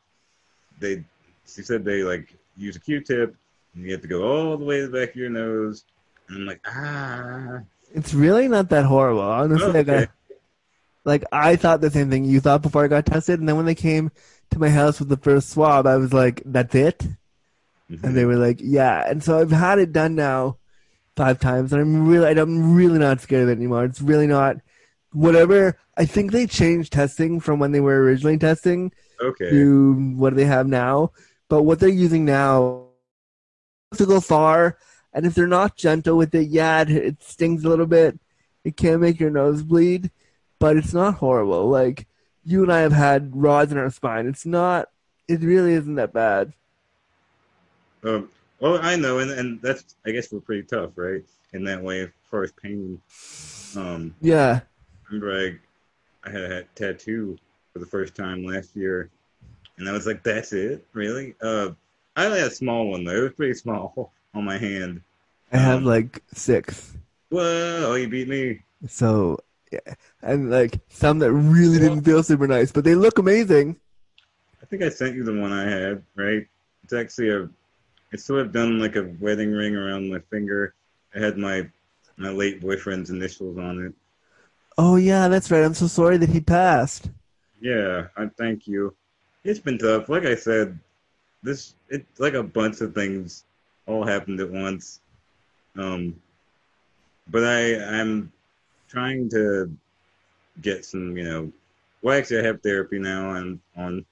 they. 0.79 1.03
She 1.47 1.63
said 1.63 1.83
they 1.83 2.03
like 2.03 2.33
use 2.55 2.75
a 2.75 2.79
Q-tip, 2.79 3.35
and 3.75 3.85
you 3.85 3.91
have 3.91 4.01
to 4.01 4.07
go 4.07 4.23
all 4.23 4.57
the 4.57 4.65
way 4.65 4.79
to 4.81 4.87
the 4.87 4.97
back 4.99 5.09
of 5.09 5.15
your 5.17 5.29
nose. 5.29 5.83
And 6.29 6.37
I'm 6.37 6.45
like, 6.45 6.61
ah, 6.65 7.59
It's 7.93 8.13
really 8.13 8.47
not 8.47 8.69
that 8.69 8.85
horrible. 8.85 9.21
Honestly, 9.21 9.79
I 9.79 9.83
Okay. 9.83 9.83
got, 9.83 10.09
like 11.05 11.23
I 11.31 11.55
thought 11.55 11.81
the 11.81 11.91
same 11.91 12.09
thing 12.09 12.25
you 12.25 12.39
thought 12.39 12.61
before 12.61 12.83
I 12.85 12.87
got 12.87 13.05
tested, 13.05 13.39
and 13.39 13.49
then 13.49 13.57
when 13.57 13.65
they 13.65 13.75
came 13.75 14.11
to 14.51 14.59
my 14.59 14.69
house 14.69 14.99
with 14.99 15.09
the 15.09 15.17
first 15.17 15.49
swab, 15.49 15.87
I 15.87 15.97
was 15.97 16.13
like, 16.13 16.41
"That's 16.45 16.75
it," 16.75 17.07
and 18.03 18.15
they 18.15 18.25
were 18.25 18.37
like, 18.37 18.59
"Yeah." 18.61 19.03
And 19.09 19.23
so 19.23 19.39
I've 19.39 19.51
had 19.51 19.79
it 19.79 19.93
done 19.93 20.15
now 20.15 20.57
five 21.15 21.39
times, 21.39 21.73
and 21.73 21.81
I'm 21.81 22.07
really, 22.07 22.27
I'm 22.39 22.75
really 22.75 22.99
not 22.99 23.21
scared 23.21 23.43
of 23.43 23.49
it 23.49 23.57
anymore. 23.57 23.85
It's 23.85 24.01
really 24.01 24.27
not. 24.27 24.57
Whatever. 25.13 25.77
I 25.97 26.05
think 26.05 26.31
they 26.31 26.47
changed 26.47 26.93
testing 26.93 27.39
from 27.39 27.59
when 27.59 27.71
they 27.71 27.79
were 27.79 28.01
originally 28.01 28.37
testing 28.37 28.91
okay. 29.19 29.49
to 29.49 30.13
what 30.15 30.35
they 30.35 30.45
have 30.45 30.67
now. 30.67 31.11
But 31.49 31.63
what 31.63 31.79
they're 31.79 31.89
using 31.89 32.25
now 32.25 32.87
to 33.95 34.05
go 34.05 34.21
far, 34.21 34.77
and 35.13 35.25
if 35.25 35.35
they're 35.35 35.47
not 35.47 35.75
gentle 35.75 36.17
with 36.17 36.33
it, 36.33 36.47
yeah, 36.47 36.81
it, 36.81 36.89
it 36.89 37.23
stings 37.23 37.65
a 37.65 37.69
little 37.69 37.85
bit. 37.85 38.17
It 38.63 38.77
can 38.77 39.01
make 39.01 39.19
your 39.19 39.31
nose 39.31 39.63
bleed, 39.63 40.11
but 40.59 40.77
it's 40.77 40.93
not 40.93 41.15
horrible. 41.15 41.67
Like 41.67 42.07
you 42.45 42.63
and 42.63 42.71
I 42.71 42.79
have 42.79 42.93
had 42.93 43.35
rods 43.35 43.71
in 43.71 43.77
our 43.77 43.89
spine. 43.89 44.27
It's 44.27 44.45
not. 44.45 44.89
It 45.27 45.41
really 45.41 45.73
isn't 45.73 45.95
that 45.95 46.13
bad. 46.13 46.53
Um, 48.03 48.29
well, 48.59 48.79
I 48.81 48.95
know, 48.95 49.19
and, 49.19 49.31
and 49.31 49.61
that's 49.61 49.95
I 50.05 50.11
guess 50.11 50.31
we're 50.31 50.39
pretty 50.39 50.63
tough, 50.63 50.91
right? 50.95 51.23
In 51.53 51.63
that 51.65 51.81
way, 51.81 52.01
as 52.01 52.09
far 52.29 52.43
as 52.43 52.51
pain. 52.51 53.01
Um, 53.75 54.15
Yeah. 54.21 54.61
Remember 55.11 55.59
I, 56.25 56.27
I 56.29 56.31
had 56.31 56.41
a 56.51 56.63
tattoo 56.75 57.37
for 57.73 57.79
the 57.79 57.85
first 57.85 58.15
time 58.15 58.43
last 58.45 58.75
year, 58.75 59.09
and 59.77 59.87
I 59.87 59.91
was 59.91 60.05
like, 60.07 60.23
"That's 60.23 60.53
it, 60.53 60.85
really?" 60.93 61.35
Uh, 61.41 61.69
I 62.15 62.25
only 62.25 62.39
had 62.39 62.51
a 62.51 62.55
small 62.55 62.87
one 62.87 63.03
though; 63.03 63.15
it 63.15 63.21
was 63.23 63.33
pretty 63.33 63.53
small 63.53 64.13
on 64.33 64.43
my 64.45 64.57
hand. 64.57 65.01
I 65.51 65.57
have 65.57 65.79
Um, 65.79 65.85
like 65.85 66.23
six. 66.33 66.97
Whoa! 67.29 67.95
You 67.95 68.07
beat 68.07 68.27
me. 68.27 68.61
So, 68.87 69.37
yeah. 69.71 69.93
and 70.21 70.49
like 70.49 70.79
some 70.89 71.19
that 71.19 71.31
really 71.31 71.79
didn't 71.79 72.03
feel 72.03 72.23
super 72.23 72.47
nice, 72.47 72.71
but 72.71 72.83
they 72.83 72.95
look 72.95 73.19
amazing. 73.19 73.77
I 74.61 74.65
think 74.65 74.83
I 74.83 74.89
sent 74.89 75.15
you 75.15 75.23
the 75.23 75.33
one 75.37 75.51
I 75.51 75.63
had, 75.69 76.03
right? 76.15 76.47
It's 76.83 76.93
actually 76.93 77.29
a. 77.29 77.49
It's 78.13 78.25
sort 78.25 78.41
of 78.41 78.51
done 78.51 78.79
like 78.79 78.97
a 78.97 79.03
wedding 79.21 79.53
ring 79.53 79.75
around 79.75 80.09
my 80.09 80.19
finger. 80.29 80.73
It 81.13 81.21
had 81.21 81.37
my 81.37 81.69
my 82.17 82.29
late 82.29 82.61
boyfriend's 82.61 83.09
initials 83.09 83.57
on 83.57 83.79
it. 83.85 83.93
Oh 84.77 84.95
yeah, 84.95 85.27
that's 85.27 85.51
right. 85.51 85.63
I'm 85.63 85.73
so 85.73 85.87
sorry 85.87 86.17
that 86.17 86.29
he 86.29 86.41
passed. 86.41 87.09
Yeah, 87.59 88.07
I 88.17 88.27
thank 88.37 88.67
you. 88.67 88.95
It's 89.43 89.59
been 89.59 89.77
tough. 89.77 90.09
Like 90.09 90.25
I 90.25 90.35
said, 90.35 90.77
this 91.43 91.75
it's 91.89 92.19
like 92.19 92.33
a 92.33 92.43
bunch 92.43 92.81
of 92.81 92.93
things 92.95 93.43
all 93.87 94.05
happened 94.05 94.39
at 94.39 94.49
once. 94.49 95.01
Um, 95.77 96.15
but 97.27 97.43
I 97.43 97.83
I'm 97.83 98.31
trying 98.89 99.29
to 99.29 99.71
get 100.61 100.85
some, 100.85 101.17
you 101.17 101.23
know. 101.23 101.51
Well, 102.01 102.17
actually, 102.17 102.39
I 102.39 102.43
have 102.43 102.61
therapy 102.61 102.99
now. 102.99 103.29
I'm 103.29 103.61
on 103.77 104.05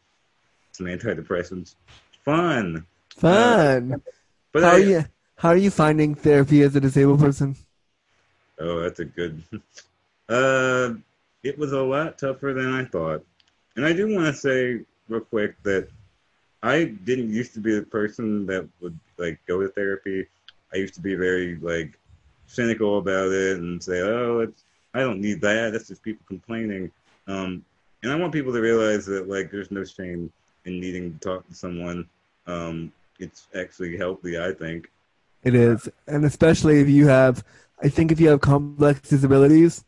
some 0.72 0.86
antidepressants. 0.86 1.76
Fun, 2.24 2.86
Fun. 3.16 4.02
but 4.52 4.64
how 4.64 4.70
I, 4.70 4.74
are 4.74 4.80
you? 4.80 5.06
How 5.36 5.50
are 5.50 5.58
you 5.58 5.72
finding 5.72 6.16
therapy 6.16 6.62
as 6.64 6.76
a 6.76 6.82
disabled 6.82 7.20
person? 7.20 7.56
Oh, 8.60 8.82
that's 8.82 9.00
a 9.00 9.06
good. 9.06 9.42
Uh, 10.30 10.94
it 11.44 11.58
was 11.58 11.74
a 11.74 11.82
lot 11.82 12.18
tougher 12.18 12.54
than 12.54 12.72
I 12.72 12.86
thought, 12.86 13.26
and 13.76 13.86
I 13.86 13.94
do 13.94 14.14
want 14.14 14.28
to 14.28 14.34
say 14.34 14.86
real 15.08 15.22
quick 15.22 15.62
that 15.64 15.90
I 16.62 16.86
didn't 16.86 17.32
used 17.32 17.54
to 17.56 17.60
be 17.60 17.76
the 17.76 17.86
person 17.86 18.46
that 18.46 18.68
would 18.80 18.98
like 19.18 19.40
go 19.48 19.62
to 19.62 19.70
therapy. 19.70 20.28
I 20.74 20.78
used 20.78 20.94
to 20.96 21.02
be 21.02 21.16
very 21.16 21.56
like 21.56 21.98
cynical 22.46 23.00
about 23.00 23.32
it 23.32 23.58
and 23.58 23.82
say, 23.82 24.02
"Oh, 24.02 24.40
it's 24.40 24.64
I 24.94 25.00
don't 25.00 25.22
need 25.22 25.42
that. 25.42 25.72
That's 25.72 25.88
just 25.88 26.04
people 26.04 26.26
complaining." 26.28 26.92
Um, 27.28 27.66
and 28.04 28.12
I 28.12 28.16
want 28.16 28.34
people 28.34 28.54
to 28.54 28.62
realize 28.62 29.06
that 29.08 29.28
like 29.28 29.52
there's 29.52 29.72
no 29.72 29.84
shame 29.84 30.32
in 30.66 30.80
needing 30.80 31.14
to 31.14 31.20
talk 31.20 31.48
to 31.48 31.56
someone. 31.56 32.08
Um, 32.48 32.92
it's 33.20 33.48
actually 33.56 33.98
healthy, 33.98 34.40
I 34.40 34.54
think. 34.54 34.90
It 35.44 35.56
is, 35.56 35.90
and 36.08 36.26
especially 36.26 36.82
if 36.82 36.90
you 36.90 37.08
have, 37.08 37.44
I 37.82 37.90
think 37.90 38.12
if 38.12 38.20
you 38.20 38.30
have 38.30 38.42
complex 38.42 39.08
disabilities, 39.08 39.86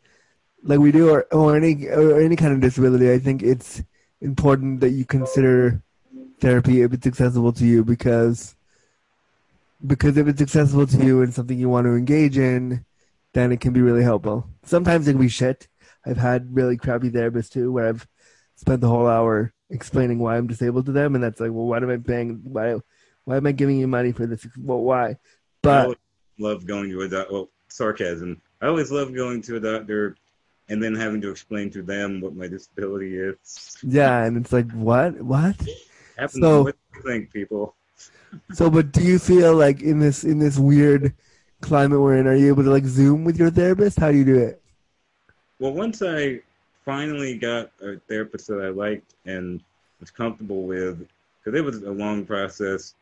like 0.62 0.78
we 0.78 0.92
do, 0.92 1.10
or, 1.10 1.26
or 1.32 1.56
any 1.56 1.86
or 1.88 2.20
any 2.20 2.36
kind 2.36 2.52
of 2.52 2.60
disability, 2.60 3.12
I 3.12 3.18
think 3.18 3.42
it's 3.42 3.82
important 4.20 4.80
that 4.80 4.90
you 4.90 5.04
consider 5.04 5.82
therapy 6.40 6.82
if 6.82 6.92
it's 6.92 7.06
accessible 7.06 7.52
to 7.52 7.64
you 7.64 7.84
because 7.84 8.56
because 9.84 10.16
if 10.16 10.28
it's 10.28 10.40
accessible 10.40 10.86
to 10.86 11.04
you 11.04 11.22
and 11.22 11.34
something 11.34 11.58
you 11.58 11.68
want 11.68 11.86
to 11.86 11.94
engage 11.94 12.38
in, 12.38 12.84
then 13.32 13.52
it 13.52 13.60
can 13.60 13.72
be 13.72 13.80
really 13.80 14.02
helpful. 14.02 14.48
Sometimes 14.64 15.08
it 15.08 15.12
can 15.12 15.20
be 15.20 15.28
shit. 15.28 15.68
I've 16.06 16.16
had 16.16 16.54
really 16.54 16.76
crappy 16.76 17.10
therapists 17.10 17.50
too, 17.50 17.72
where 17.72 17.88
I've 17.88 18.06
spent 18.56 18.80
the 18.80 18.88
whole 18.88 19.06
hour 19.06 19.52
explaining 19.70 20.18
why 20.18 20.36
I'm 20.36 20.46
disabled 20.46 20.86
to 20.86 20.92
them, 20.92 21.14
and 21.14 21.24
that's 21.24 21.40
like, 21.40 21.50
well, 21.50 21.66
why 21.66 21.78
am 21.78 21.90
I 21.90 21.96
paying? 21.96 22.40
Why, 22.44 22.76
why 23.24 23.36
am 23.36 23.46
I 23.46 23.52
giving 23.52 23.78
you 23.78 23.88
money 23.88 24.12
for 24.12 24.26
this? 24.26 24.46
Well, 24.58 24.80
why? 24.80 25.16
But 25.62 25.84
always 25.84 25.98
love 26.38 26.66
going 26.66 26.90
to 26.90 27.02
a 27.02 27.08
doctor. 27.08 27.32
Well, 27.32 27.50
sarcasm. 27.68 28.40
I 28.60 28.66
always 28.66 28.92
love 28.92 29.14
going 29.14 29.42
to 29.42 29.56
a 29.56 29.60
doctor 29.60 30.16
and 30.72 30.82
then 30.82 30.94
having 30.94 31.20
to 31.20 31.30
explain 31.30 31.70
to 31.70 31.82
them 31.82 32.18
what 32.22 32.34
my 32.34 32.48
disability 32.48 33.18
is. 33.18 33.76
yeah, 33.82 34.24
and 34.24 34.38
it's 34.38 34.52
like, 34.54 34.70
what, 34.72 35.20
what? 35.20 35.54
Happens 36.16 36.40
So- 36.42 36.62
what 36.64 36.76
you 36.96 37.02
think, 37.02 37.30
people. 37.30 37.74
So, 38.54 38.70
but 38.70 38.92
do 38.92 39.02
you 39.02 39.18
feel 39.18 39.54
like 39.54 39.82
in 39.82 39.98
this 39.98 40.24
in 40.24 40.38
this 40.38 40.58
weird 40.58 41.12
climate 41.60 42.00
we're 42.00 42.16
in, 42.16 42.26
are 42.26 42.34
you 42.34 42.48
able 42.48 42.62
to 42.64 42.70
like 42.70 42.86
Zoom 42.86 43.24
with 43.24 43.38
your 43.38 43.50
therapist? 43.50 43.98
How 44.00 44.10
do 44.10 44.16
you 44.16 44.24
do 44.24 44.38
it? 44.38 44.62
Well, 45.58 45.72
once 45.74 46.00
I 46.00 46.40
finally 46.86 47.36
got 47.36 47.70
a 47.82 47.96
therapist 48.08 48.46
that 48.48 48.62
I 48.64 48.70
liked 48.70 49.12
and 49.26 49.60
was 50.00 50.10
comfortable 50.10 50.62
with, 50.62 51.06
because 51.44 51.58
it 51.60 51.62
was 51.62 51.82
a 51.82 51.90
long 51.90 52.24
process. 52.24 52.94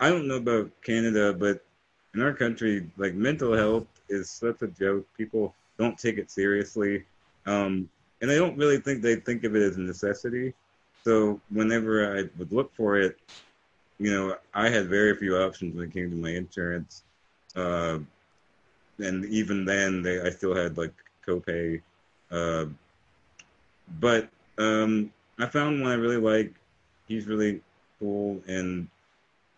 I 0.00 0.10
don't 0.10 0.26
know 0.26 0.38
about 0.38 0.72
Canada, 0.82 1.32
but 1.32 1.64
in 2.14 2.20
our 2.20 2.32
country, 2.32 2.90
like 2.96 3.14
mental 3.14 3.54
health 3.56 3.86
is 4.08 4.28
such 4.28 4.60
a 4.62 4.66
joke. 4.66 5.06
People 5.16 5.54
don't 5.78 5.98
take 5.98 6.18
it 6.18 6.30
seriously, 6.30 7.04
um, 7.46 7.88
and 8.20 8.30
I 8.30 8.36
don't 8.36 8.56
really 8.56 8.78
think 8.78 9.02
they 9.02 9.16
think 9.16 9.44
of 9.44 9.56
it 9.56 9.62
as 9.62 9.76
a 9.76 9.80
necessity. 9.80 10.54
So 11.04 11.40
whenever 11.50 12.16
I 12.16 12.28
would 12.38 12.52
look 12.52 12.72
for 12.74 12.98
it, 12.98 13.18
you 13.98 14.12
know, 14.12 14.36
I 14.54 14.68
had 14.68 14.88
very 14.88 15.16
few 15.16 15.36
options 15.36 15.74
when 15.74 15.88
it 15.88 15.92
came 15.92 16.10
to 16.10 16.16
my 16.16 16.30
insurance. 16.30 17.02
Uh, 17.56 17.98
and 18.98 19.24
even 19.26 19.64
then, 19.64 20.02
they 20.02 20.20
I 20.20 20.30
still 20.30 20.54
had 20.54 20.76
like 20.76 20.92
copay. 21.26 21.80
Uh, 22.30 22.66
but 24.00 24.28
um, 24.58 25.12
I 25.38 25.46
found 25.46 25.82
one 25.82 25.90
I 25.90 25.94
really 25.94 26.16
like. 26.16 26.54
He's 27.08 27.26
really 27.26 27.60
cool, 27.98 28.40
and 28.46 28.88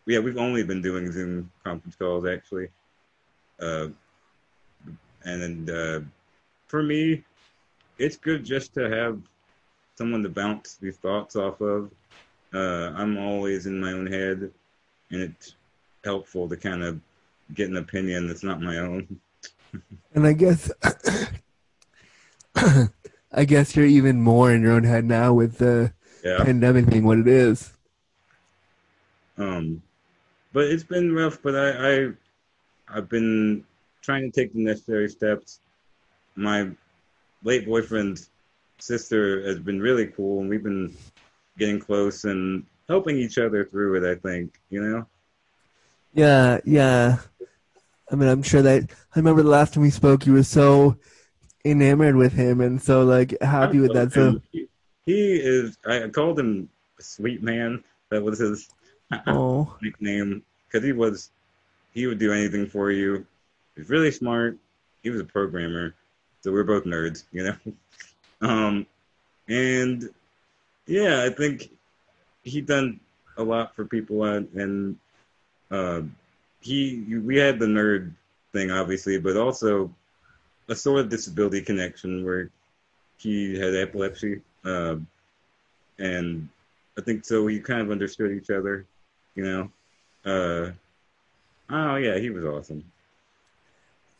yeah, 0.07 0.19
we've 0.19 0.39
only 0.39 0.63
been 0.63 0.83
doing 0.83 1.11
Zoom 1.13 1.51
conference 1.63 1.97
calls 1.97 2.27
actually. 2.27 2.69
Uh, 3.61 3.89
and 5.25 5.71
uh, 5.71 6.01
for 6.67 6.83
me, 6.83 7.25
it's 7.99 8.17
good 8.17 8.45
just 8.45 8.75
to 8.75 8.89
have 8.91 9.21
someone 9.97 10.23
to 10.23 10.29
bounce 10.29 10.75
these 10.75 10.97
thoughts 10.97 11.37
off 11.37 11.61
of. 11.61 11.91
Uh, 12.53 12.93
I'm 12.97 13.17
always 13.19 13.67
in 13.67 13.81
my 13.81 13.93
own 13.93 14.07
head, 14.07 14.51
and 15.11 15.23
it's 15.23 15.55
helpful 16.05 16.49
to 16.49 16.57
kind 16.57 16.83
of 16.83 17.01
get 17.55 17.69
an 17.69 17.77
opinion 17.77 18.27
that's 18.29 18.43
not 18.45 18.61
my 18.61 18.79
own. 18.79 19.21
And 20.15 20.27
I 20.27 20.33
guess, 20.33 20.71
I 23.33 23.45
guess 23.45 23.75
you're 23.75 23.87
even 23.87 24.21
more 24.21 24.53
in 24.53 24.63
your 24.63 24.73
own 24.73 24.85
head 24.85 25.05
now 25.05 25.33
with 25.33 25.59
the 25.59 25.93
Yeah. 26.25 26.45
pandemic 26.45 26.87
being 26.89 27.05
what 27.05 27.19
it 27.19 27.29
is. 27.29 27.73
Um, 29.37 29.83
but 30.53 30.67
it's 30.67 30.85
been 30.85 31.15
rough. 31.15 31.43
But 31.43 31.57
I, 31.57 31.69
I, 32.05 32.09
I've 32.89 33.09
been 33.09 33.65
trying 34.05 34.31
to 34.31 34.41
take 34.41 34.53
the 34.53 34.61
necessary 34.61 35.09
steps. 35.09 35.61
My 36.37 36.69
late 37.43 37.67
boyfriend's 37.67 38.31
sister 38.79 39.43
has 39.47 39.59
been 39.59 39.81
really 39.81 40.07
cool, 40.09 40.41
and 40.41 40.49
we've 40.49 40.63
been 40.63 40.95
getting 41.59 41.81
close 41.81 42.25
and 42.25 42.65
helping 42.89 43.17
each 43.17 43.39
other 43.39 43.65
through 43.65 43.97
it. 43.97 44.11
I 44.11 44.17
think 44.21 44.61
you 44.71 44.83
know. 44.83 45.07
Yeah, 46.13 46.59
yeah. 46.65 47.19
I 48.11 48.17
mean, 48.17 48.29
I'm 48.29 48.43
sure 48.43 48.63
that 48.63 48.91
I 49.15 49.19
remember 49.19 49.43
the 49.43 49.49
last 49.49 49.75
time 49.75 49.83
we 49.83 49.91
spoke, 49.91 50.27
you 50.27 50.35
were 50.35 50.43
so 50.43 50.97
enamored 51.65 52.15
with 52.15 52.35
him 52.35 52.61
and 52.61 52.81
so 52.81 53.03
like 53.05 53.35
happy 53.41 53.81
with 53.81 53.95
that. 53.95 54.13
So, 54.13 54.41
He, 54.53 54.69
he 55.07 55.37
is. 55.37 55.79
I 55.87 56.09
called 56.09 56.39
him 56.39 56.69
Sweet 57.01 57.43
Man. 57.43 57.83
That 58.11 58.23
was 58.23 58.39
his 58.39 58.69
nickname 59.83 60.43
because 60.67 60.85
he 60.85 60.93
was. 60.93 61.31
He 61.93 62.09
would 62.09 62.19
do 62.19 62.33
anything 62.33 62.67
for 62.67 62.91
you. 62.91 63.25
He's 63.77 63.91
really 63.91 64.11
smart. 64.11 64.59
He 65.03 65.11
was 65.11 65.21
a 65.21 65.25
programmer, 65.25 65.95
so 66.41 66.53
we're 66.53 66.65
both 66.65 66.85
nerds, 66.85 67.25
you 67.33 67.45
know. 67.45 67.57
Um, 68.41 68.85
and 69.49 70.11
yeah, 70.87 71.23
I 71.23 71.31
think 71.31 71.71
he 72.43 72.61
done 72.61 73.01
a 73.39 73.43
lot 73.43 73.75
for 73.75 73.87
people, 73.87 74.25
and, 74.25 74.49
and 74.53 74.99
uh, 75.71 76.03
he 76.61 77.05
we 77.25 77.37
had 77.37 77.59
the 77.59 77.67
nerd 77.67 78.13
thing 78.53 78.71
obviously, 78.71 79.19
but 79.19 79.37
also 79.37 79.91
a 80.69 80.75
sort 80.75 81.01
of 81.01 81.09
disability 81.09 81.63
connection 81.63 82.25
where 82.25 82.51
he 83.17 83.59
had 83.59 83.75
epilepsy, 83.75 84.43
uh, 84.65 84.97
and 85.99 86.49
I 86.99 87.01
think 87.01 87.25
so. 87.25 87.43
We 87.43 87.61
kind 87.61 87.81
of 87.81 87.91
understood 87.91 88.33
each 88.33 88.51
other, 88.51 88.85
you 89.35 89.45
know. 89.45 89.71
Uh, 90.25 90.73
oh 91.71 91.97
yeah, 91.97 92.19
he 92.19 92.31
was 92.31 92.45
awesome. 92.45 92.85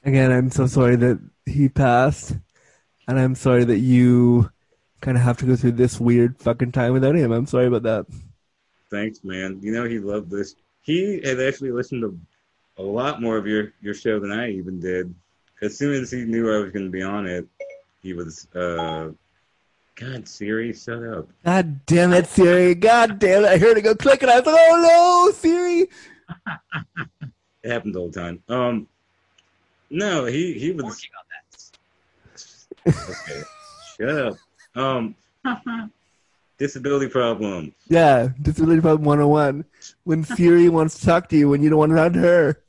Again, 0.05 0.33
I'm 0.33 0.51
so 0.51 0.67
sorry 0.67 0.97
that 0.97 1.21
he 1.47 1.69
passed, 1.69 2.37
and 3.09 3.19
I'm 3.19 3.35
sorry 3.35 3.65
that 3.65 3.79
you 3.79 4.51
kind 5.01 5.17
of 5.17 5.23
have 5.23 5.39
to 5.39 5.47
go 5.47 5.57
through 5.57 5.73
this 5.73 6.01
weird 6.01 6.39
fucking 6.39 6.73
time 6.73 6.93
without 6.93 7.15
him. 7.15 7.33
I'm 7.33 7.47
sorry 7.47 7.67
about 7.67 7.83
that. 7.83 8.07
Thanks, 8.91 9.25
man. 9.25 9.59
You 9.63 9.73
know 9.73 9.85
he 9.85 9.99
loved 9.99 10.31
this. 10.31 10.55
He 10.83 11.21
had 11.25 11.41
actually 11.41 11.73
listened 11.73 12.03
to 12.03 12.19
a 12.79 12.83
lot 12.83 13.21
more 13.21 13.37
of 13.37 13.47
your 13.47 13.73
your 13.81 13.95
show 13.95 14.19
than 14.21 14.33
I 14.33 14.51
even 14.53 14.81
did. 14.81 15.15
As 15.63 15.77
soon 15.77 16.03
as 16.03 16.11
he 16.11 16.25
knew 16.25 16.53
I 16.53 16.59
was 16.59 16.73
going 16.73 16.87
to 16.87 16.91
be 16.91 17.03
on 17.03 17.27
it, 17.27 17.47
he 18.03 18.13
was. 18.13 18.47
uh 18.55 19.11
God, 19.97 20.27
Siri, 20.27 20.73
shut 20.73 21.05
up. 21.05 21.29
God 21.45 21.87
damn 21.87 22.13
it, 22.13 22.27
Siri! 22.27 22.75
God 22.75 23.21
damn 23.21 23.45
it! 23.45 23.49
I 23.49 23.59
heard 23.59 23.79
it 23.79 23.83
go 23.83 23.95
click, 23.95 24.23
and 24.23 24.31
I 24.31 24.41
was 24.41 24.47
like, 24.47 24.57
"Oh 24.59 25.31
no, 25.31 25.33
Siri!" 25.33 25.89
It 27.63 27.71
happens 27.71 27.97
all 27.97 28.11
the 28.11 28.21
time. 28.21 28.43
Um, 28.51 28.89
no, 29.91 30.25
he 30.25 30.55
he 30.59 30.73
was. 30.73 30.85
working 30.85 31.11
on 31.19 31.25
that. 31.31 33.11
Okay, 33.11 33.43
shut 33.99 34.27
up. 34.27 34.37
Um, 34.75 35.15
disability 36.59 37.09
problem. 37.09 37.75
Yeah, 37.89 38.29
disability 38.41 38.81
problem 38.81 39.05
101. 39.05 39.65
When 40.05 40.25
Siri 40.25 40.69
wants 40.71 40.99
to 40.99 41.07
talk 41.07 41.29
to 41.29 41.37
you, 41.37 41.49
when 41.49 41.63
you 41.63 41.71
don't 41.71 41.79
want 41.79 41.93
to 41.93 41.97
talk 41.97 42.13
to 42.13 42.19
her. 42.21 42.61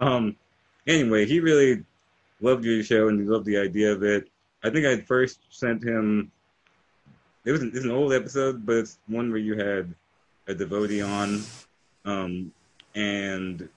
Um, 0.00 0.36
anyway, 0.86 1.26
he 1.26 1.40
really 1.40 1.84
loved 2.40 2.64
your 2.64 2.82
show 2.82 3.08
and 3.08 3.20
he 3.20 3.26
loved 3.26 3.46
the 3.46 3.58
idea 3.58 3.92
of 3.92 4.02
it. 4.02 4.28
I 4.62 4.70
think 4.70 4.86
I 4.86 4.98
first 4.98 5.40
sent 5.50 5.82
him. 5.82 6.30
It 7.44 7.52
was 7.52 7.62
an, 7.62 7.72
it's 7.74 7.84
an 7.84 7.90
old 7.90 8.12
episode, 8.12 8.64
but 8.64 8.76
it's 8.76 8.98
one 9.06 9.30
where 9.30 9.38
you 9.38 9.56
had 9.56 9.94
a 10.46 10.54
devotee 10.54 11.02
on, 11.02 11.42
um, 12.04 12.52
and 12.94 13.68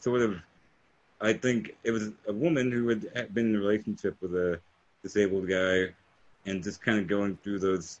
sort 0.00 0.22
of. 0.22 0.36
I 1.20 1.34
think 1.34 1.76
it 1.84 1.90
was 1.90 2.10
a 2.26 2.32
woman 2.32 2.72
who 2.72 2.88
had 2.88 3.34
been 3.34 3.50
in 3.50 3.56
a 3.56 3.58
relationship 3.58 4.16
with 4.22 4.34
a 4.34 4.58
disabled 5.02 5.48
guy, 5.48 5.94
and 6.46 6.62
just 6.62 6.80
kind 6.82 6.98
of 6.98 7.06
going 7.06 7.36
through 7.42 7.58
those 7.58 8.00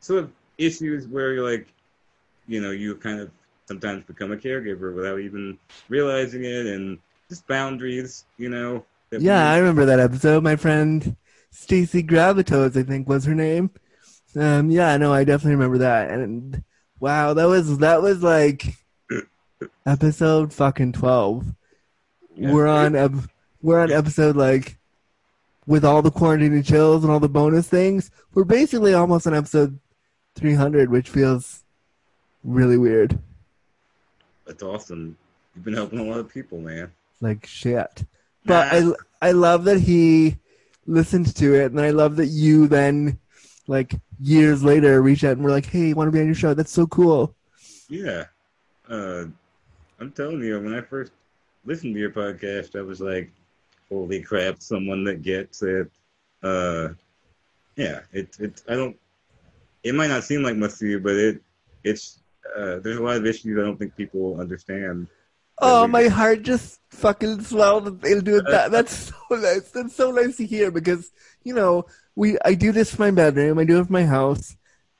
sort 0.00 0.24
of 0.24 0.30
issues 0.58 1.06
where 1.06 1.32
you're 1.32 1.50
like, 1.50 1.66
you 2.46 2.60
know, 2.60 2.70
you 2.70 2.94
kind 2.96 3.20
of 3.20 3.30
sometimes 3.66 4.04
become 4.04 4.32
a 4.32 4.36
caregiver 4.36 4.94
without 4.94 5.20
even 5.20 5.58
realizing 5.88 6.44
it, 6.44 6.66
and 6.66 6.98
just 7.28 7.46
boundaries, 7.46 8.24
you 8.36 8.48
know. 8.48 8.84
Yeah, 9.10 9.50
I 9.50 9.58
remember 9.58 9.86
that 9.86 10.00
episode. 10.00 10.42
My 10.42 10.56
friend 10.56 11.16
Stacy 11.50 12.02
Gravitos, 12.02 12.76
I 12.76 12.82
think 12.82 13.08
was 13.08 13.24
her 13.24 13.34
name. 13.34 13.70
Um, 14.36 14.70
yeah, 14.70 14.96
no, 14.98 15.12
I 15.12 15.24
definitely 15.24 15.56
remember 15.56 15.78
that. 15.78 16.10
And 16.10 16.62
wow, 17.00 17.34
that 17.34 17.46
was 17.46 17.78
that 17.78 18.02
was 18.02 18.22
like 18.22 18.74
episode 19.86 20.52
fucking 20.52 20.92
twelve. 20.92 21.46
Yeah. 22.34 22.52
We're 22.52 22.66
on 22.68 22.94
ep- 22.94 23.30
we're 23.62 23.80
on 23.80 23.90
episode 23.92 24.36
like 24.36 24.76
with 25.66 25.84
all 25.84 26.02
the 26.02 26.10
quarantine 26.10 26.52
and 26.54 26.64
chills 26.64 27.02
and 27.04 27.12
all 27.12 27.20
the 27.20 27.28
bonus 27.28 27.68
things. 27.68 28.10
We're 28.34 28.44
basically 28.44 28.94
almost 28.94 29.26
on 29.26 29.34
episode 29.34 29.78
three 30.34 30.54
hundred, 30.54 30.90
which 30.90 31.08
feels 31.10 31.64
really 32.44 32.78
weird. 32.78 33.18
That's 34.46 34.62
awesome. 34.62 35.16
You've 35.54 35.64
been 35.64 35.74
helping 35.74 35.98
a 35.98 36.04
lot 36.04 36.20
of 36.20 36.28
people, 36.32 36.58
man. 36.58 36.92
like 37.20 37.44
shit. 37.46 38.04
But 38.44 38.72
I 38.72 38.92
I 39.20 39.32
love 39.32 39.64
that 39.64 39.80
he 39.80 40.38
listened 40.86 41.34
to 41.36 41.54
it, 41.54 41.72
and 41.72 41.80
I 41.80 41.90
love 41.90 42.16
that 42.16 42.28
you 42.28 42.66
then, 42.68 43.18
like 43.66 43.92
years 44.20 44.62
later, 44.62 45.02
reached 45.02 45.24
out 45.24 45.32
and 45.32 45.42
were 45.42 45.50
like, 45.50 45.66
"Hey, 45.66 45.92
want 45.92 46.08
to 46.08 46.12
be 46.12 46.20
on 46.20 46.26
your 46.26 46.34
show? 46.34 46.54
That's 46.54 46.70
so 46.70 46.86
cool." 46.86 47.34
Yeah. 47.88 48.26
Uh, 48.88 49.24
I'm 49.98 50.12
telling 50.12 50.42
you, 50.42 50.60
when 50.60 50.74
I 50.74 50.80
first 50.80 51.12
listened 51.64 51.94
to 51.94 52.00
your 52.00 52.10
podcast, 52.10 52.78
I 52.78 52.82
was 52.82 53.00
like, 53.00 53.30
holy 53.88 54.22
crap, 54.22 54.62
someone 54.62 55.04
that 55.04 55.22
gets 55.22 55.62
it. 55.62 55.90
Uh, 56.42 56.90
yeah, 57.76 58.00
it, 58.12 58.36
it, 58.38 58.62
I 58.68 58.74
don't, 58.74 58.96
it 59.82 59.94
might 59.94 60.08
not 60.08 60.24
seem 60.24 60.42
like 60.42 60.56
much 60.56 60.78
to 60.78 60.86
you, 60.86 61.00
but 61.00 61.16
it, 61.16 61.42
it's 61.84 62.20
uh, 62.56 62.78
there's 62.80 62.98
a 62.98 63.02
lot 63.02 63.16
of 63.16 63.26
issues 63.26 63.58
I 63.58 63.62
don't 63.62 63.76
think 63.76 63.96
people 63.96 64.40
understand. 64.40 65.08
Oh, 65.60 65.88
my 65.88 66.04
heart 66.04 66.42
just 66.42 66.80
fucking 66.90 67.42
swelled 67.42 68.04
into 68.04 68.40
that. 68.42 68.70
That's 68.70 69.12
so 69.28 69.36
nice. 69.36 69.70
That's 69.70 69.96
so 69.96 70.10
nice 70.12 70.36
to 70.36 70.46
hear 70.46 70.70
because 70.70 71.10
you 71.42 71.54
know 71.54 71.86
we. 72.14 72.38
I 72.44 72.54
do 72.54 72.70
this 72.70 72.94
for 72.94 73.02
my 73.02 73.10
bedroom. 73.10 73.58
I 73.58 73.64
do 73.64 73.80
it 73.80 73.86
for 73.86 73.92
my 73.92 74.04
house, 74.04 74.56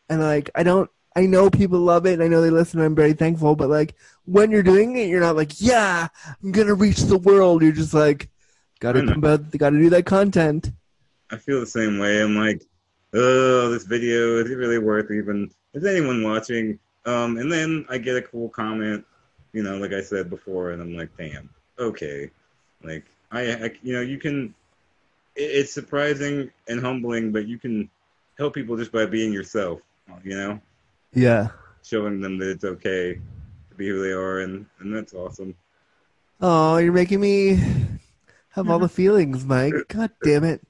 and 0.08 0.20
like 0.20 0.50
I 0.54 0.64
don't. 0.64 0.90
I 1.16 1.26
know 1.26 1.50
people 1.50 1.80
love 1.80 2.06
it. 2.06 2.14
and 2.14 2.22
I 2.22 2.28
know 2.28 2.40
they 2.40 2.50
listen. 2.50 2.78
and 2.80 2.86
I'm 2.86 2.94
very 2.94 3.12
thankful. 3.12 3.56
But 3.56 3.68
like 3.70 3.94
when 4.24 4.50
you're 4.50 4.62
doing 4.62 4.96
it, 4.96 5.08
you're 5.08 5.20
not 5.20 5.36
like, 5.36 5.60
yeah, 5.60 6.08
I'm 6.42 6.52
gonna 6.52 6.74
reach 6.74 6.98
the 7.02 7.18
world. 7.18 7.62
You're 7.62 7.72
just 7.72 7.94
like, 7.94 8.28
gotta 8.80 9.00
I 9.02 9.06
come 9.06 9.24
out. 9.24 9.50
Gotta 9.56 9.78
do 9.78 9.90
that 9.90 10.06
content. 10.06 10.70
I 11.30 11.36
feel 11.36 11.60
the 11.60 11.66
same 11.66 11.98
way. 11.98 12.22
I'm 12.22 12.36
like, 12.36 12.62
oh, 13.14 13.70
this 13.70 13.84
video 13.84 14.38
is 14.38 14.50
it 14.50 14.54
really 14.54 14.78
worth 14.78 15.10
even? 15.10 15.50
Is 15.74 15.84
anyone 15.84 16.22
watching? 16.22 16.78
Um, 17.04 17.38
and 17.38 17.50
then 17.50 17.84
I 17.88 17.98
get 17.98 18.16
a 18.16 18.22
cool 18.22 18.48
comment, 18.50 19.04
you 19.52 19.62
know, 19.62 19.76
like 19.78 19.92
I 19.92 20.02
said 20.02 20.28
before, 20.30 20.72
and 20.72 20.82
I'm 20.82 20.94
like, 20.96 21.08
damn, 21.16 21.48
okay, 21.78 22.30
like 22.82 23.04
I, 23.32 23.40
I 23.52 23.70
you 23.82 23.94
know, 23.94 24.00
you 24.02 24.18
can. 24.18 24.54
it- 25.36 25.42
It's 25.60 25.72
surprising 25.72 26.50
and 26.68 26.80
humbling, 26.80 27.32
but 27.32 27.46
you 27.46 27.58
can 27.58 27.88
help 28.38 28.54
people 28.54 28.76
just 28.76 28.92
by 28.92 29.06
being 29.06 29.32
yourself. 29.32 29.80
You 30.24 30.36
know, 30.36 30.60
Yeah. 31.14 31.48
showing 31.82 32.20
them 32.20 32.38
that 32.38 32.50
it's 32.50 32.64
okay 32.64 33.14
to 33.70 33.74
be 33.76 33.88
who 33.88 34.02
they 34.02 34.12
are, 34.12 34.40
and 34.40 34.66
and 34.80 34.94
that's 34.94 35.14
awesome. 35.14 35.54
Oh, 36.40 36.76
you're 36.76 36.92
making 36.92 37.20
me 37.20 37.58
have 38.50 38.68
all 38.70 38.78
the 38.78 38.88
feelings, 39.00 39.44
Mike. 39.44 39.74
God 39.88 40.10
damn 40.22 40.44
it. 40.44 40.60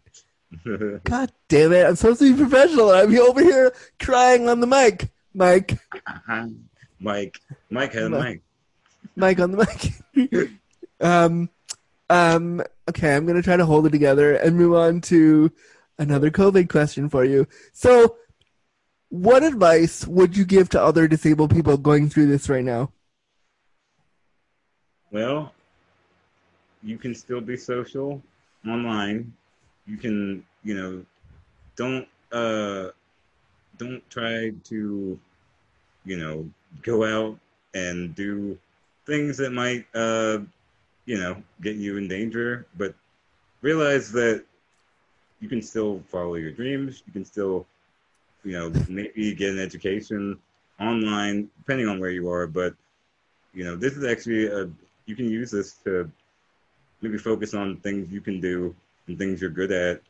God 1.05 1.31
damn 1.49 1.73
it. 1.73 1.85
I'm 1.87 1.97
supposed 1.97 2.21
to 2.21 2.33
be 2.33 2.39
professional. 2.43 2.91
and 2.93 3.13
I'm 3.13 3.19
over 3.21 3.43
here 3.43 3.75
crying 4.01 4.49
on 4.49 4.61
the 4.61 4.67
mic. 4.67 5.11
Mike. 5.35 5.79
Mike, 7.01 7.39
Mike 7.71 7.93
had 7.93 8.05
a 8.05 8.11
mic. 8.11 8.43
Mike 9.15 9.39
on 9.41 9.53
the 9.53 9.93
mic. 10.17 10.43
um, 11.01 11.49
um, 12.11 12.63
okay, 12.89 13.15
I'm 13.15 13.25
going 13.27 13.37
to 13.37 13.43
try 13.43 13.57
to 13.57 13.67
hold 13.67 13.87
it 13.87 13.91
together 13.91 14.35
and 14.35 14.57
move 14.57 14.75
on 14.75 15.01
to 15.03 15.53
another 15.99 16.31
COVID 16.31 16.69
question 16.69 17.09
for 17.09 17.25
you. 17.25 17.47
So, 17.73 18.17
what 19.11 19.43
advice 19.43 20.07
would 20.07 20.37
you 20.37 20.45
give 20.45 20.69
to 20.71 20.83
other 20.83 21.09
disabled 21.09 21.55
people 21.55 21.77
going 21.77 22.09
through 22.09 22.27
this 22.27 22.49
right 22.49 22.65
now? 22.65 22.93
Well, 25.11 25.53
you 26.83 26.99
can 26.99 27.15
still 27.15 27.41
be 27.41 27.57
social 27.57 28.23
online. 28.67 29.33
You 29.87 29.97
can, 29.97 30.45
you 30.63 30.75
know, 30.75 31.05
don't 31.77 32.07
uh 32.33 32.91
don't 33.79 34.03
try 34.11 34.53
to, 34.65 35.19
you 36.05 36.17
know, 36.17 36.49
go 36.83 37.05
out 37.05 37.39
and 37.75 38.15
do 38.15 38.59
things 39.07 39.39
that 39.39 39.53
might 39.53 39.87
uh 39.95 40.39
you 41.09 41.19
know, 41.19 41.43
get 41.63 41.77
you 41.77 41.97
in 41.97 42.07
danger, 42.07 42.67
but 42.77 42.95
realize 43.63 44.13
that 44.13 44.45
you 45.41 45.49
can 45.49 45.63
still 45.63 46.03
follow 46.09 46.35
your 46.35 46.51
dreams. 46.51 47.03
You 47.07 47.15
can 47.15 47.25
still, 47.25 47.67
you 48.45 48.53
know, 48.53 48.73
maybe 48.89 49.35
get 49.35 49.51
an 49.51 49.59
education 49.59 50.39
online, 50.81 51.49
depending 51.59 51.89
on 51.89 51.99
where 52.01 52.11
you 52.11 52.29
are. 52.31 52.47
But, 52.47 52.75
you 53.55 53.65
know, 53.65 53.77
this 53.77 53.97
is 53.97 54.05
actually 54.05 54.47
a 54.47 54.69
you 55.07 55.17
can 55.17 55.29
use 55.31 55.51
this 55.51 55.75
to 55.85 56.11
maybe 57.01 57.17
focus 57.19 57.55
on 57.55 57.77
things 57.79 58.13
you 58.13 58.21
can 58.21 58.41
do 58.41 58.75
and 59.07 59.19
things 59.19 59.41
you're 59.41 59.51
good 59.51 59.73
at. 59.73 60.01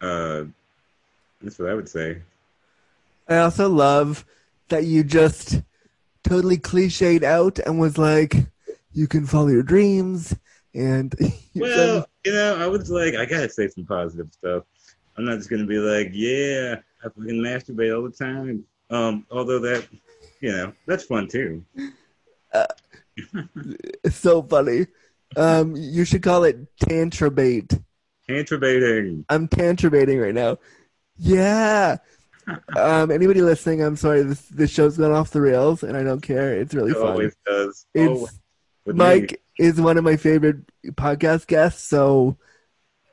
Uh, 0.00 0.44
that's 1.40 1.58
what 1.58 1.70
I 1.70 1.74
would 1.74 1.88
say. 1.88 2.20
I 3.28 3.38
also 3.38 3.68
love 3.68 4.24
that 4.68 4.84
you 4.84 5.04
just 5.04 5.62
totally 6.24 6.58
cliched 6.58 7.22
out 7.22 7.58
and 7.60 7.78
was 7.80 7.96
like, 7.98 8.34
you 8.92 9.06
can 9.08 9.26
follow 9.26 9.48
your 9.48 9.62
dreams. 9.62 10.36
And 10.74 11.14
you 11.52 11.62
Well, 11.62 12.00
said- 12.02 12.06
you 12.24 12.32
know, 12.32 12.56
I 12.58 12.66
was 12.66 12.90
like, 12.90 13.14
I 13.14 13.24
gotta 13.24 13.48
say 13.48 13.68
some 13.68 13.84
positive 13.86 14.28
stuff. 14.32 14.64
I'm 15.16 15.24
not 15.24 15.38
just 15.38 15.50
gonna 15.50 15.66
be 15.66 15.78
like, 15.78 16.10
yeah, 16.12 16.76
I 17.04 17.08
fucking 17.08 17.40
masturbate 17.40 17.94
all 17.96 18.02
the 18.02 18.10
time. 18.10 18.64
Um, 18.90 19.26
although 19.30 19.58
that, 19.60 19.86
you 20.40 20.52
know, 20.52 20.72
that's 20.86 21.04
fun 21.04 21.28
too. 21.28 21.64
it's 24.04 24.16
so 24.16 24.42
funny. 24.42 24.86
Um, 25.36 25.74
you 25.76 26.04
should 26.04 26.22
call 26.22 26.44
it 26.44 26.58
tantra 26.78 27.30
bait. 27.30 27.72
Tantrabating. 28.28 29.24
I'm 29.28 29.48
tantrabating 29.48 30.22
right 30.22 30.34
now. 30.34 30.58
Yeah. 31.16 31.96
Um, 32.76 33.10
anybody 33.10 33.40
listening, 33.40 33.82
I'm 33.82 33.96
sorry. 33.96 34.22
This 34.22 34.42
this 34.48 34.70
show's 34.70 34.96
gone 34.98 35.12
off 35.12 35.30
the 35.30 35.40
rails, 35.40 35.82
and 35.82 35.96
I 35.96 36.02
don't 36.02 36.20
care. 36.20 36.54
It's 36.54 36.74
really 36.74 36.90
It 36.90 36.94
fun. 36.96 37.06
always 37.08 37.34
does. 37.46 37.86
It's 37.94 38.40
with 38.84 38.96
me. 38.96 39.04
Mike 39.04 39.42
is 39.58 39.80
one 39.80 39.96
of 39.96 40.04
my 40.04 40.16
favorite 40.16 40.56
podcast 40.92 41.46
guests, 41.46 41.84
so 41.88 42.36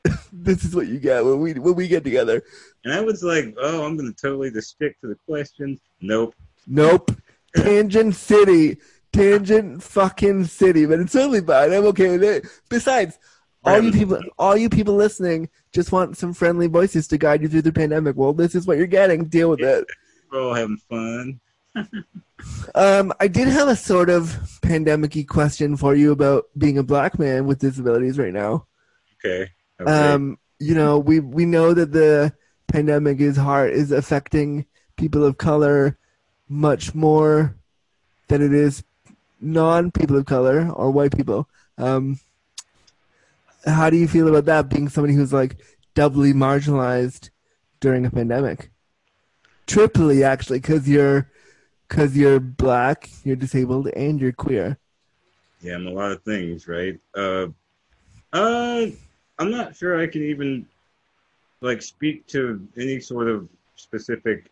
this 0.33 0.63
is 0.63 0.75
what 0.75 0.87
you 0.87 0.99
get 0.99 1.23
when 1.23 1.39
we 1.39 1.53
when 1.53 1.75
we 1.75 1.87
get 1.87 2.03
together. 2.03 2.43
And 2.83 2.93
I 2.93 3.01
was 3.01 3.23
like, 3.23 3.55
oh, 3.59 3.85
I'm 3.85 3.97
gonna 3.97 4.13
totally 4.13 4.51
just 4.51 4.69
stick 4.69 4.99
to 5.01 5.07
the 5.07 5.17
questions. 5.27 5.79
Nope. 6.01 6.35
Nope. 6.67 7.11
Tangent 7.55 8.15
City. 8.15 8.77
Tangent 9.11 9.81
fucking 9.81 10.45
city. 10.45 10.85
But 10.85 10.99
it's 10.99 11.13
totally 11.13 11.41
fine. 11.41 11.73
I'm 11.73 11.85
okay 11.87 12.11
with 12.11 12.23
it. 12.23 12.45
Besides, 12.69 13.17
all 13.63 13.81
you 13.81 13.91
people 13.91 14.19
all 14.37 14.55
you 14.55 14.69
people 14.69 14.95
listening 14.95 15.49
just 15.73 15.91
want 15.91 16.17
some 16.17 16.33
friendly 16.33 16.67
voices 16.67 17.07
to 17.07 17.17
guide 17.17 17.41
you 17.41 17.49
through 17.49 17.63
the 17.63 17.73
pandemic. 17.73 18.15
Well, 18.15 18.33
this 18.33 18.55
is 18.55 18.67
what 18.67 18.77
you're 18.77 18.87
getting. 18.87 19.25
Deal 19.25 19.49
with 19.49 19.61
it. 19.61 19.85
We're 20.31 20.41
all 20.41 20.53
having 20.53 20.77
fun. 20.89 21.39
Um, 22.75 23.11
I 23.19 23.27
did 23.27 23.47
have 23.49 23.67
a 23.67 23.75
sort 23.75 24.09
of 24.09 24.59
pandemic 24.61 25.27
question 25.27 25.75
for 25.75 25.95
you 25.95 26.11
about 26.11 26.45
being 26.57 26.77
a 26.77 26.83
black 26.83 27.19
man 27.19 27.45
with 27.45 27.59
disabilities 27.59 28.17
right 28.17 28.33
now. 28.33 28.65
Okay. 29.25 29.51
Okay. 29.79 29.91
Um, 29.91 30.37
you 30.59 30.75
know, 30.75 30.99
we 30.99 31.19
we 31.19 31.45
know 31.45 31.73
that 31.73 31.91
the 31.91 32.33
pandemic 32.67 33.19
is 33.19 33.37
hard 33.37 33.71
is 33.71 33.91
affecting 33.91 34.65
people 34.97 35.23
of 35.23 35.37
color 35.37 35.97
much 36.47 36.93
more 36.93 37.55
than 38.27 38.41
it 38.41 38.53
is 38.53 38.83
non 39.39 39.91
people 39.91 40.17
of 40.17 40.25
color 40.25 40.69
or 40.71 40.91
white 40.91 41.15
people. 41.15 41.47
Um, 41.77 42.19
how 43.65 43.89
do 43.89 43.97
you 43.97 44.07
feel 44.07 44.27
about 44.27 44.45
that 44.45 44.69
being 44.69 44.89
somebody 44.89 45.13
who's 45.13 45.33
like 45.33 45.57
doubly 45.93 46.33
marginalized 46.33 47.29
during 47.79 48.05
a 48.05 48.11
pandemic? 48.11 48.69
Triply, 49.67 50.23
actually, 50.23 50.59
because 50.59 50.89
you're 50.89 51.29
because 51.87 52.15
you're 52.15 52.39
black, 52.39 53.09
you're 53.23 53.35
disabled, 53.35 53.87
and 53.95 54.19
you're 54.19 54.31
queer. 54.31 54.77
Yeah, 55.61 55.75
I'm 55.75 55.87
a 55.87 55.91
lot 55.91 56.11
of 56.11 56.23
things, 56.23 56.67
right? 56.67 56.99
Uh, 57.13 57.47
uh, 58.31 58.87
I'm 59.39 59.51
not 59.51 59.75
sure 59.75 59.99
I 59.99 60.07
can 60.07 60.23
even 60.23 60.67
like 61.61 61.81
speak 61.81 62.27
to 62.27 62.65
any 62.77 62.99
sort 62.99 63.27
of 63.27 63.47
specific 63.75 64.51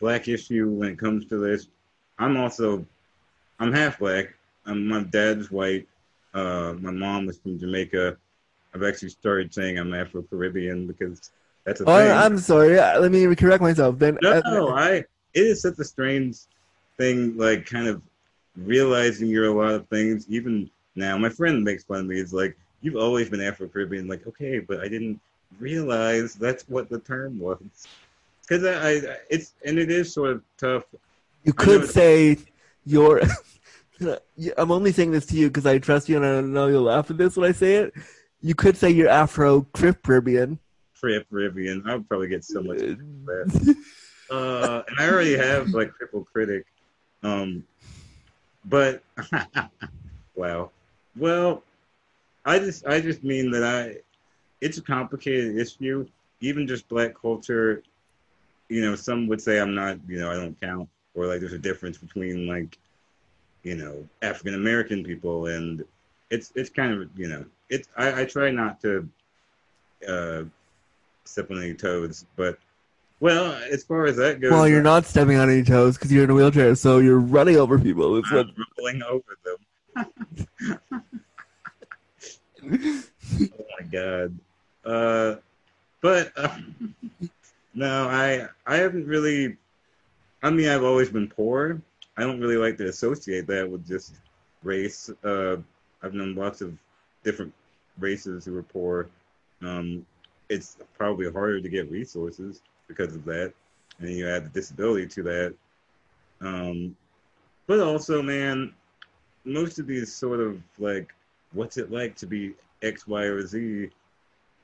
black 0.00 0.28
issue 0.28 0.68
when 0.68 0.90
it 0.90 0.98
comes 0.98 1.26
to 1.26 1.36
this. 1.38 1.68
I'm 2.18 2.36
also, 2.36 2.84
I'm 3.60 3.72
half 3.72 3.98
black. 3.98 4.34
I'm, 4.66 4.88
my 4.88 5.02
dad's 5.02 5.50
white. 5.50 5.86
Uh, 6.32 6.74
my 6.80 6.90
mom 6.90 7.26
was 7.26 7.38
from 7.38 7.58
Jamaica. 7.58 8.16
I've 8.74 8.82
actually 8.82 9.10
started 9.10 9.54
saying 9.54 9.78
I'm 9.78 9.94
Afro 9.94 10.22
Caribbean 10.22 10.86
because 10.86 11.30
that's 11.64 11.80
a 11.80 11.84
Oh, 11.84 11.96
thing. 11.96 12.10
I'm 12.10 12.38
sorry. 12.38 12.76
Let 12.76 13.12
me 13.12 13.34
correct 13.36 13.62
myself. 13.62 13.98
Then 13.98 14.18
No, 14.22 14.40
uh, 14.42 14.72
I. 14.72 15.04
It 15.34 15.40
is 15.42 15.62
such 15.62 15.78
a 15.78 15.84
strange 15.84 16.38
thing, 16.96 17.36
like 17.36 17.66
kind 17.66 17.88
of 17.88 18.00
realizing 18.56 19.28
you're 19.28 19.46
a 19.46 19.52
lot 19.52 19.74
of 19.74 19.88
things. 19.88 20.26
Even 20.28 20.70
now, 20.94 21.18
my 21.18 21.28
friend 21.28 21.62
makes 21.64 21.84
fun 21.84 22.00
of 22.00 22.06
me. 22.06 22.18
It's 22.20 22.32
like 22.32 22.56
you've 22.84 22.96
always 22.96 23.30
been 23.30 23.40
Afro 23.40 23.66
Caribbean. 23.66 24.06
Like, 24.06 24.26
okay, 24.26 24.58
but 24.58 24.80
I 24.80 24.88
didn't 24.88 25.18
realize 25.58 26.34
that's 26.34 26.68
what 26.68 26.90
the 26.90 27.00
term 27.00 27.38
was. 27.38 27.58
Because 28.42 28.64
I, 28.64 29.10
I, 29.10 29.16
it's 29.30 29.54
and 29.64 29.78
it 29.78 29.90
is 29.90 30.12
sort 30.12 30.30
of 30.30 30.42
tough. 30.58 30.84
You 31.44 31.54
could 31.54 31.88
say 31.88 32.36
you're. 32.84 33.22
I'm 34.58 34.70
only 34.70 34.92
saying 34.92 35.12
this 35.12 35.24
to 35.26 35.36
you 35.36 35.48
because 35.48 35.66
I 35.66 35.78
trust 35.78 36.08
you 36.08 36.16
and 36.16 36.26
I 36.26 36.40
know 36.40 36.66
you'll 36.66 36.82
laugh 36.82 37.10
at 37.10 37.16
this 37.16 37.36
when 37.36 37.48
I 37.48 37.52
say 37.52 37.76
it. 37.76 37.94
You 38.42 38.54
could 38.54 38.76
say 38.76 38.90
you're 38.90 39.08
Afro 39.08 39.62
Caribbean. 39.72 40.58
Caribbean. 41.00 41.82
I 41.86 41.94
would 41.94 42.08
probably 42.08 42.28
get 42.28 42.44
so 42.44 42.62
much 42.62 42.78
that. 42.78 43.76
Uh, 44.30 44.82
and 44.88 44.98
I 44.98 45.08
already 45.08 45.36
have 45.36 45.68
like 45.68 45.94
triple 45.94 46.24
critic. 46.24 46.66
Um, 47.22 47.64
but 48.64 49.02
wow. 50.34 50.70
Well, 51.16 51.62
I 52.44 52.58
just 52.58 52.86
I 52.86 53.00
just 53.00 53.24
mean 53.24 53.50
that 53.52 53.64
I 53.64 53.96
it's 54.60 54.78
a 54.78 54.82
complicated 54.82 55.56
issue. 55.56 56.06
Even 56.40 56.66
just 56.66 56.88
black 56.88 57.14
culture, 57.20 57.82
you 58.68 58.82
know, 58.82 58.94
some 58.94 59.26
would 59.28 59.40
say 59.40 59.60
I'm 59.60 59.74
not, 59.74 59.98
you 60.08 60.18
know, 60.18 60.30
I 60.30 60.34
don't 60.34 60.60
count, 60.60 60.88
or 61.14 61.26
like 61.26 61.40
there's 61.40 61.52
a 61.52 61.58
difference 61.58 61.96
between 61.96 62.46
like, 62.46 62.78
you 63.62 63.76
know, 63.76 64.06
African 64.22 64.54
American 64.54 65.04
people, 65.04 65.46
and 65.46 65.84
it's 66.30 66.52
it's 66.54 66.70
kind 66.70 66.92
of 66.92 67.08
you 67.16 67.28
know, 67.28 67.44
it's 67.70 67.88
I, 67.96 68.22
I 68.22 68.24
try 68.24 68.50
not 68.50 68.80
to 68.82 69.08
uh, 70.06 70.44
step 71.24 71.50
on 71.50 71.62
any 71.62 71.74
toes, 71.74 72.26
but 72.36 72.58
Well, 73.20 73.54
as 73.70 73.84
far 73.84 74.06
as 74.06 74.16
that 74.16 74.40
goes, 74.40 74.50
Well, 74.50 74.68
you're 74.68 74.82
not 74.82 75.06
stepping 75.06 75.38
on 75.38 75.50
any 75.50 75.62
toes 75.62 75.96
because 75.96 76.12
you're 76.12 76.24
in 76.24 76.30
a 76.30 76.34
wheelchair, 76.34 76.74
so 76.74 76.98
you're 76.98 77.20
running 77.20 77.56
over 77.56 77.78
people. 77.78 78.16
It's 78.18 78.30
what, 78.30 78.46
I'm 78.46 78.66
rolling 78.78 79.02
over 79.02 79.38
them. 79.44 80.80
oh 82.70 83.64
my 83.80 83.86
god. 83.90 84.38
Uh, 84.84 85.36
but 86.00 86.32
uh, 86.36 86.58
no, 87.74 88.08
I 88.08 88.48
I 88.66 88.76
haven't 88.76 89.06
really. 89.06 89.56
I 90.42 90.50
mean, 90.50 90.68
I've 90.68 90.84
always 90.84 91.08
been 91.08 91.28
poor. 91.28 91.80
I 92.16 92.22
don't 92.22 92.40
really 92.40 92.58
like 92.58 92.76
to 92.78 92.88
associate 92.88 93.46
that 93.46 93.68
with 93.68 93.86
just 93.86 94.14
race. 94.62 95.10
Uh, 95.24 95.56
I've 96.02 96.14
known 96.14 96.34
lots 96.34 96.60
of 96.60 96.76
different 97.22 97.52
races 97.98 98.44
who 98.44 98.52
were 98.52 98.62
poor. 98.62 99.08
Um, 99.62 100.04
it's 100.48 100.76
probably 100.96 101.30
harder 101.30 101.60
to 101.60 101.68
get 101.68 101.90
resources 101.90 102.60
because 102.86 103.14
of 103.14 103.24
that, 103.24 103.54
and 103.98 104.10
you 104.10 104.28
add 104.28 104.44
the 104.44 104.50
disability 104.50 105.06
to 105.06 105.22
that. 105.22 105.54
Um, 106.40 106.96
but 107.66 107.80
also, 107.80 108.22
man, 108.22 108.74
most 109.44 109.78
of 109.78 109.86
these 109.86 110.12
sort 110.12 110.40
of 110.40 110.60
like, 110.78 111.14
what's 111.54 111.76
it 111.76 111.90
like 111.90 112.14
to 112.16 112.26
be 112.26 112.54
X, 112.82 113.06
Y, 113.06 113.22
or 113.22 113.46
Z? 113.46 113.90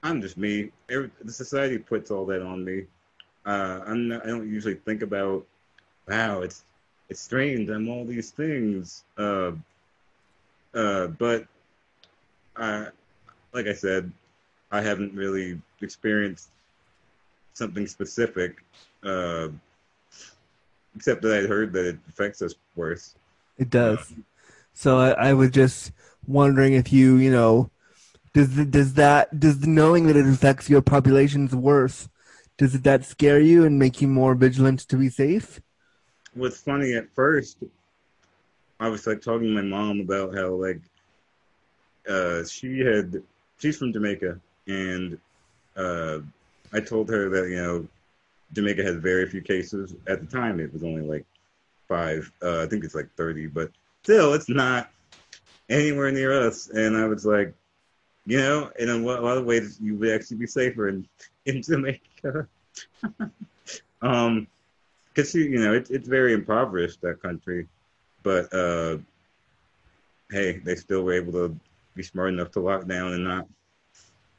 I'm 0.03 0.21
just 0.21 0.37
me. 0.37 0.71
Every, 0.91 1.11
the 1.23 1.33
society 1.33 1.79
puts 1.79 2.11
all 2.11 2.27
that 2.27 2.43
on 2.43 2.65
me. 2.65 2.85
Uh, 3.47 3.81
I'm 3.87 4.09
not, 4.09 4.25
I 4.25 4.29
don't 4.29 4.51
usually 4.51 4.75
think 4.75 5.03
about, 5.03 5.47
wow, 6.09 6.43
it's 6.43 6.65
it's 7.09 7.21
strange. 7.21 7.69
I'm 7.71 7.89
all 7.89 8.05
these 8.05 8.31
things. 8.31 9.05
Uh, 9.19 9.53
uh, 10.75 11.09
but 11.09 11.47
I, 12.57 12.89
like 13.53 13.67
I 13.67 13.73
said, 13.73 14.13
I 14.71 14.81
haven't 14.81 15.15
really 15.15 15.61
experienced 15.81 16.51
something 17.55 17.87
specific, 17.87 18.65
uh, 19.05 19.49
except 20.95 21.23
that 21.23 21.43
I 21.43 21.47
heard 21.47 21.73
that 21.73 21.87
it 21.87 21.99
affects 22.09 22.43
us 22.43 22.55
worse. 22.77 23.17
it 23.59 23.71
does. 23.71 24.15
So 24.73 24.99
I, 24.99 25.11
I 25.11 25.33
was 25.35 25.51
just 25.51 25.93
wondering 26.31 26.75
if 26.75 26.93
you, 26.93 27.17
you 27.17 27.31
know, 27.31 27.71
does 28.33 28.55
does 28.67 28.95
that 28.95 29.41
does 29.41 29.67
knowing 29.67 30.07
that 30.07 30.17
it 30.17 30.27
affects 30.27 30.71
your 30.71 30.83
populations 30.83 31.55
worse? 31.55 32.09
Does 32.59 32.81
that 32.83 33.05
scare 33.05 33.41
you 33.41 33.65
and 33.65 33.79
make 33.79 34.01
you 34.01 34.09
more 34.09 34.35
vigilant 34.35 34.81
to 34.81 34.97
be 34.97 35.09
safe? 35.09 35.61
what's 36.35 36.61
funny 36.61 36.95
at 36.95 37.13
first, 37.15 37.59
I 38.79 38.89
was 38.89 39.07
like 39.07 39.21
talking 39.21 39.49
to 39.49 39.63
my 39.63 39.63
mom 39.63 40.01
about 40.01 40.35
how 40.35 40.49
like 40.49 40.81
uh, 42.09 42.45
she 42.45 42.81
had 42.81 43.23
she's 43.59 43.79
from 43.79 43.93
Jamaica 43.93 44.41
and 44.67 45.19
uh, 45.77 46.19
I 46.73 46.81
told 46.81 47.09
her 47.11 47.29
that 47.29 47.49
you 47.49 47.57
know 47.57 47.89
Jamaica 48.53 48.83
has 48.83 48.97
very 48.97 49.29
few 49.29 49.43
cases 49.43 49.95
at 50.07 50.21
the 50.21 50.27
time. 50.27 50.61
It 50.61 50.73
was 50.73 50.83
only 50.83 51.03
like 51.03 51.27
five. 51.89 52.31
Uh, 52.43 52.63
I 52.63 52.67
think 52.67 52.85
it's 52.85 52.95
like 52.95 53.09
thirty, 53.17 53.47
but 53.47 53.71
still, 54.03 54.35
it's 54.35 54.49
not 54.49 54.91
anywhere 55.71 56.11
near 56.11 56.33
us. 56.47 56.69
And 56.69 56.97
I 56.97 57.07
was 57.07 57.25
like, 57.25 57.55
you 58.27 58.39
know, 58.39 58.71
in 58.79 58.91
a 58.91 58.97
lot 58.97 59.23
lot 59.23 59.39
of 59.39 59.47
ways, 59.47 59.79
you 59.81 59.95
would 59.97 60.11
actually 60.11 60.37
be 60.37 60.47
safer 60.47 60.89
in 60.89 61.09
in 61.47 61.63
Jamaica. 61.63 62.47
um, 64.03 64.47
because 65.15 65.35
you 65.35 65.59
know 65.59 65.73
it's 65.73 65.91
it's 65.91 66.09
very 66.09 66.33
impoverished 66.33 67.01
that 67.01 67.21
country, 67.23 67.67
but 68.23 68.53
uh, 68.55 68.99
hey, 70.31 70.59
they 70.59 70.77
still 70.77 71.03
were 71.03 71.15
able 71.15 71.33
to 71.33 71.57
be 71.95 72.03
smart 72.03 72.33
enough 72.33 72.53
to 72.53 72.61
lock 72.61 72.87
down 72.87 73.15
and 73.15 73.25
not 73.25 73.47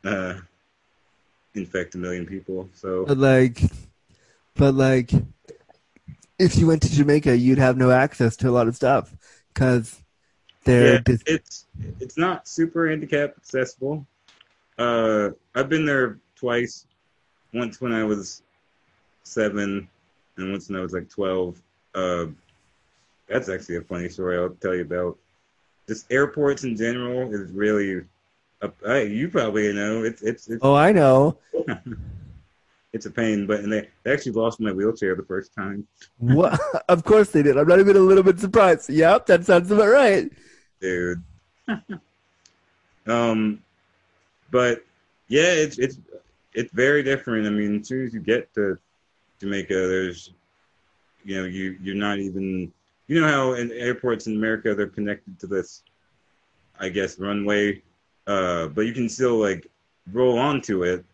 uh, 0.06 0.40
infect 1.56 1.96
a 1.96 1.98
million 1.98 2.26
people. 2.26 2.70
So 2.74 3.06
But 3.06 3.18
like, 3.18 3.62
but 4.56 4.76
like, 4.76 5.12
if 6.40 6.58
you 6.58 6.68
went 6.68 6.82
to 6.84 6.92
Jamaica, 6.92 7.38
you'd 7.38 7.58
have 7.58 7.78
no 7.78 7.92
access 7.92 8.36
to 8.38 8.50
a 8.50 8.52
lot 8.52 8.68
of 8.68 8.76
stuff 8.76 9.14
because 9.54 10.02
they're 10.64 11.02
yeah, 11.08 11.16
it's 11.26 11.66
it's 12.00 12.18
not 12.18 12.48
super 12.48 12.90
handicap 12.90 13.34
accessible. 13.38 14.06
Uh, 14.78 15.30
I've 15.56 15.70
been 15.70 15.86
there 15.86 16.20
twice. 16.36 16.86
Once 17.54 17.82
when 17.82 17.92
I 17.92 18.04
was 18.04 18.44
seven, 19.24 19.88
and 20.38 20.52
once 20.52 20.70
when 20.70 20.80
I 20.80 20.82
was 20.82 20.94
like 20.94 21.10
twelve. 21.10 21.62
Uh, 21.94 22.28
that's 23.28 23.50
actually 23.50 23.78
a 23.78 23.82
funny 23.82 24.10
story 24.10 24.38
I'll 24.38 24.50
tell 24.50 24.76
you 24.76 24.82
about. 24.82 25.18
Just 25.88 26.12
airports 26.12 26.64
in 26.64 26.76
general 26.76 27.34
is 27.34 27.52
really. 27.52 28.06
A, 28.62 28.72
I, 28.88 29.02
you 29.02 29.28
probably 29.30 29.74
know 29.74 30.04
it's 30.04 30.22
it's 30.22 30.48
it's, 30.48 30.60
oh, 30.64 30.76
I 30.76 30.92
know. 30.92 31.38
it's 32.94 33.06
a 33.06 33.12
pain, 33.12 33.48
but 33.48 33.62
and 33.62 33.72
they, 33.72 33.88
they 34.04 34.14
actually 34.14 34.34
lost 34.34 34.60
my 34.60 34.72
wheelchair 34.72 35.16
the 35.16 35.24
first 35.24 35.54
time, 35.56 35.88
What? 36.18 36.60
of 36.90 37.04
course 37.04 37.32
they 37.32 37.42
did. 37.42 37.58
I'm 37.58 37.68
not 37.68 37.80
even 37.80 37.96
a 37.96 38.00
little 38.00 38.24
bit 38.24 38.40
surprised. 38.40 38.90
Yep, 38.90 39.26
that 39.28 39.46
sounds 39.46 39.72
about 39.72 39.90
right. 39.90 40.32
Dude. 40.82 41.24
um, 43.08 43.62
but 44.50 44.84
yeah, 45.28 45.54
it's 45.54 45.78
it's 45.78 45.98
it's 46.54 46.72
very 46.74 47.04
different. 47.04 47.48
I 47.48 47.52
mean, 47.52 47.80
as 47.80 47.88
soon 47.88 48.06
as 48.06 48.14
you 48.14 48.20
get 48.20 48.54
to 48.56 48.78
Jamaica, 49.40 49.74
there's 49.74 50.34
you 51.24 51.38
know 51.38 51.46
you 51.46 51.78
you're 51.82 51.96
not 51.96 52.20
even 52.20 52.72
you 53.08 53.22
know 53.22 53.28
how 53.28 53.54
in 53.54 53.72
airports 53.72 54.28
in 54.28 54.36
America 54.36 54.76
they're 54.76 54.88
connected 54.88 55.40
to 55.40 55.48
this, 55.48 55.84
I 56.80 56.90
guess 56.90 57.20
runway, 57.20 57.82
uh, 58.28 58.68
but 58.68 58.82
you 58.82 58.94
can 58.94 59.08
still 59.08 59.38
like 59.38 59.68
roll 60.12 60.38
onto 60.38 60.84
it. 60.84 61.06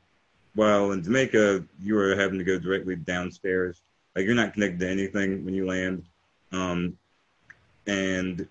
While 0.56 0.92
in 0.94 1.04
Jamaica, 1.04 1.64
you 1.84 1.98
are 2.00 2.16
having 2.16 2.40
to 2.40 2.44
go 2.44 2.58
directly 2.58 2.96
downstairs. 2.96 3.82
Like 4.16 4.26
you're 4.26 4.34
not 4.34 4.54
connected 4.54 4.80
to 4.80 4.90
anything 4.90 5.46
when 5.46 5.54
you 5.54 5.68
land. 5.68 6.04
Um, 6.52 6.98
and 7.86 8.48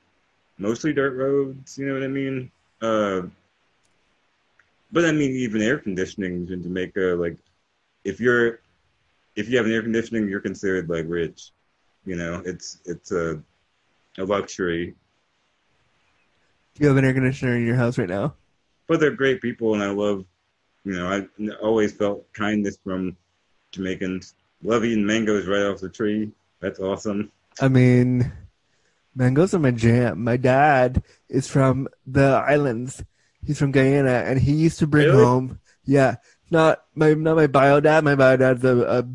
mostly 0.59 0.93
dirt 0.93 1.17
roads, 1.17 1.79
you 1.79 1.87
know 1.87 1.95
what 1.95 2.03
I 2.03 2.09
mean? 2.09 2.51
Uh, 2.81 3.23
but 4.93 5.05
I 5.05 5.13
mean, 5.13 5.33
even 5.33 5.63
air 5.63 5.79
conditioning 5.79 6.49
in 6.49 6.63
Jamaica, 6.63 7.17
like 7.19 7.37
if 8.05 8.21
you're 8.21 8.61
if 9.35 9.49
you 9.49 9.57
have 9.57 9.67
an 9.67 9.73
air 9.73 9.83
conditioning, 9.83 10.29
you're 10.29 10.41
considered 10.41 10.89
like 10.89 11.05
rich. 11.09 11.51
You 12.05 12.17
know, 12.17 12.43
it's 12.45 12.79
it's 12.85 13.13
a 13.13 13.43
a 14.19 14.25
luxury. 14.25 14.95
Do 16.75 16.83
you 16.83 16.89
have 16.89 16.97
an 16.97 17.05
air 17.05 17.15
conditioner 17.15 17.57
in 17.57 17.67
your 17.67 17.77
house 17.77 17.99
right 17.99 18.09
now? 18.09 18.35
But 18.87 19.01
they're 19.01 19.11
great 19.11 19.43
people, 19.43 19.75
and 19.75 19.83
I 19.83 19.91
love, 19.91 20.25
you 20.85 20.93
know, 20.93 21.11
I 21.11 21.27
always 21.63 21.93
felt 21.93 22.31
kindness 22.33 22.79
from 22.83 23.17
Jamaicans. 23.73 24.35
Love 24.63 24.85
eating 24.85 25.05
mangoes 25.05 25.47
right 25.47 25.65
off 25.65 25.81
the 25.81 25.89
tree. 25.89 26.31
That's 26.61 26.79
awesome. 26.79 27.33
I 27.61 27.69
mean, 27.69 28.31
mangoes 29.17 29.55
are 29.55 29.59
my 29.59 29.73
jam. 29.73 30.23
My 30.23 30.37
dad 30.37 31.03
is 31.29 31.49
from 31.49 31.89
the 32.07 32.45
islands. 32.47 33.03
He's 33.45 33.59
from 33.59 33.73
Guyana, 33.73 34.23
and 34.27 34.39
he 34.39 34.53
used 34.53 34.79
to 34.81 34.87
bring 34.87 35.07
Really? 35.07 35.25
home. 35.25 35.61
Yeah, 35.85 36.17
not 36.51 36.85
my 36.95 37.14
not 37.14 37.37
my 37.37 37.47
bio 37.47 37.81
dad. 37.81 38.05
My 38.05 38.14
bio 38.14 38.37
dad's 38.37 38.64
a, 38.64 38.77
a 38.83 39.09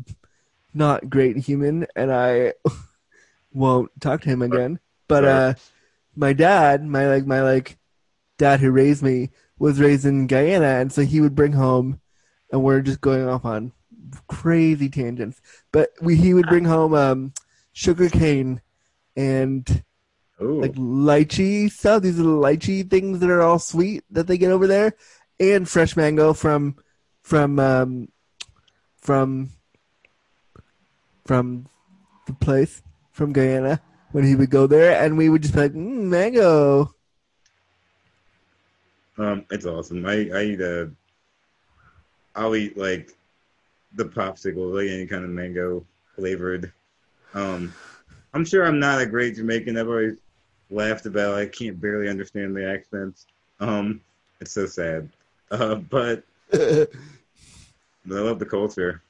not 0.74 1.08
great 1.08 1.36
human, 1.36 1.86
and 1.94 2.12
I 2.12 2.54
won't 3.52 3.90
talk 4.00 4.22
to 4.22 4.28
him 4.28 4.42
again. 4.42 4.80
But 5.08 5.24
uh, 5.24 5.54
my 6.16 6.32
dad, 6.32 6.84
my 6.84 7.06
like 7.08 7.26
my 7.26 7.42
like 7.42 7.78
dad 8.38 8.60
who 8.60 8.70
raised 8.70 9.02
me, 9.02 9.30
was 9.58 9.80
raised 9.80 10.04
in 10.04 10.26
Guyana, 10.26 10.80
and 10.80 10.92
so 10.92 11.02
he 11.02 11.20
would 11.20 11.34
bring 11.34 11.52
home, 11.52 12.00
and 12.50 12.62
we're 12.62 12.80
just 12.80 13.00
going 13.00 13.28
off 13.28 13.44
on 13.44 13.72
crazy 14.26 14.88
tangents. 14.88 15.40
But 15.72 15.90
we 16.00 16.16
he 16.16 16.34
would 16.34 16.48
bring 16.48 16.64
home 16.64 16.94
um, 16.94 17.32
sugar 17.72 18.08
cane 18.08 18.62
and 19.14 19.84
Oh, 20.42 20.56
like 20.56 20.74
lychee 20.74 21.70
stuff. 21.70 22.02
These 22.02 22.18
little 22.18 22.40
lychee 22.40 22.90
things 22.90 23.20
that 23.20 23.30
are 23.30 23.42
all 23.42 23.60
sweet 23.60 24.02
that 24.10 24.26
they 24.26 24.36
get 24.36 24.50
over 24.50 24.66
there, 24.66 24.94
and 25.38 25.68
fresh 25.68 25.96
mango 25.96 26.32
from 26.32 26.74
from 27.22 27.60
um, 27.60 28.08
from 28.96 29.50
from 31.24 31.66
the 32.26 32.32
place 32.32 32.82
from 33.12 33.32
Guyana 33.32 33.80
when 34.10 34.24
he 34.24 34.34
would 34.34 34.50
go 34.50 34.66
there, 34.66 35.00
and 35.00 35.16
we 35.16 35.28
would 35.28 35.42
just 35.42 35.54
be 35.54 35.60
like, 35.60 35.74
mm, 35.74 36.08
mango. 36.08 36.92
Um, 39.16 39.44
it's 39.50 39.66
awesome. 39.66 40.04
I 40.04 40.28
I 40.34 40.42
eat 40.42 40.60
a. 40.60 40.90
I'll 42.34 42.56
eat 42.56 42.76
like 42.76 43.12
the 43.94 44.06
popsicle, 44.06 44.74
like 44.74 44.90
any 44.90 45.06
kind 45.06 45.22
of 45.22 45.30
mango 45.30 45.86
flavored. 46.16 46.72
Um, 47.34 47.72
I'm 48.34 48.44
sure 48.44 48.66
I'm 48.66 48.80
not 48.80 49.00
a 49.00 49.06
great 49.06 49.36
Jamaican. 49.36 49.76
I've 49.76 49.86
always 49.86 50.16
laughed 50.72 51.06
about. 51.06 51.34
I 51.34 51.46
can't 51.46 51.80
barely 51.80 52.08
understand 52.08 52.56
the 52.56 52.68
accents. 52.68 53.26
Um, 53.60 54.00
it's 54.40 54.52
so 54.52 54.66
sad. 54.66 55.08
Uh, 55.50 55.76
but 55.76 56.24
I 56.52 56.86
love 58.06 58.38
the 58.38 58.46
culture. 58.46 59.02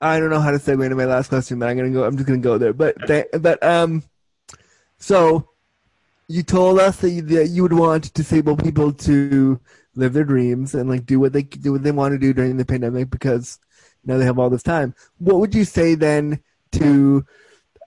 I 0.00 0.20
don't 0.20 0.30
know 0.30 0.40
how 0.40 0.50
to 0.50 0.58
segue 0.58 0.84
into 0.84 0.96
my 0.96 1.06
last 1.06 1.28
question, 1.28 1.58
but 1.58 1.68
I'm 1.68 1.76
gonna 1.76 1.90
go. 1.90 2.04
I'm 2.04 2.16
just 2.16 2.26
gonna 2.26 2.38
go 2.38 2.58
there. 2.58 2.72
But 2.72 2.94
th- 3.06 3.26
but 3.40 3.62
um, 3.62 4.02
so 4.98 5.48
you 6.28 6.42
told 6.42 6.78
us 6.78 6.98
that 6.98 7.10
you, 7.10 7.22
that 7.22 7.48
you 7.48 7.62
would 7.62 7.72
want 7.72 8.12
disabled 8.14 8.62
people 8.62 8.92
to 8.92 9.60
live 9.94 10.12
their 10.12 10.24
dreams 10.24 10.74
and 10.74 10.88
like 10.88 11.06
do 11.06 11.20
what 11.20 11.32
they 11.32 11.42
do 11.42 11.72
what 11.72 11.82
they 11.82 11.92
want 11.92 12.12
to 12.12 12.18
do 12.18 12.32
during 12.32 12.56
the 12.56 12.64
pandemic 12.64 13.10
because 13.10 13.58
now 14.04 14.18
they 14.18 14.24
have 14.24 14.38
all 14.38 14.50
this 14.50 14.62
time. 14.62 14.94
What 15.18 15.36
would 15.36 15.54
you 15.54 15.64
say 15.64 15.94
then 15.94 16.42
to 16.72 17.24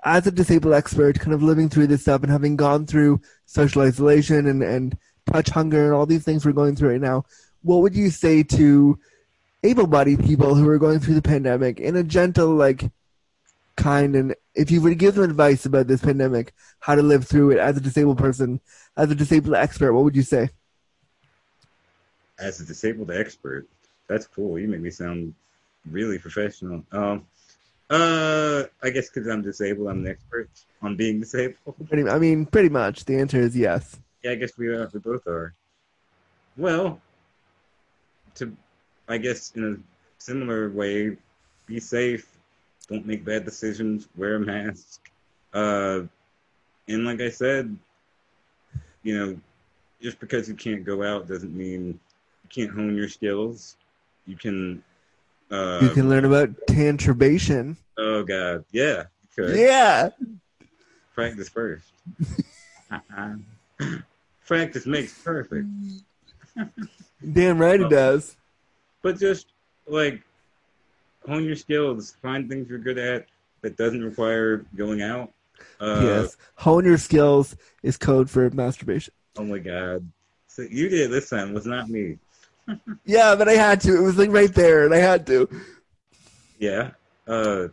as 0.07 0.25
a 0.25 0.31
disabled 0.31 0.73
expert, 0.73 1.19
kind 1.19 1.33
of 1.33 1.43
living 1.43 1.67
through 1.67 1.87
this 1.87 2.01
stuff 2.01 2.23
and 2.23 2.31
having 2.31 2.55
gone 2.55 2.85
through 2.85 3.19
social 3.45 3.81
isolation 3.81 4.47
and, 4.47 4.63
and 4.63 4.97
touch 5.25 5.49
hunger 5.49 5.85
and 5.85 5.93
all 5.93 6.05
these 6.05 6.23
things 6.23 6.45
we're 6.45 6.53
going 6.53 6.75
through 6.75 6.91
right 6.91 7.01
now, 7.01 7.25
what 7.61 7.81
would 7.81 7.93
you 7.93 8.09
say 8.09 8.41
to 8.41 8.97
able-bodied 9.63 10.23
people 10.23 10.55
who 10.55 10.67
are 10.69 10.77
going 10.77 10.99
through 10.99 11.15
the 11.15 11.21
pandemic 11.21 11.81
in 11.81 11.97
a 11.97 12.03
gentle, 12.03 12.55
like, 12.55 12.89
kind 13.75 14.15
and 14.15 14.33
if 14.55 14.71
you 14.71 14.81
were 14.81 14.89
to 14.89 14.95
give 14.95 15.15
them 15.15 15.23
advice 15.23 15.65
about 15.65 15.87
this 15.87 16.01
pandemic, 16.01 16.53
how 16.79 16.95
to 16.95 17.01
live 17.01 17.27
through 17.27 17.51
it 17.51 17.59
as 17.59 17.75
a 17.77 17.81
disabled 17.81 18.17
person, 18.17 18.61
as 18.95 19.11
a 19.11 19.15
disabled 19.15 19.55
expert, 19.55 19.93
what 19.93 20.03
would 20.03 20.15
you 20.15 20.23
say? 20.23 20.49
As 22.39 22.61
a 22.61 22.65
disabled 22.65 23.11
expert, 23.11 23.67
that's 24.07 24.25
cool. 24.25 24.57
You 24.57 24.69
make 24.69 24.81
me 24.81 24.89
sound 24.89 25.33
really 25.91 26.17
professional. 26.17 26.83
Um, 26.91 27.27
uh, 27.89 28.63
I 28.83 28.89
guess 28.89 29.09
because 29.09 29.27
I'm 29.27 29.41
disabled, 29.41 29.87
I'm 29.87 30.05
an 30.05 30.11
expert 30.11 30.49
on 30.81 30.95
being 30.95 31.19
disabled. 31.19 31.75
Pretty, 31.87 32.09
I 32.09 32.19
mean, 32.19 32.45
pretty 32.45 32.69
much. 32.69 33.05
The 33.05 33.17
answer 33.17 33.39
is 33.39 33.55
yes. 33.55 33.97
Yeah, 34.23 34.31
I 34.31 34.35
guess 34.35 34.57
we, 34.57 34.67
are, 34.67 34.89
we 34.93 34.99
both 34.99 35.25
are. 35.27 35.53
Well, 36.57 36.99
to, 38.35 38.51
I 39.07 39.17
guess 39.17 39.53
in 39.55 39.73
a 39.73 39.77
similar 40.21 40.69
way, 40.69 41.17
be 41.65 41.79
safe. 41.79 42.27
Don't 42.89 43.05
make 43.05 43.23
bad 43.23 43.45
decisions. 43.45 44.07
Wear 44.15 44.35
a 44.35 44.39
mask. 44.39 45.09
Uh, 45.53 46.01
and 46.87 47.05
like 47.05 47.21
I 47.21 47.29
said, 47.29 47.75
you 49.03 49.17
know, 49.17 49.39
just 50.01 50.19
because 50.19 50.47
you 50.47 50.55
can't 50.55 50.83
go 50.83 51.03
out 51.03 51.27
doesn't 51.27 51.55
mean 51.55 51.99
you 52.43 52.49
can't 52.49 52.75
hone 52.75 52.95
your 52.95 53.09
skills. 53.09 53.75
You 54.25 54.35
can 54.35 54.83
uh, 55.51 55.79
you 55.81 55.89
can 55.89 56.09
learn 56.09 56.25
about 56.25 56.49
tantrbation. 56.67 57.77
Oh 57.97 58.23
God, 58.23 58.65
yeah. 58.71 59.03
Yeah. 59.37 60.09
Practice 61.13 61.49
first. 61.49 61.85
Practice 64.45 64.85
makes 64.85 65.13
perfect. 65.21 65.67
Damn 67.33 67.59
right 67.59 67.81
it 67.81 67.89
does. 67.89 68.35
But 69.01 69.19
just 69.19 69.47
like 69.87 70.21
hone 71.27 71.43
your 71.43 71.55
skills, 71.55 72.15
find 72.21 72.49
things 72.49 72.69
you're 72.69 72.79
good 72.79 72.97
at 72.97 73.27
that 73.61 73.77
doesn't 73.77 74.03
require 74.03 74.65
going 74.75 75.01
out. 75.01 75.31
Uh, 75.79 76.01
yes, 76.03 76.37
hone 76.55 76.85
your 76.85 76.97
skills 76.97 77.55
is 77.83 77.97
code 77.97 78.29
for 78.29 78.49
masturbation. 78.51 79.13
Oh 79.37 79.43
my 79.43 79.57
God, 79.57 80.07
so 80.47 80.61
you 80.61 80.89
did 80.89 81.01
it 81.01 81.11
this 81.11 81.29
time. 81.29 81.49
It 81.49 81.53
was 81.53 81.65
not 81.65 81.89
me 81.89 82.17
yeah, 83.05 83.35
but 83.35 83.47
I 83.47 83.53
had 83.53 83.81
to. 83.81 83.95
It 83.95 84.01
was 84.01 84.17
like 84.17 84.31
right 84.31 84.53
there, 84.53 84.85
and 84.85 84.93
I 84.93 84.97
had 84.97 85.25
to. 85.27 85.49
Yeah. 86.59 86.91
Uh, 87.27 87.67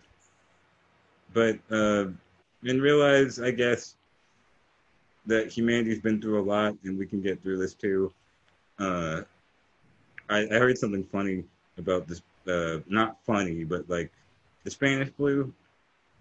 but 1.32 1.58
uh, 1.70 2.06
and 2.64 2.82
realize, 2.82 3.40
I 3.40 3.50
guess, 3.50 3.94
that 5.26 5.48
humanity's 5.48 6.00
been 6.00 6.20
through 6.20 6.40
a 6.40 6.44
lot, 6.44 6.74
and 6.84 6.98
we 6.98 7.06
can 7.06 7.20
get 7.20 7.42
through 7.42 7.58
this 7.58 7.74
too. 7.74 8.12
Uh, 8.78 9.22
I, 10.28 10.40
I 10.40 10.54
heard 10.58 10.78
something 10.78 11.04
funny 11.04 11.44
about 11.78 12.06
this. 12.06 12.22
Uh, 12.46 12.80
not 12.86 13.16
funny, 13.24 13.64
but 13.64 13.88
like 13.88 14.10
the 14.64 14.70
Spanish 14.70 15.10
flu. 15.10 15.52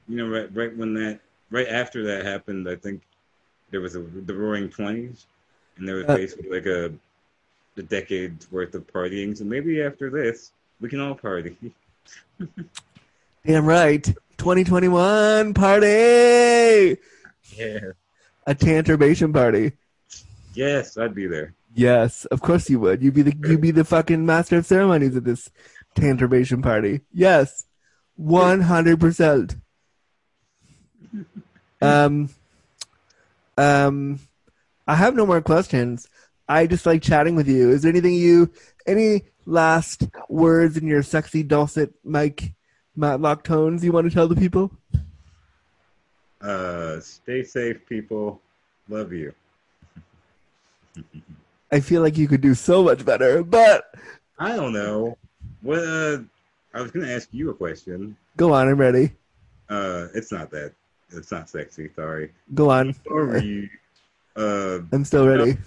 You 0.08 0.18
know, 0.18 0.28
right, 0.28 0.56
right 0.56 0.76
when 0.76 0.94
that, 0.96 1.20
right 1.50 1.68
after 1.68 2.04
that 2.06 2.26
happened, 2.26 2.68
I 2.68 2.76
think 2.76 3.02
there 3.72 3.82
was 3.82 3.96
a, 3.96 4.02
the 4.02 4.34
Roaring 4.34 4.70
Twenties, 4.70 5.26
and 5.78 5.88
there 5.88 5.96
was 5.96 6.06
uh, 6.08 6.16
basically 6.16 6.50
like 6.50 6.66
a 6.66 6.92
the 7.76 7.84
decade's 7.84 8.52
worth 8.52 8.76
of 8.76 8.86
partying. 8.88 9.38
So 9.38 9.44
maybe 9.44 9.82
after 9.82 10.10
this, 10.10 10.52
we 10.80 10.90
can 10.90 11.00
all 11.00 11.16
party. 11.16 11.56
Damn 13.46 13.66
right. 13.66 14.04
2021 14.38 15.54
party. 15.54 16.98
Yeah. 17.56 17.80
A 18.46 18.56
tantrbation 18.56 19.34
party. 19.34 19.74
Yes, 20.54 20.98
I'd 20.98 21.16
be 21.16 21.28
there. 21.28 21.54
Yes, 21.74 22.26
of 22.26 22.42
course 22.42 22.70
you 22.70 22.80
would. 22.80 23.02
You'd 23.02 23.16
be 23.16 23.24
the 23.24 23.36
you'd 23.48 23.62
be 23.62 23.72
the 23.72 23.84
fucking 23.84 24.26
master 24.26 24.58
of 24.58 24.66
ceremonies 24.66 25.16
at 25.16 25.24
this 25.24 25.50
tantrbation 25.96 26.62
party. 26.62 27.02
Yes. 27.12 27.66
100%. 28.20 29.60
um 31.82 32.30
um 33.58 34.20
I 34.88 34.96
have 34.96 35.16
no 35.16 35.26
more 35.26 35.42
questions. 35.42 36.08
I 36.48 36.68
just 36.68 36.86
like 36.86 37.02
chatting 37.02 37.36
with 37.36 37.48
you. 37.48 37.72
Is 37.72 37.84
there 37.84 37.92
anything 37.92 38.16
you, 38.16 38.52
any 38.86 39.24
last 39.46 40.08
words 40.30 40.78
in 40.78 40.88
your 40.88 41.04
sexy 41.04 41.44
dulcet 41.44 41.94
Mike 42.04 42.54
Matlock 42.96 43.44
tones 43.44 43.84
you 43.84 43.92
want 43.92 44.08
to 44.08 44.14
tell 44.14 44.28
the 44.28 44.36
people? 44.36 44.72
Uh, 46.42 47.00
stay 47.00 47.44
safe, 47.44 47.86
people. 47.88 48.42
Love 48.90 49.14
you. 49.14 49.34
I 51.72 51.80
feel 51.80 52.02
like 52.02 52.18
you 52.18 52.28
could 52.28 52.42
do 52.42 52.54
so 52.54 52.84
much 52.84 53.04
better, 53.04 53.44
but 53.44 53.96
I 54.38 54.56
don't 54.56 54.74
know. 54.74 55.18
What? 55.62 55.80
Uh, 55.80 56.20
I 56.74 56.82
was 56.82 56.92
gonna 56.92 57.10
ask 57.10 57.30
you 57.32 57.50
a 57.50 57.54
question. 57.54 58.16
Go 58.38 58.54
on, 58.54 58.68
I'm 58.68 58.80
ready. 58.80 59.14
Uh, 59.70 60.08
it's 60.14 60.32
not 60.32 60.52
that. 60.52 60.74
It's 61.12 61.32
not 61.32 61.50
sexy. 61.50 61.90
Sorry. 61.96 62.32
Go 62.54 62.70
on. 62.70 62.94
Sorry. 63.08 63.72
Uh, 64.36 64.80
I'm 64.92 65.06
still 65.06 65.28
ready. 65.28 65.58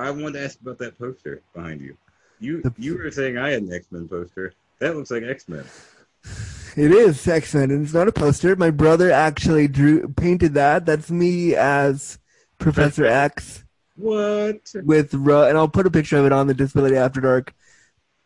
I 0.00 0.10
wanted 0.10 0.38
to 0.38 0.44
ask 0.44 0.60
about 0.60 0.78
that 0.78 0.98
poster 0.98 1.42
behind 1.54 1.80
you. 1.80 1.96
You 2.38 2.62
the, 2.62 2.72
you 2.78 2.96
were 2.96 3.10
saying 3.10 3.36
I 3.36 3.50
had 3.50 3.62
an 3.62 3.72
X 3.72 3.86
Men 3.90 4.08
poster. 4.08 4.54
That 4.78 4.96
looks 4.96 5.10
like 5.10 5.22
X 5.22 5.48
Men. 5.48 5.64
It 6.76 6.90
is 6.90 7.26
X 7.28 7.54
Men, 7.54 7.70
and 7.70 7.84
it's 7.84 7.92
not 7.92 8.08
a 8.08 8.12
poster. 8.12 8.56
My 8.56 8.70
brother 8.70 9.10
actually 9.10 9.68
drew 9.68 10.08
painted 10.08 10.54
that. 10.54 10.86
That's 10.86 11.10
me 11.10 11.54
as 11.54 12.18
Professor 12.58 13.04
X. 13.04 13.64
What? 13.96 14.72
With 14.82 15.12
Ro- 15.12 15.48
and 15.48 15.58
I'll 15.58 15.68
put 15.68 15.86
a 15.86 15.90
picture 15.90 16.16
of 16.16 16.24
it 16.24 16.32
on 16.32 16.46
the 16.46 16.54
Disability 16.54 16.96
After 16.96 17.20
Dark 17.20 17.54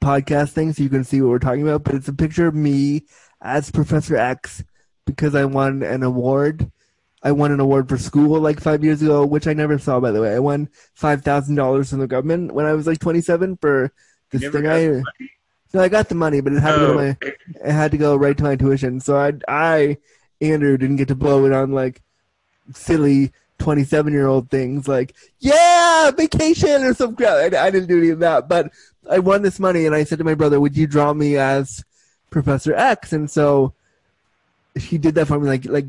podcast 0.03 0.51
thing 0.51 0.73
so 0.73 0.83
you 0.83 0.89
can 0.89 1.03
see 1.03 1.21
what 1.21 1.31
we're 1.31 1.39
talking 1.41 1.63
about. 1.63 1.83
But 1.83 1.97
it's 1.97 2.09
a 2.09 2.13
picture 2.13 2.47
of 2.47 2.55
me 2.55 3.07
as 3.43 3.73
Professor 3.73 4.17
X 4.17 4.63
because 5.07 5.35
I 5.35 5.45
won 5.45 5.83
an 5.83 6.05
award 6.05 6.71
I 7.25 7.33
won 7.33 7.51
an 7.51 7.61
award 7.61 7.89
for 7.89 7.97
school 7.97 8.39
like 8.39 8.61
five 8.61 8.85
years 8.85 9.01
ago, 9.01 9.25
which 9.25 9.47
I 9.47 9.55
never 9.55 9.79
saw, 9.79 9.99
by 9.99 10.11
the 10.11 10.21
way. 10.21 10.35
I 10.35 10.39
won 10.39 10.69
five 10.93 11.23
thousand 11.23 11.55
dollars 11.55 11.89
from 11.89 12.01
the 12.01 12.07
government 12.07 12.53
when 12.53 12.67
I 12.67 12.75
was 12.75 12.87
like 12.87 12.99
twenty 12.99 13.23
seven 13.23 13.57
for 13.57 13.91
this 14.31 14.53
thing. 14.53 14.67
I 14.67 15.03
no, 15.73 15.81
I 15.81 15.89
got 15.89 16.11
the 16.11 16.15
money, 16.15 16.43
but 16.43 16.53
it 16.53 16.61
had 16.61 16.75
oh. 16.75 16.79
to 16.79 16.81
go 16.81 16.93
to 16.93 16.95
my 16.95 17.17
oh. 17.25 17.69
it 17.69 17.73
had 17.73 17.91
to 17.93 17.97
go 17.97 18.15
right 18.15 18.37
to 18.37 18.45
my 18.45 18.57
tuition. 18.57 19.01
So 19.01 19.17
I, 19.17 19.33
I, 19.49 19.97
Andrew, 20.41 20.77
didn't 20.77 20.97
get 20.97 21.09
to 21.09 21.15
blow 21.15 21.47
it 21.47 21.53
on 21.53 21.73
like 21.73 22.03
silly 22.75 23.33
twenty 23.59 23.85
seven 23.85 24.13
year 24.13 24.27
old 24.27 24.51
things 24.51 24.87
like 24.87 25.15
yeah, 25.41 26.11
vacation 26.11 26.85
or 26.85 26.93
some 26.93 27.17
crap. 27.17 27.55
I, 27.55 27.67
I 27.67 27.71
didn't 27.71 27.89
do 27.89 27.99
any 27.99 28.11
of 28.11 28.19
that, 28.19 28.49
but 28.49 28.71
I 29.11 29.19
won 29.19 29.41
this 29.41 29.59
money, 29.59 29.87
and 29.87 29.95
I 29.95 30.05
said 30.05 30.19
to 30.19 30.25
my 30.25 30.35
brother, 30.35 30.61
"Would 30.61 30.77
you 30.77 30.87
draw 30.87 31.15
me 31.15 31.39
as 31.39 31.85
Professor 32.29 32.75
X?" 32.75 33.15
And 33.15 33.31
so 33.31 33.73
he 34.75 34.99
did 34.99 35.15
that 35.15 35.27
for 35.27 35.41
me, 35.41 35.49
like 35.49 35.65
like 35.65 35.87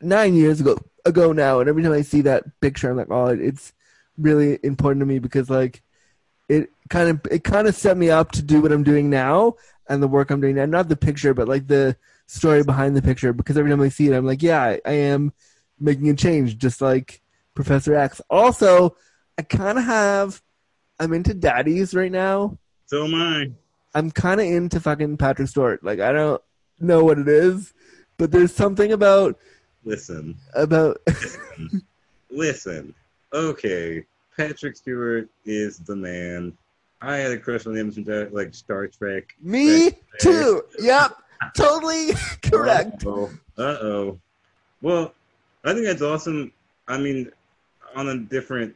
nine 0.00 0.34
years 0.34 0.60
ago 0.60 0.78
ago 1.04 1.32
now, 1.32 1.60
and 1.60 1.68
every 1.68 1.82
time 1.82 1.92
I 1.92 2.02
see 2.02 2.22
that 2.22 2.44
picture, 2.60 2.90
I'm 2.90 2.96
like, 2.96 3.10
oh, 3.10 3.26
it's 3.28 3.72
really 4.18 4.58
important 4.62 5.00
to 5.00 5.06
me 5.06 5.18
because 5.18 5.48
like 5.50 5.82
it 6.48 6.70
kind 6.88 7.08
of 7.08 7.20
it 7.30 7.44
kind 7.44 7.66
of 7.68 7.74
set 7.74 7.96
me 7.96 8.10
up 8.10 8.32
to 8.32 8.42
do 8.42 8.60
what 8.60 8.72
I'm 8.72 8.82
doing 8.82 9.10
now 9.10 9.54
and 9.88 10.02
the 10.02 10.08
work 10.08 10.30
I'm 10.30 10.40
doing 10.40 10.56
now. 10.56 10.66
Not 10.66 10.88
the 10.88 10.96
picture, 10.96 11.34
but 11.34 11.48
like 11.48 11.66
the 11.66 11.96
story 12.26 12.62
behind 12.62 12.96
the 12.96 13.02
picture. 13.02 13.32
Because 13.32 13.56
every 13.56 13.70
time 13.70 13.80
I 13.80 13.88
see 13.88 14.08
it, 14.08 14.14
I'm 14.14 14.26
like, 14.26 14.42
yeah, 14.42 14.62
I, 14.62 14.80
I 14.84 14.92
am 14.92 15.32
making 15.78 16.08
a 16.08 16.14
change, 16.14 16.58
just 16.58 16.80
like 16.80 17.22
Professor 17.54 17.94
X. 17.94 18.20
Also, 18.30 18.96
I 19.38 19.42
kind 19.42 19.78
of 19.78 19.84
have. 19.84 20.42
I'm 20.98 21.12
into 21.12 21.34
daddies 21.34 21.94
right 21.94 22.10
now. 22.10 22.58
So 22.86 23.04
am 23.04 23.14
I. 23.14 23.50
I'm 23.94 24.10
kind 24.10 24.40
of 24.40 24.46
into 24.46 24.80
fucking 24.80 25.18
Patrick 25.18 25.48
Stewart. 25.48 25.84
Like 25.84 26.00
I 26.00 26.12
don't 26.12 26.42
know 26.80 27.04
what 27.04 27.18
it 27.18 27.28
is, 27.28 27.72
but 28.16 28.30
there's 28.30 28.54
something 28.54 28.92
about 28.92 29.38
Listen. 29.86 30.36
About. 30.54 31.00
listen. 31.06 31.82
listen. 32.30 32.94
Okay. 33.32 34.04
Patrick 34.36 34.76
Stewart 34.76 35.28
is 35.44 35.78
the 35.78 35.94
man. 35.94 36.52
I 37.00 37.16
had 37.16 37.30
a 37.30 37.38
crush 37.38 37.66
on 37.66 37.76
him 37.76 37.92
since 37.92 38.08
like 38.32 38.52
Star 38.52 38.88
Trek. 38.88 39.34
Me 39.40 39.92
too. 40.20 40.62
Yep. 40.80 41.16
totally 41.56 42.10
correct. 42.42 43.06
Uh 43.06 43.30
oh. 43.56 44.18
Well, 44.82 45.14
I 45.64 45.72
think 45.72 45.86
that's 45.86 46.02
awesome. 46.02 46.52
I 46.88 46.98
mean, 46.98 47.30
on 47.94 48.08
a 48.08 48.18
different 48.18 48.74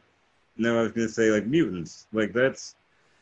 no, 0.57 0.79
I 0.79 0.83
was 0.83 0.93
gonna 0.93 1.09
say 1.09 1.29
like 1.29 1.45
mutants. 1.45 2.07
Like 2.13 2.31
that's 2.31 2.75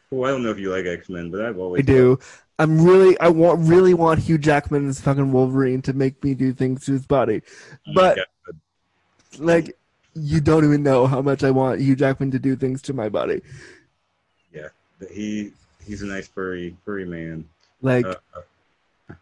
cool. 0.10 0.26
I 0.26 0.30
don't 0.30 0.44
know 0.44 0.52
if 0.52 0.60
you 0.60 0.72
like 0.72 0.86
X 0.86 1.10
Men, 1.10 1.32
but 1.32 1.44
I've 1.44 1.58
always 1.58 1.80
I 1.80 1.84
do. 1.84 2.20
I'm 2.60 2.82
really 2.82 3.20
I 3.20 3.30
want 3.30 3.68
really 3.68 3.94
want 3.94 4.20
Hugh 4.20 4.38
Jackman's 4.38 5.00
fucking 5.00 5.32
Wolverine 5.32 5.82
to 5.84 5.94
make 5.94 6.22
me 6.24 6.34
do 6.36 6.54
things 6.54 6.86
to 6.86 6.92
his 6.92 7.08
body. 7.08 7.42
But 7.96 8.20
like 9.38 9.76
you 10.14 10.42
don't 10.42 10.66
even 10.66 10.84
know 10.84 11.08
how 11.08 11.22
much 11.22 11.44
I 11.44 11.52
want 11.52 11.80
Hugh 11.80 11.96
Jackman 11.96 12.32
to 12.32 12.40
do 12.40 12.56
things 12.58 12.82
to 12.84 12.94
my 12.94 13.08
body. 13.08 13.42
Yeah. 14.54 14.68
he 15.10 15.54
he's 15.86 16.02
a 16.02 16.06
nice 16.06 16.28
furry 16.28 16.76
furry 16.84 17.06
man. 17.06 17.48
Like, 17.82 18.06
Uh, 18.06 18.16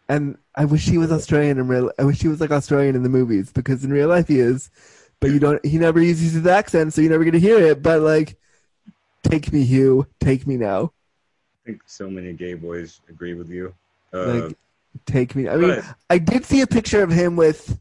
and 0.08 0.36
I 0.54 0.64
wish 0.64 0.86
he 0.86 0.98
was 0.98 1.12
Australian 1.12 1.58
in 1.58 1.68
real. 1.68 1.92
I 1.98 2.04
wish 2.04 2.20
he 2.20 2.28
was 2.28 2.40
like 2.40 2.50
Australian 2.50 2.96
in 2.96 3.02
the 3.04 3.08
movies 3.08 3.52
because 3.52 3.84
in 3.84 3.92
real 3.92 4.08
life 4.08 4.28
he 4.28 4.40
is, 4.40 4.70
but 5.20 5.30
you 5.30 5.38
don't. 5.38 5.64
He 5.64 5.78
never 5.78 6.02
uses 6.02 6.32
his 6.32 6.46
accent, 6.46 6.92
so 6.92 7.00
you 7.00 7.08
never 7.08 7.24
get 7.24 7.30
to 7.30 7.40
hear 7.40 7.58
it. 7.58 7.82
But 7.82 8.02
like, 8.02 8.36
take 9.22 9.52
me, 9.52 9.64
Hugh. 9.64 10.06
Take 10.20 10.46
me 10.46 10.56
now. 10.56 10.92
I 11.68 11.72
think 11.72 11.82
so 11.84 12.08
many 12.08 12.32
gay 12.32 12.54
boys 12.54 13.02
agree 13.10 13.34
with 13.34 13.50
you. 13.50 13.74
Uh, 14.14 14.24
Like, 14.46 14.56
take 15.04 15.34
me. 15.36 15.50
I 15.50 15.56
mean, 15.56 15.68
but- 15.76 15.84
I 16.08 16.16
did 16.16 16.46
see 16.46 16.62
a 16.62 16.66
picture 16.66 17.02
of 17.02 17.10
him 17.10 17.36
with 17.36 17.78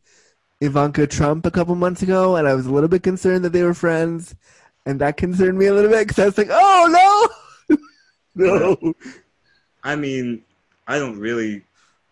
Ivanka 0.60 1.08
Trump 1.08 1.46
a 1.46 1.52
couple 1.52 1.74
months 1.76 2.02
ago, 2.02 2.36
and 2.36 2.50
I 2.50 2.54
was 2.54 2.66
a 2.66 2.72
little 2.74 2.90
bit 2.90 3.02
concerned 3.02 3.46
that 3.46 3.54
they 3.54 3.64
were 3.64 3.74
friends, 3.74 4.36
and 4.86 5.00
that 5.00 5.16
concerned 5.16 5.58
me 5.58 5.68
a 5.68 5.74
little 5.74 5.90
bit 5.90 6.06
because 6.06 6.20
I 6.22 6.26
was 6.26 6.38
like, 6.38 6.50
"Oh 6.52 7.30
no, 7.70 7.78
no." 8.36 8.94
I 9.86 9.96
mean, 9.96 10.44
I 10.86 11.00
don't 11.00 11.18
really. 11.18 11.64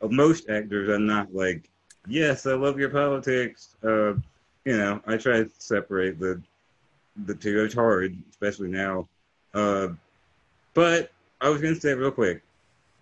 uh, 0.01 0.07
Most 0.07 0.47
actors 0.49 0.87
are 0.87 0.97
not 0.99 1.35
like, 1.35 1.69
yes, 2.07 2.45
I 2.45 2.53
love 2.53 2.79
your 2.79 2.89
politics. 2.89 3.75
Uh, 3.83 4.13
you 4.63 4.77
know, 4.77 5.01
I 5.07 5.17
try 5.17 5.43
to 5.43 5.49
separate 5.57 6.19
the 6.21 6.41
the 7.25 7.35
two. 7.35 7.65
It's 7.65 7.73
hard, 7.75 8.15
especially 8.29 8.69
now. 8.69 9.09
Uh, 9.53 9.89
but 10.73 11.11
I 11.41 11.49
was 11.49 11.61
gonna 11.61 11.75
say 11.75 11.93
real 11.93 12.11
quick 12.11 12.41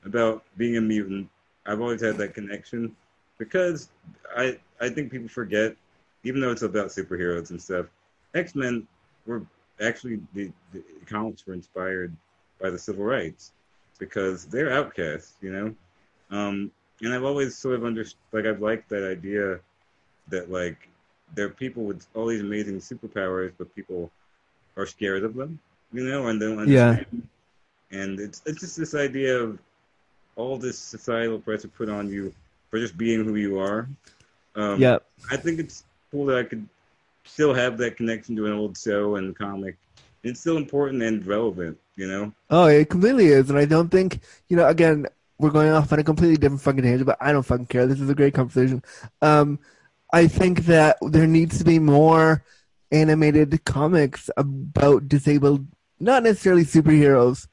about 0.06 0.44
being 0.58 0.78
a 0.78 0.82
mutant. 0.82 1.30
I've 1.66 1.82
always 1.82 2.02
had 2.02 2.18
that 2.18 2.34
connection 2.34 2.96
because 3.38 3.90
I 4.36 4.60
I 4.82 4.90
think 4.90 5.12
people 5.12 5.30
forget, 5.30 5.76
even 6.24 6.42
though 6.42 6.52
it's 6.52 6.62
about 6.62 6.88
superheroes 6.88 7.52
and 7.52 7.62
stuff. 7.62 7.88
X 8.34 8.56
Men 8.56 8.88
were 9.26 9.44
actually 9.82 10.20
the, 10.34 10.52
the 10.74 10.84
comics 11.06 11.46
were 11.46 11.54
inspired 11.54 12.16
by 12.62 12.70
the 12.70 12.80
civil 12.80 13.06
rights 13.06 13.52
because 14.00 14.46
they're 14.46 14.72
outcasts, 14.72 15.36
you 15.42 15.52
know. 15.52 15.76
Um, 16.32 16.72
and 17.02 17.14
I've 17.14 17.24
always 17.24 17.58
sort 17.58 17.76
of 17.76 17.86
understood, 17.86 18.20
like 18.32 18.46
I've 18.46 18.62
liked 18.62 18.90
that 18.90 19.10
idea 19.10 19.60
that 20.30 20.52
like 20.52 20.90
there 21.36 21.46
are 21.46 21.50
people 21.50 21.84
with 21.84 22.06
all 22.16 22.28
these 22.28 22.42
amazing 22.42 22.78
superpowers, 22.78 23.54
but 23.58 23.74
people 23.76 24.12
are 24.78 24.86
scared 24.86 25.24
of 25.24 25.36
them, 25.36 25.60
you 25.92 26.04
know, 26.04 26.28
and 26.28 26.40
don't 26.40 26.68
Yeah. 26.68 27.04
And 27.94 28.20
it's 28.20 28.42
it's 28.46 28.60
just 28.60 28.76
this 28.76 28.96
idea 28.96 29.38
of 29.38 29.60
all 30.36 30.58
this 30.58 30.78
societal 30.78 31.40
pressure 31.40 31.68
put 31.68 31.90
on 31.90 32.10
you 32.10 32.34
for 32.70 32.80
just 32.80 32.98
being 32.98 33.24
who 33.24 33.36
you 33.36 33.60
are. 33.60 33.88
Um, 34.56 34.80
Yep. 34.80 35.06
I 35.30 35.38
think 35.38 35.60
it's 35.60 35.84
cool 36.12 36.26
that 36.26 36.38
I 36.38 36.44
could 36.44 36.68
still 37.24 37.54
have 37.54 37.78
that 37.78 37.98
connection 37.98 38.36
to 38.36 38.48
an 38.48 38.54
old 38.54 38.78
show 38.78 39.16
and 39.16 39.38
comic. 39.38 39.76
It's 40.24 40.40
still 40.40 40.58
important 40.58 41.04
and 41.04 41.26
relevant, 41.26 41.78
you 41.96 42.08
know. 42.08 42.34
Oh, 42.50 42.66
it 42.66 42.90
completely 42.90 43.28
is, 43.28 43.50
and 43.50 43.60
I 43.60 43.66
don't 43.66 43.90
think 43.90 44.22
you 44.50 44.58
know. 44.58 44.68
Again, 44.68 45.06
we're 45.38 45.52
going 45.52 45.70
off 45.70 45.92
on 45.94 46.00
a 46.00 46.04
completely 46.04 46.38
different 46.38 46.62
fucking 46.62 46.84
tangent, 46.84 47.06
but 47.06 47.18
I 47.22 47.32
don't 47.32 47.44
fucking 47.44 47.68
care. 47.68 47.86
This 47.86 48.02
is 48.02 48.10
a 48.10 48.16
great 48.16 48.34
conversation. 48.34 48.82
Um, 49.22 49.60
I 50.12 50.28
think 50.28 50.66
that 50.66 50.98
there 51.02 51.28
needs 51.28 51.58
to 51.58 51.64
be 51.64 51.80
more 51.80 52.44
animated 52.92 53.66
comics 53.66 54.30
about 54.38 55.10
disabled, 55.10 55.68
not 56.00 56.24
necessarily 56.24 56.64
superheroes, 56.64 57.48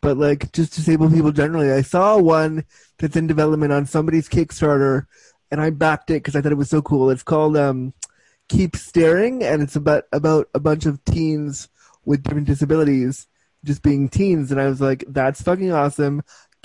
but 0.00 0.16
like 0.16 0.52
just 0.52 0.74
disabled 0.74 1.12
people 1.12 1.32
generally. 1.32 1.70
I 1.72 1.82
saw 1.82 2.18
one 2.18 2.64
that's 2.98 3.16
in 3.16 3.26
development 3.26 3.72
on 3.72 3.86
somebody's 3.86 4.28
Kickstarter, 4.28 5.06
and 5.50 5.60
I 5.60 5.70
backed 5.70 6.10
it 6.10 6.14
because 6.14 6.36
I 6.36 6.40
thought 6.40 6.52
it 6.52 6.56
was 6.58 6.70
so 6.70 6.82
cool. 6.82 7.10
It's 7.10 7.22
called 7.22 7.56
um, 7.56 7.94
Keep 8.48 8.76
Staring, 8.76 9.42
and 9.42 9.62
it's 9.62 9.76
about 9.76 10.04
about 10.12 10.48
a 10.54 10.60
bunch 10.60 10.86
of 10.86 11.04
teens 11.04 11.68
with 12.04 12.22
different 12.22 12.46
disabilities 12.46 13.26
just 13.64 13.82
being 13.82 14.08
teens, 14.08 14.50
and 14.50 14.60
I 14.60 14.66
was 14.66 14.80
like, 14.80 15.04
"That's 15.08 15.42
fucking 15.42 15.72
awesome." 15.72 16.22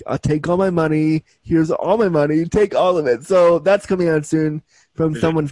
I'll 0.07 0.17
take 0.17 0.47
all 0.47 0.57
my 0.57 0.69
money. 0.69 1.23
Here's 1.41 1.71
all 1.71 1.97
my 1.97 2.09
money. 2.09 2.45
Take 2.45 2.75
all 2.75 2.97
of 2.97 3.07
it. 3.07 3.23
So 3.23 3.59
that's 3.59 3.86
coming 3.86 4.09
out 4.09 4.25
soon 4.25 4.61
from 4.93 5.15
someone. 5.15 5.51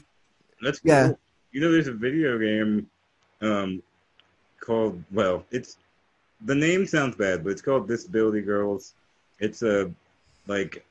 That's 0.61 0.79
cool. 0.79 0.91
Yeah. 0.91 1.11
You 1.51 1.61
know, 1.61 1.71
there's 1.71 1.87
a 1.87 1.93
video 1.93 2.37
game 2.37 2.89
um, 3.41 3.83
called, 4.59 5.03
well, 5.11 5.45
it's, 5.51 5.77
the 6.45 6.55
name 6.55 6.85
sounds 6.85 7.15
bad, 7.15 7.43
but 7.43 7.51
it's 7.51 7.61
called 7.61 7.87
Disability 7.87 8.41
Girls. 8.41 8.93
It's 9.39 9.61
a, 9.63 9.91
like, 10.47 10.85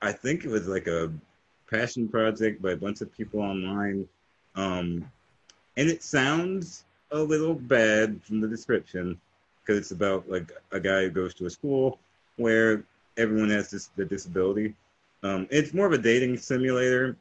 I 0.00 0.12
think 0.12 0.44
it 0.44 0.50
was 0.50 0.66
like 0.66 0.86
a 0.86 1.12
passion 1.70 2.08
project 2.08 2.60
by 2.60 2.72
a 2.72 2.76
bunch 2.76 3.00
of 3.00 3.14
people 3.16 3.40
online. 3.40 4.08
Um, 4.54 5.10
and 5.76 5.88
it 5.88 6.02
sounds 6.02 6.84
a 7.10 7.18
little 7.18 7.54
bad 7.54 8.22
from 8.22 8.40
the 8.40 8.48
description 8.48 9.20
because 9.60 9.78
it's 9.78 9.90
about 9.90 10.28
like 10.28 10.52
a 10.72 10.80
guy 10.80 11.02
who 11.02 11.10
goes 11.10 11.34
to 11.34 11.46
a 11.46 11.50
school 11.50 11.98
where 12.36 12.84
everyone 13.16 13.50
has 13.50 13.70
this 13.70 13.88
the 13.96 14.04
disability. 14.04 14.74
Um, 15.22 15.46
it's 15.50 15.72
more 15.72 15.86
of 15.86 15.92
a 15.92 15.98
dating 15.98 16.36
simulator, 16.38 17.16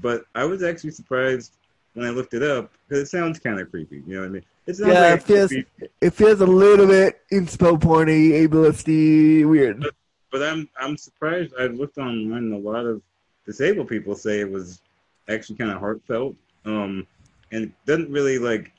but 0.00 0.24
I 0.34 0.44
was 0.44 0.62
actually 0.62 0.92
surprised 0.92 1.52
when 1.94 2.06
I 2.06 2.10
looked 2.10 2.34
it 2.34 2.42
up 2.42 2.72
because 2.88 3.02
it 3.02 3.10
sounds 3.10 3.38
kind 3.38 3.60
of 3.60 3.70
creepy. 3.70 4.02
You 4.06 4.14
know 4.14 4.20
what 4.20 4.26
I 4.26 4.30
mean? 4.30 4.44
It 4.66 4.76
sounds 4.76 4.92
Yeah, 4.92 5.04
like 5.10 5.14
it 5.14 5.22
feels 5.22 5.52
it 6.00 6.10
feels 6.14 6.40
a 6.40 6.46
little 6.46 6.86
bit 6.86 7.20
inspo 7.32 7.78
porny, 7.78 8.46
ableisty, 8.46 9.48
weird. 9.48 9.84
but 10.30 10.42
I'm 10.42 10.68
I'm 10.78 10.96
surprised. 10.96 11.54
I 11.58 11.66
looked 11.66 11.98
online 11.98 12.44
and 12.44 12.54
a 12.54 12.58
lot 12.58 12.86
of 12.86 13.02
disabled 13.46 13.88
people 13.88 14.14
say 14.14 14.40
it 14.40 14.50
was 14.50 14.80
actually 15.28 15.56
kind 15.56 15.70
of 15.70 15.78
heartfelt. 15.78 16.36
Um, 16.64 17.06
and 17.50 17.64
it 17.64 17.72
doesn't 17.86 18.10
really 18.10 18.38
like, 18.38 18.72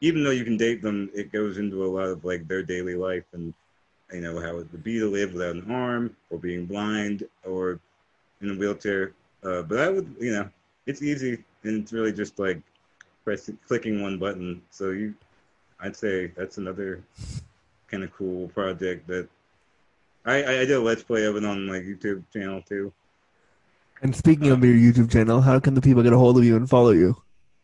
even 0.00 0.22
though 0.24 0.30
you 0.30 0.44
can 0.44 0.56
date 0.56 0.82
them, 0.82 1.10
it 1.14 1.32
goes 1.32 1.58
into 1.58 1.84
a 1.84 1.86
lot 1.88 2.08
of 2.08 2.24
like 2.24 2.46
their 2.48 2.62
daily 2.62 2.94
life 2.94 3.24
and 3.32 3.54
you 4.12 4.20
know 4.20 4.40
how 4.40 4.58
it 4.58 4.70
would 4.72 4.84
be 4.84 4.98
to 4.98 5.10
live 5.10 5.32
without 5.32 5.56
an 5.56 5.70
arm 5.70 6.14
or 6.30 6.38
being 6.38 6.66
blind 6.66 7.24
or 7.44 7.80
in 8.40 8.50
a 8.50 8.54
wheelchair. 8.54 9.12
Uh, 9.42 9.62
but 9.62 9.78
I 9.80 9.88
would, 9.90 10.14
you 10.20 10.32
know, 10.32 10.48
it's 10.86 11.02
easy 11.02 11.42
and 11.64 11.82
it's 11.82 11.92
really 11.92 12.12
just 12.12 12.38
like 12.38 12.60
pressing, 13.24 13.58
clicking 13.66 14.02
one 14.02 14.18
button. 14.18 14.62
So 14.70 14.90
you, 14.90 15.14
I'd 15.80 15.96
say 15.96 16.28
that's 16.28 16.58
another 16.58 17.02
kind 17.88 18.04
of 18.04 18.12
cool 18.12 18.48
project 18.48 19.06
that 19.08 19.28
I, 20.24 20.42
I 20.42 20.50
I 20.60 20.64
did 20.64 20.72
a 20.72 20.80
let's 20.80 21.02
play 21.02 21.24
of 21.24 21.36
it 21.36 21.44
on 21.44 21.66
my 21.66 21.78
YouTube 21.78 22.22
channel 22.32 22.62
too. 22.62 22.92
And 24.02 24.14
speaking 24.14 24.50
of 24.50 24.62
your 24.64 24.74
YouTube 24.74 25.10
channel, 25.10 25.40
how 25.40 25.58
can 25.60 25.74
the 25.74 25.80
people 25.80 26.02
get 26.02 26.12
a 26.12 26.18
hold 26.18 26.36
of 26.36 26.44
you 26.44 26.56
and 26.56 26.68
follow 26.68 26.90
you? 26.90 27.16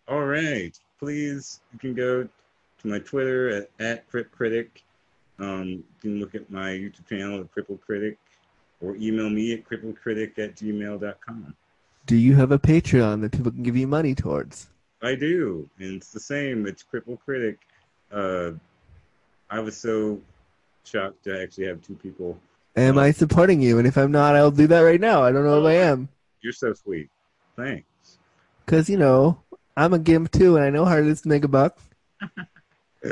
All 0.09 0.25
right, 0.25 0.79
please 0.99 1.61
you 1.73 1.79
can 1.79 1.95
go 1.95 2.23
to 2.25 2.89
my 2.89 2.99
Twitter 2.99 3.49
at, 3.51 3.71
at 3.79 4.09
Crip 4.09 4.31
Critic. 4.31 4.83
Um, 5.39 5.69
you 5.69 5.85
can 6.01 6.21
look 6.21 6.35
at 6.35 6.51
my 6.51 6.71
YouTube 6.71 7.09
channel 7.09 7.41
at 7.41 7.55
Cripple 7.55 7.81
Critic 7.81 8.19
or 8.81 8.97
email 8.97 9.29
me 9.29 9.53
at 9.53 9.65
cripplecritic 9.65 10.39
at 10.39 10.57
gmail.com. 10.57 11.55
Do 12.07 12.17
you 12.17 12.35
have 12.35 12.51
a 12.51 12.59
Patreon 12.59 13.21
that 13.21 13.33
people 13.33 13.53
can 13.53 13.63
give 13.63 13.77
you 13.77 13.87
money 13.87 14.15
towards? 14.15 14.69
I 15.03 15.15
do, 15.15 15.69
and 15.79 15.97
it's 15.97 16.11
the 16.13 16.21
same. 16.21 16.67
It's 16.67 16.85
Cripple 16.85 17.19
Critic. 17.19 17.59
Uh, 18.13 18.53
I 19.49 19.61
was 19.61 19.77
so 19.77 20.21
shocked 20.85 21.25
to 21.25 21.43
actually 21.43 21.67
have 21.67 21.83
two 21.83 21.95
people. 21.95 22.39
Am 22.77 22.99
I 22.99 23.11
supporting 23.11 23.61
you? 23.61 23.79
And 23.79 23.87
if 23.87 23.97
I'm 23.97 24.13
not, 24.13 24.37
I'll 24.37 24.51
do 24.51 24.67
that 24.69 24.81
right 24.81 25.01
now. 25.01 25.23
I 25.23 25.33
don't 25.33 25.45
know 25.45 25.61
if 25.61 25.67
I 25.67 25.75
am. 25.75 26.09
You're 26.41 26.53
so 26.53 26.73
sweet. 26.75 27.09
Thanks. 27.57 27.87
Because, 28.65 28.89
you 28.89 28.97
know, 28.97 29.43
I'm 29.77 29.93
a 29.93 29.99
gimp 29.99 30.31
too, 30.31 30.57
and 30.57 30.65
I 30.65 30.71
know 30.71 30.85
how 30.85 30.97
it 30.99 31.07
is 31.07 31.23
to 31.23 31.29
make 31.29 31.45
a 31.45 31.49
buck. 31.49 31.79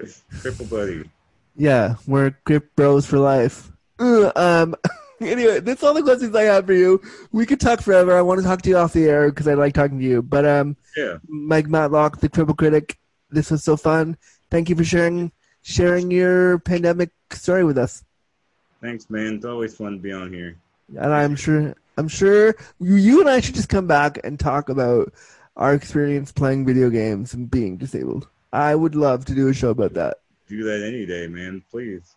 Cripple 0.00 0.70
Buddy. 0.70 1.10
Yeah, 1.56 1.96
we're 2.06 2.34
grip 2.44 2.74
bros 2.74 3.04
for 3.06 3.18
life. 3.18 3.70
Ugh, 3.98 4.32
um. 4.36 4.74
Anyway, 5.20 5.60
that's 5.60 5.82
all 5.82 5.92
the 5.92 6.02
questions 6.02 6.34
I 6.34 6.44
have 6.44 6.66
for 6.66 6.72
you. 6.72 7.00
We 7.30 7.44
could 7.44 7.60
talk 7.60 7.82
forever. 7.82 8.16
I 8.16 8.22
want 8.22 8.40
to 8.40 8.46
talk 8.46 8.62
to 8.62 8.70
you 8.70 8.76
off 8.78 8.94
the 8.94 9.04
air 9.04 9.30
because 9.30 9.46
I 9.46 9.54
like 9.54 9.74
talking 9.74 9.98
to 9.98 10.04
you. 10.04 10.22
But 10.22 10.46
um, 10.46 10.76
Yeah. 10.96 11.18
Mike 11.28 11.68
Matlock, 11.68 12.20
the 12.20 12.28
Cripple 12.28 12.56
Critic, 12.56 12.98
this 13.30 13.50
was 13.50 13.62
so 13.62 13.76
fun. 13.76 14.16
Thank 14.50 14.68
you 14.68 14.76
for 14.76 14.84
sharing 14.84 15.30
sharing 15.62 16.10
your 16.10 16.58
pandemic 16.60 17.10
story 17.32 17.64
with 17.64 17.76
us. 17.76 18.02
Thanks, 18.80 19.10
man. 19.10 19.34
It's 19.34 19.44
always 19.44 19.74
fun 19.76 19.92
to 19.92 19.98
be 19.98 20.10
on 20.10 20.32
here. 20.32 20.56
And 20.96 21.12
I'm 21.12 21.36
sure 21.36 21.74
I'm 21.98 22.08
sure 22.08 22.56
you, 22.80 22.96
you 22.96 23.20
and 23.20 23.28
I 23.28 23.40
should 23.40 23.54
just 23.54 23.68
come 23.68 23.86
back 23.86 24.18
and 24.24 24.40
talk 24.40 24.70
about 24.70 25.12
our 25.56 25.74
experience 25.74 26.32
playing 26.32 26.64
video 26.64 26.88
games 26.88 27.34
and 27.34 27.50
being 27.50 27.76
disabled. 27.76 28.26
I 28.52 28.74
would 28.74 28.94
love 28.94 29.26
to 29.26 29.34
do 29.34 29.48
a 29.48 29.54
show 29.54 29.70
about 29.70 29.92
that. 29.94 30.18
Do 30.48 30.64
that 30.64 30.82
any 30.84 31.04
day, 31.04 31.26
man. 31.26 31.62
Please. 31.70 32.14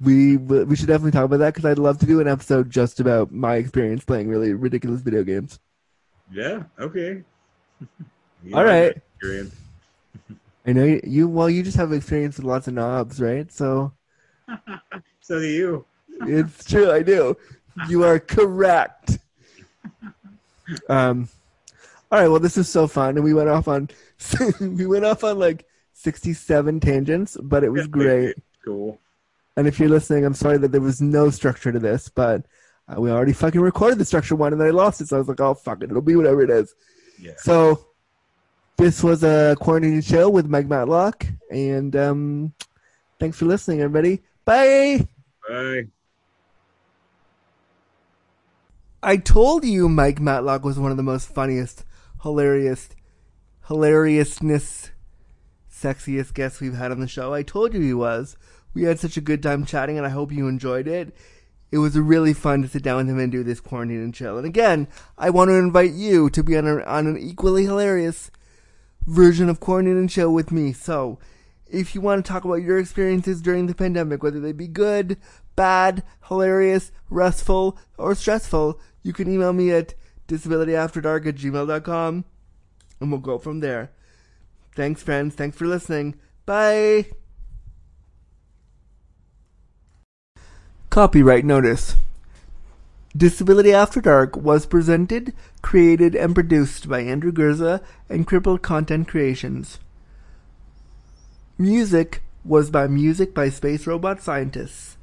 We 0.00 0.38
we 0.38 0.76
should 0.76 0.88
definitely 0.88 1.10
talk 1.10 1.26
about 1.26 1.38
that 1.38 1.54
because 1.54 1.70
I'd 1.70 1.78
love 1.78 1.98
to 1.98 2.06
do 2.06 2.20
an 2.20 2.28
episode 2.28 2.70
just 2.70 3.00
about 3.00 3.30
my 3.32 3.56
experience 3.56 4.02
playing 4.02 4.28
really 4.28 4.54
ridiculous 4.54 5.02
video 5.02 5.22
games. 5.24 5.58
Yeah. 6.32 6.62
Okay. 6.78 7.22
You 8.42 8.54
All 8.54 8.64
right. 8.64 8.96
I 10.66 10.72
know 10.72 10.84
you, 10.84 11.00
you 11.04 11.28
well 11.28 11.50
you 11.50 11.62
just 11.62 11.76
have 11.76 11.92
experience 11.92 12.36
with 12.38 12.46
lots 12.46 12.66
of 12.66 12.74
knobs, 12.74 13.20
right? 13.20 13.50
So 13.52 13.92
So 15.20 15.38
do 15.38 15.46
you. 15.46 15.84
it's 16.22 16.64
true, 16.64 16.90
I 16.90 17.02
do. 17.02 17.36
You 17.88 18.04
are 18.04 18.18
correct. 18.18 19.18
Um 20.88 21.28
all 22.10 22.20
right, 22.20 22.28
well 22.28 22.40
this 22.40 22.56
is 22.56 22.68
so 22.68 22.86
fun 22.86 23.16
and 23.16 23.24
we 23.24 23.34
went 23.34 23.50
off 23.50 23.68
on 23.68 23.90
we 24.60 24.86
went 24.86 25.04
off 25.04 25.24
on 25.24 25.38
like 25.38 25.66
67 25.92 26.80
tangents, 26.80 27.36
but 27.42 27.64
it 27.64 27.68
was 27.68 27.86
great. 27.86 28.36
Cool. 28.64 28.98
And 29.56 29.66
if 29.66 29.78
you're 29.78 29.88
listening, 29.88 30.24
I'm 30.24 30.34
sorry 30.34 30.58
that 30.58 30.72
there 30.72 30.80
was 30.80 31.00
no 31.00 31.30
structure 31.30 31.72
to 31.72 31.78
this, 31.78 32.08
but 32.08 32.46
uh, 32.88 33.00
we 33.00 33.10
already 33.10 33.32
fucking 33.32 33.60
recorded 33.60 33.98
the 33.98 34.04
structure 34.04 34.36
one 34.36 34.52
and 34.52 34.60
then 34.60 34.68
I 34.68 34.72
lost 34.72 35.00
it. 35.00 35.08
So 35.08 35.16
I 35.16 35.18
was 35.18 35.28
like, 35.28 35.40
oh, 35.40 35.54
fuck 35.54 35.82
it. 35.82 35.90
It'll 35.90 36.02
be 36.02 36.16
whatever 36.16 36.42
it 36.42 36.50
is. 36.50 36.74
Yeah. 37.18 37.32
So 37.36 37.86
this 38.76 39.02
was 39.02 39.22
a 39.22 39.56
quarantine 39.60 40.00
show 40.00 40.30
with 40.30 40.46
Mike 40.46 40.66
Matlock. 40.66 41.26
And 41.50 41.94
um, 41.96 42.52
thanks 43.18 43.38
for 43.38 43.44
listening, 43.44 43.80
everybody. 43.80 44.22
Bye. 44.44 45.06
Bye. 45.48 45.86
I 49.02 49.16
told 49.16 49.64
you 49.64 49.88
Mike 49.88 50.20
Matlock 50.20 50.64
was 50.64 50.78
one 50.78 50.90
of 50.90 50.96
the 50.96 51.02
most 51.02 51.28
funniest, 51.28 51.84
hilarious, 52.22 52.90
hilariousness, 53.68 54.90
sexiest 55.72 56.34
guests 56.34 56.60
we've 56.60 56.74
had 56.74 56.92
on 56.92 57.00
the 57.00 57.08
show. 57.08 57.32
I 57.32 57.42
told 57.42 57.72
you 57.72 57.80
he 57.80 57.94
was. 57.94 58.36
We 58.74 58.84
had 58.84 58.98
such 58.98 59.16
a 59.16 59.20
good 59.20 59.42
time 59.42 59.64
chatting, 59.64 59.96
and 59.96 60.06
I 60.06 60.10
hope 60.10 60.32
you 60.32 60.48
enjoyed 60.48 60.86
it. 60.86 61.14
It 61.72 61.78
was 61.78 61.96
really 61.98 62.32
fun 62.32 62.62
to 62.62 62.68
sit 62.68 62.82
down 62.82 62.98
with 62.98 63.08
him 63.08 63.18
and 63.18 63.30
do 63.30 63.44
this 63.44 63.60
quarantine 63.60 64.02
and 64.02 64.14
chill. 64.14 64.36
And 64.36 64.46
again, 64.46 64.88
I 65.16 65.30
want 65.30 65.50
to 65.50 65.54
invite 65.54 65.92
you 65.92 66.28
to 66.30 66.42
be 66.42 66.56
on, 66.56 66.66
a, 66.66 66.82
on 66.82 67.06
an 67.06 67.18
equally 67.18 67.64
hilarious 67.64 68.30
version 69.06 69.48
of 69.48 69.60
quarantine 69.60 69.96
and 69.96 70.10
chill 70.10 70.32
with 70.32 70.50
me. 70.50 70.72
So, 70.72 71.18
if 71.68 71.94
you 71.94 72.00
want 72.00 72.24
to 72.24 72.28
talk 72.28 72.44
about 72.44 72.62
your 72.62 72.78
experiences 72.78 73.40
during 73.40 73.66
the 73.66 73.74
pandemic, 73.74 74.22
whether 74.22 74.40
they 74.40 74.52
be 74.52 74.66
good, 74.66 75.16
bad, 75.54 76.02
hilarious, 76.28 76.90
restful, 77.08 77.78
or 77.96 78.14
stressful, 78.14 78.80
you 79.02 79.12
can 79.12 79.32
email 79.32 79.52
me 79.52 79.70
at 79.70 79.94
disabilityafterdark 80.26 81.26
at 81.26 81.36
gmail.com 81.36 82.24
and 83.00 83.10
we'll 83.10 83.20
go 83.20 83.38
from 83.38 83.60
there. 83.60 83.90
Thanks, 84.74 85.02
friends. 85.02 85.34
Thanks 85.34 85.56
for 85.56 85.66
listening. 85.66 86.18
Bye. 86.46 87.06
Copyright 90.90 91.44
notice. 91.44 91.94
Disability 93.16 93.72
After 93.72 94.00
Dark 94.00 94.36
was 94.36 94.66
presented, 94.66 95.32
created, 95.62 96.16
and 96.16 96.34
produced 96.34 96.88
by 96.88 96.98
Andrew 97.02 97.30
Gurza 97.30 97.80
and 98.08 98.26
Crippled 98.26 98.60
Content 98.62 99.06
Creations. 99.06 99.78
Music 101.56 102.24
was 102.44 102.70
by 102.70 102.88
Music 102.88 103.32
by 103.32 103.50
Space 103.50 103.86
Robot 103.86 104.20
Scientists. 104.20 104.96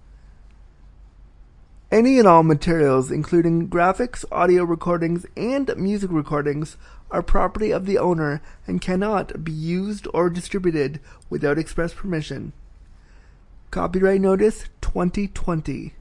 Any 1.89 2.19
and 2.19 2.27
all 2.27 2.43
materials, 2.43 3.09
including 3.09 3.69
graphics, 3.69 4.25
audio 4.29 4.65
recordings, 4.65 5.25
and 5.38 5.73
music 5.77 6.11
recordings, 6.11 6.75
are 7.11 7.23
property 7.23 7.71
of 7.71 7.85
the 7.85 7.97
owner 7.97 8.41
and 8.67 8.81
cannot 8.81 9.41
be 9.41 9.53
used 9.53 10.05
or 10.13 10.29
distributed 10.29 10.99
without 11.29 11.57
express 11.57 11.93
permission. 11.93 12.51
Copyright 13.70 14.22
Notice 14.22 14.63
2020. 14.80 15.93